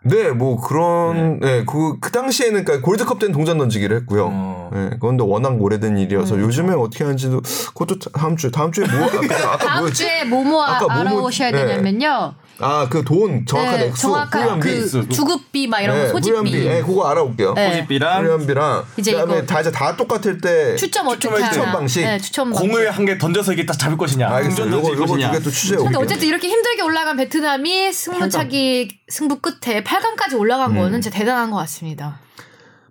[0.06, 4.28] 네, 뭐 그런 네, 그, 그 당시에는 그러니까 골드컵 때는 동전 던지기를 했고요.
[4.30, 4.70] 어.
[4.72, 9.52] 네, 그런데 워낙 오래된 일이어서 요즘에 어떻게 하는지도 그것도 다음 주에 다음 주에 뭐 아까,
[9.52, 10.02] 아까 다음 뭐였지?
[10.02, 11.64] 주에 뭐뭐 아까 뭐뭐- 알아오셔야 네.
[11.64, 12.34] 되냐면요.
[12.60, 14.68] 아, 그 돈 정확한 네, 액수, 정확한 후련비.
[14.90, 16.30] 그 주급비 막 이런 거 소집비.
[16.30, 16.64] 후련비.
[16.68, 17.54] 네, 그거 알아올게요.
[17.54, 17.70] 네.
[17.72, 21.52] 소집비랑 후련비랑 이제 그다음에 이거 다 이제 다 똑같을 때 추첨 어떻게 추첨할 때 하나?
[21.52, 22.00] 추첨 방식.
[22.02, 22.50] 네, 추첨.
[22.52, 24.70] 공을 한 개 던져서 이게 딱 잡을 것이냐, 알겠어요.
[24.70, 25.30] 동전 요거 요거 것이냐.
[25.32, 25.98] 두개 또 취재 근데.
[25.98, 30.76] 어쨌든 이렇게 힘들게 올라간 베트남이 승부차기 승부 끝에 8강까지 올라간 음.
[30.76, 32.18] 거는 진짜 대단한 것 같습니다.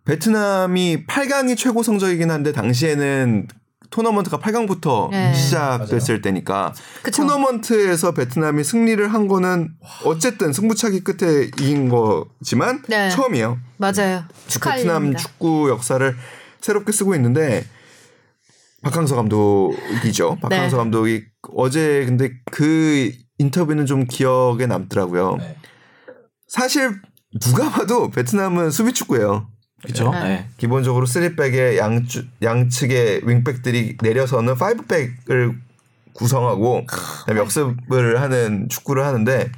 [0.05, 3.47] 베트남이 8강이 최고 성적이긴 한데 당시에는
[3.93, 5.35] 토너먼트가 8강부터 네.
[5.35, 6.73] 시작됐을 때니까
[7.03, 7.21] 그쵸.
[7.21, 9.69] 토너먼트에서 베트남이 승리를 한 거는
[10.03, 13.11] 어쨌든 승부차기 끝에 이긴 거지만 네.
[13.11, 13.59] 처음이에요.
[13.77, 13.93] 맞아요.
[13.93, 15.19] 베트남 축하드립니다.
[15.19, 16.15] 축구 역사를
[16.59, 17.67] 새롭게 쓰고 있는데
[18.81, 20.39] 박항서 감독이죠.
[20.41, 20.77] 박항서 네.
[20.77, 21.23] 감독이
[21.55, 25.35] 어제 근데 그 인터뷰는 좀 기억에 남더라고요.
[25.37, 25.55] 네.
[26.47, 26.99] 사실
[27.41, 29.47] 누가 봐도 베트남은 수비 축구예요.
[29.83, 30.11] 그렇죠.
[30.11, 30.23] 네.
[30.23, 30.47] 네.
[30.57, 35.55] 기본적으로 3백의 양주, 양측의 윙백들이 내려서는 5백을
[36.13, 39.51] 구성하고 그다음에 역습을 하는 축구를 하는데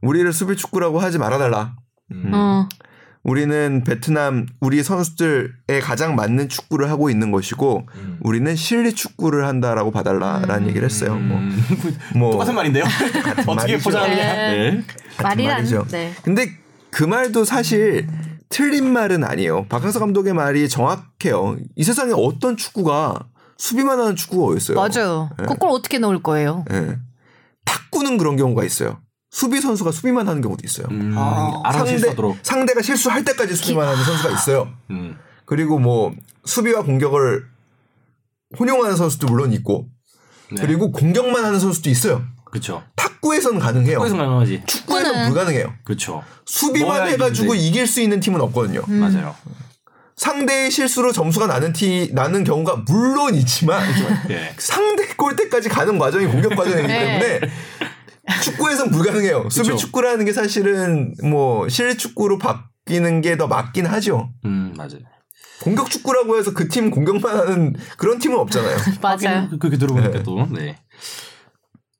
[0.00, 1.74] 우리를 수비 축구라고 하지 말아달라.
[2.12, 2.30] 음.
[2.32, 2.68] 어.
[3.22, 8.18] 우리는 베트남 우리 선수들에 가장 맞는 축구를 하고 있는 것이고 음.
[8.20, 11.16] 우리는 실리 축구를 한다라고 봐달라라는 얘기를 했어요.
[11.16, 11.64] 뭐, 음.
[12.16, 12.84] 뭐 똑같은 말인데요.
[13.46, 13.78] 어떻게 말이죠.
[13.78, 14.34] 포장하느냐.
[14.34, 14.70] 네.
[14.70, 14.84] 네.
[15.16, 15.86] 같은 말이란 말이죠.
[15.90, 16.12] 네.
[16.22, 16.50] 근데
[16.90, 18.06] 그 말도 사실
[18.54, 19.66] 틀린 말은 아니에요.
[19.66, 21.56] 박항서 감독의 말이 정확해요.
[21.74, 23.18] 이 세상에 어떤 축구가
[23.58, 24.76] 수비만 하는 축구가 어딨어요?
[24.76, 25.28] 맞아요.
[25.36, 25.46] 네.
[25.46, 26.64] 그걸 어떻게 넣을 거예요?
[26.70, 26.96] 예.
[27.64, 29.00] 탁구는 그런 경우가 있어요.
[29.32, 30.86] 수비 선수가 수비만 하는 경우도 있어요.
[30.92, 31.72] 음, 아.
[31.72, 32.14] 상대.
[32.44, 34.72] 상대가 실수할 때까지 수비만 하는 선수가 있어요.
[34.90, 35.18] 음.
[35.46, 37.44] 그리고 뭐 수비와 공격을
[38.56, 39.88] 혼용하는 선수도 물론 있고
[40.52, 40.60] 네.
[40.60, 42.22] 그리고 공격만 하는 선수도 있어요.
[42.54, 42.84] 그렇죠.
[42.94, 43.98] 탁구에서는 가능해요.
[43.98, 44.62] 거기서 가능하지.
[44.66, 45.74] 축구에서 축구는- 불가능해요.
[45.84, 46.22] 그렇죠.
[46.46, 47.66] 수비만 해가지고 이기는데.
[47.68, 48.80] 이길 수 있는 팀은 없거든요.
[48.88, 49.00] 음.
[49.00, 49.34] 맞아요.
[50.16, 53.82] 상대의 실수로 점수가 나는 티 나는 경우가 물론 있지만
[54.30, 54.54] 예.
[54.58, 57.18] 상대 골대까지 가는 과정이 공격 과정이기 네.
[57.18, 57.52] 때문에
[58.42, 59.48] 축구에선 불가능해요.
[59.50, 59.76] 수비 그쵸.
[59.78, 64.30] 축구라는 게 사실은 뭐 실내 축구로 바뀌는 게 더 맞긴 하죠.
[64.44, 65.00] 음, 맞아요.
[65.62, 68.76] 공격 축구라고 해서 그 팀 공격만 하는 그런 팀은 없잖아요.
[69.02, 69.48] 맞아요.
[69.58, 70.22] 그렇게 들어보니까 네.
[70.22, 70.76] 또 네.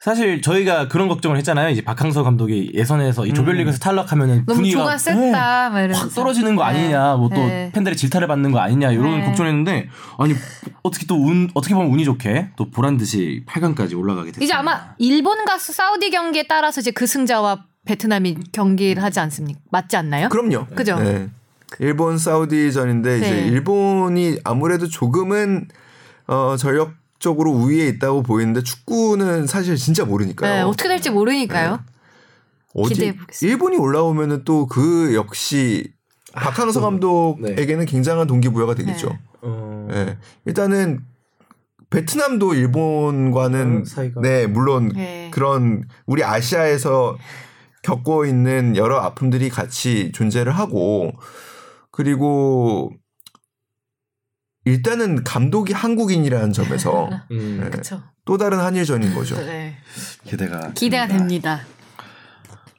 [0.04, 1.70] 사실 저희가 그런 걱정을 했잖아요.
[1.70, 5.70] 이제 박항서 감독이 예선에서 이 조별리그에서 탈락하면은 너무 분위기가 조가 셌다.
[5.70, 5.94] 막 네.
[5.94, 7.70] 확 떨어지는 거 아니냐, 뭐 또 네.
[7.72, 9.24] 팬들의 질타를 받는 거 아니냐 이런 네.
[9.24, 9.88] 걱정했는데
[10.18, 10.34] 아니
[10.82, 14.44] 어떻게 또 운 어떻게 보면 운이 좋게 또 보란 듯이 8강까지 올라가게 됐어요.
[14.44, 19.58] 이제 아마 일본과 사우디 경기에 따라서 이제 그 승자와 베트남이 경기를 하지 않습니까?
[19.70, 20.28] 맞지 않나요?
[20.28, 20.66] 그럼요.
[20.74, 20.98] 그죠?
[20.98, 21.30] 네.
[21.78, 23.46] 일본 사우디전인데 이제 네.
[23.46, 25.68] 일본이 아무래도 조금은
[26.26, 26.92] 어 전력
[27.24, 30.54] 적으로 우위에 있다고 보이는데 축구는 사실 진짜 모르니까요.
[30.54, 31.80] 네, 어떻게 될지 모르니까요.
[32.74, 33.52] 어디 기대해 보겠습니다.
[33.52, 35.92] 일본이 올라오면은 또 그 역시
[36.34, 39.08] 박항서 감독에게는 굉장한 동기부여가 되겠죠.
[39.08, 39.18] 네.
[39.42, 39.88] 어...
[39.92, 40.18] 예.
[40.44, 41.00] 일단은
[41.90, 44.20] 베트남도 일본과는 어, 사이가.
[44.20, 45.30] 네 물론 네.
[45.32, 47.16] 그런 우리 아시아에서
[47.82, 51.12] 겪고 있는 여러 아픔들이 같이 존재를 하고
[51.90, 52.90] 그리고
[54.64, 58.02] 일단은 감독이 한국인이라는 점에서 음, 네, 그렇죠.
[58.24, 59.36] 또 다른 한일전인 거죠.
[59.36, 59.76] 네.
[60.26, 61.60] 기대가 기대가 됩니다.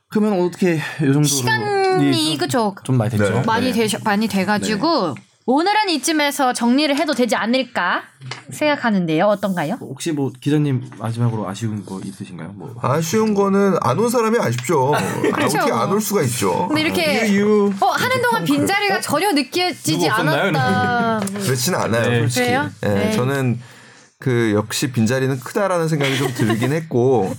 [0.10, 2.76] 그러면 어떻게 요 정도로 시간이 좀, 그죠?
[2.84, 3.34] 좀 많이 됐죠.
[3.34, 3.44] 네.
[3.46, 3.88] 많이 네.
[3.88, 5.16] 되 많이 돼가지고
[5.48, 8.02] 오늘은 이쯤에서 정리를 해도 되지 않을까
[8.52, 9.26] 생각하는데요.
[9.28, 9.78] 어떤가요?
[9.80, 12.54] 혹시 뭐 기자님 마지막으로 아쉬운 거 있으신가요?
[12.56, 14.94] 뭐 아쉬운 거는 안 온 사람이 아쉽죠.
[14.96, 15.00] 아,
[15.46, 16.68] 어떻게 안 올 수가 있죠.
[16.68, 20.10] 근데 이렇게 유유 어, 하는 동안 빈자리가 전혀 느껴지지?
[20.10, 21.20] 않았다.
[21.44, 22.20] 그렇지는 않아요, 네.
[22.22, 22.46] 솔직히.
[22.48, 22.70] 그래요?
[22.84, 23.12] 예, 네.
[23.12, 23.60] 저는
[24.20, 27.34] 그 역시 빈자리는 크다라는 생각이 좀 들긴 했고,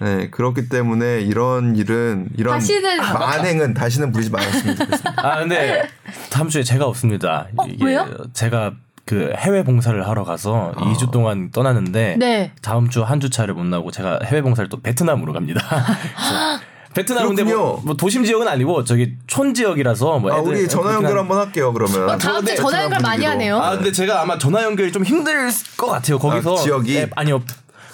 [0.00, 5.14] 네, 그렇기 때문에 이런 일은 이런 다시는- 만행은 다시는 부리지 말았으면 좋겠습니다.
[5.16, 5.88] 아 근데
[6.30, 7.46] 다음 주에 제가 없습니다.
[7.56, 8.08] 어, 왜요?
[8.32, 8.72] 제가
[9.04, 12.52] 그 해외 봉사를 하러 가서 2주 동안 떠나는데 네.
[12.62, 15.62] 다음 주 한 주차를 못 나고 제가 해외 봉사를 또 베트남으로 갑니다.
[16.98, 17.80] 베트남 근데 뭐.
[17.84, 21.38] 뭐 도심 지역은 아니고 저기 촌 지역이라서 뭐 아, 애들 우리 전화 연결 한- 한번
[21.38, 22.10] 할게요, 그러면.
[22.10, 23.30] 어, 다음 주에 베트남 전화 연결 많이 분위기로.
[23.32, 23.56] 하네요.
[23.58, 26.18] 아 근데 제가 아마 전화 연결이 좀 힘들 것 같아요.
[26.18, 26.94] 거기서 아, 지역이?
[26.94, 27.40] 네, 아니요.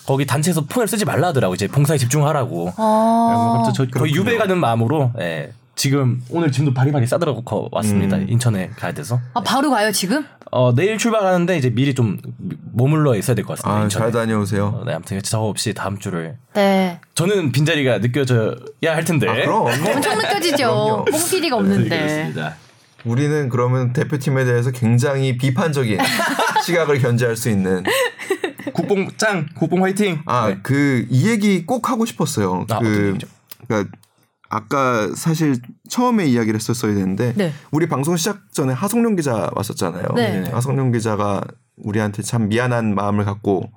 [0.06, 2.72] 거기 단체에서 폰을 쓰지 말라 하더라고 이제 봉사에 집중하라고.
[2.76, 3.62] 어.
[3.62, 8.16] 그래서 저 거의 유배 가는 마음으로 예, 지금 오늘 짐도 바리바리 싸들어 고 왔습니다.
[8.18, 8.26] 음.
[8.28, 9.18] 인천에 가야 돼서.
[9.34, 10.24] 아, 바로 가요, 지금?
[10.56, 12.16] 어 내일 출발하는데 이제 미리 좀
[12.72, 13.76] 머물러 있어야 될 것 같습니다.
[13.76, 14.04] 아, 인천에.
[14.04, 14.66] 잘 다녀오세요.
[14.66, 17.00] 어, 네, 아무튼 저 없이 다음 주를 네.
[17.14, 18.54] 저는 빈자리가 느껴져야
[18.94, 19.28] 할 텐데.
[19.28, 19.62] 아, 그럼.
[19.66, 20.56] 엄청 느껴지죠.
[20.56, 21.04] 그럼요.
[21.06, 22.32] 뽕 PD가 없는데.
[22.32, 22.50] 네.
[23.04, 25.98] 우리는 그러면 대표팀에 대해서 굉장히 비판적인
[26.64, 27.82] 시각을 견지할 수 있는.
[28.72, 30.22] 국뽕 짱, 국뽕 화이팅.
[30.24, 30.58] 아, 네.
[30.62, 32.64] 그, 이 얘기 꼭 하고 싶었어요.
[32.70, 33.18] 아, 그?
[33.66, 33.90] 그니까,
[34.54, 35.56] 아까 사실
[35.88, 37.52] 처음에 이야기를 했었어야 되는데, 네.
[37.72, 40.04] 우리 방송 시작 전에 하성룡 기자 왔었잖아요.
[40.14, 40.44] 네.
[40.48, 41.42] 하성룡 기자가
[41.76, 43.68] 우리한테 참 미안한 마음을 갖고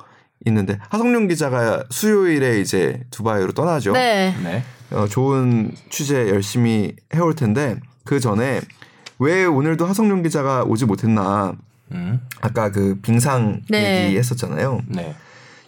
[0.45, 3.93] 있는데, 하성룡 기자가 수요일에 이제 두바이로 떠나죠.
[3.93, 4.35] 네.
[4.43, 4.63] 네.
[4.91, 8.61] 어, 좋은 취재 열심히 해올 텐데, 그 전에
[9.17, 11.53] 왜 오늘도 하성룡 기자가 오지 못했나,
[11.91, 12.21] 음.
[12.39, 14.05] 아까 그 빙상 네.
[14.05, 14.81] 얘기했었잖아요.
[14.89, 15.15] 네.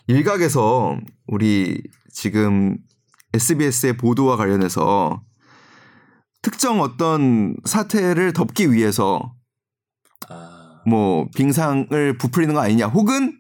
[0.06, 1.81] 일각에서 우리
[2.11, 2.77] 지금
[3.34, 5.22] SBS의 보도와 관련해서
[6.41, 9.34] 특정 어떤 사태를 덮기 위해서
[10.30, 10.81] 아.
[10.85, 13.38] 뭐 빙상을 부풀리는 거 아니냐 혹은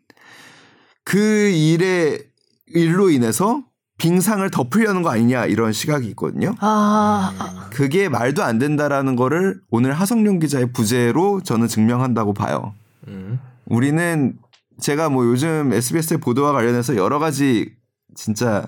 [1.03, 1.17] 그
[1.49, 2.19] 일에
[2.67, 3.63] 일로 인해서
[3.97, 6.55] 빙상을 덮으려는 거 아니냐 이런 시각이 있거든요.
[6.59, 12.73] 아, 그게 말도 안 된다라는 거를 오늘 하성룡 기자의 부재로 저는 증명한다고 봐요.
[13.07, 13.39] 음.
[13.65, 14.37] 우리는
[14.79, 17.73] 제가 뭐 요즘 SBS의 보도와 관련해서 여러 가지
[18.15, 18.67] 진짜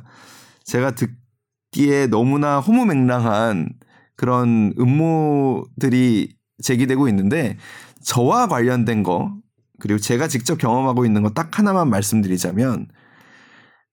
[0.64, 3.70] 제가 듣기에 너무나 허무맹랑한
[4.16, 7.58] 그런 음모들이 제기되고 있는데
[8.04, 9.36] 저와 관련된 거
[9.80, 12.88] 그리고 제가 직접 경험하고 있는 거 딱 하나만 말씀드리자면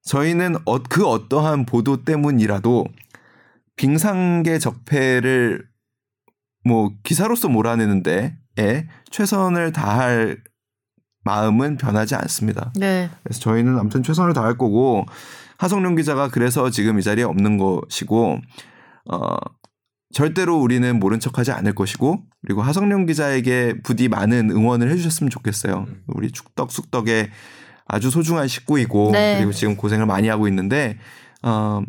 [0.02, 2.86] 저희는 어, 그 어떠한 보도 때문이라도
[3.76, 5.66] 빙상계 적폐를
[6.64, 10.42] 뭐 기사로서 몰아내는데 에 최선을 다할
[11.24, 12.72] 마음은 변하지 않습니다.
[12.74, 13.08] 네.
[13.22, 15.04] 그래서 저희는 아무튼 최선을 다할 거고
[15.58, 18.40] 하성룡 기자가 그래서 지금 이 자리에 없는 것이고
[19.10, 19.36] 어
[20.14, 25.86] 절대로 우리는 모른 척하지 않을 것이고 그리고 하성룡 기자에게 부디 많은 응원을 해주셨으면 좋겠어요.
[26.06, 27.30] 우리 축덕 숙덕의
[27.86, 29.36] 아주 소중한 식구이고 네.
[29.36, 30.98] 그리고 지금 고생을 많이 하고 있는데
[31.42, 31.82] 어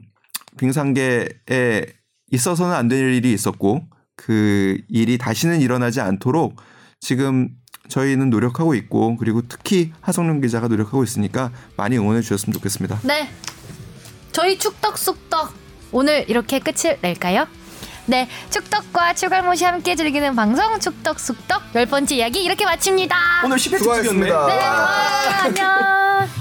[0.58, 1.86] 빙상계에
[2.32, 6.58] 있어서는 안 될 일이 있었고 그 일이 다시는 일어나지 않도록
[7.00, 7.50] 지금
[7.88, 13.00] 저희는 노력하고 있고 그리고 특히 하성룡 기자가 노력하고 있으니까 많이 응원해 주셨으면 좋겠습니다.
[13.04, 13.30] 네.
[14.32, 15.54] 저희 축덕숙덕
[15.92, 17.48] 오늘 이렇게 끝을 낼까요?
[18.06, 23.16] 네, 축덕과 추갈못이 함께 즐기는 방송 축덕숙덕 열 번째 이야기 이렇게 마칩니다.
[23.46, 24.26] 오늘 10회 특집이었네.
[24.26, 24.90] 네, 와,
[25.44, 26.39] 안녕.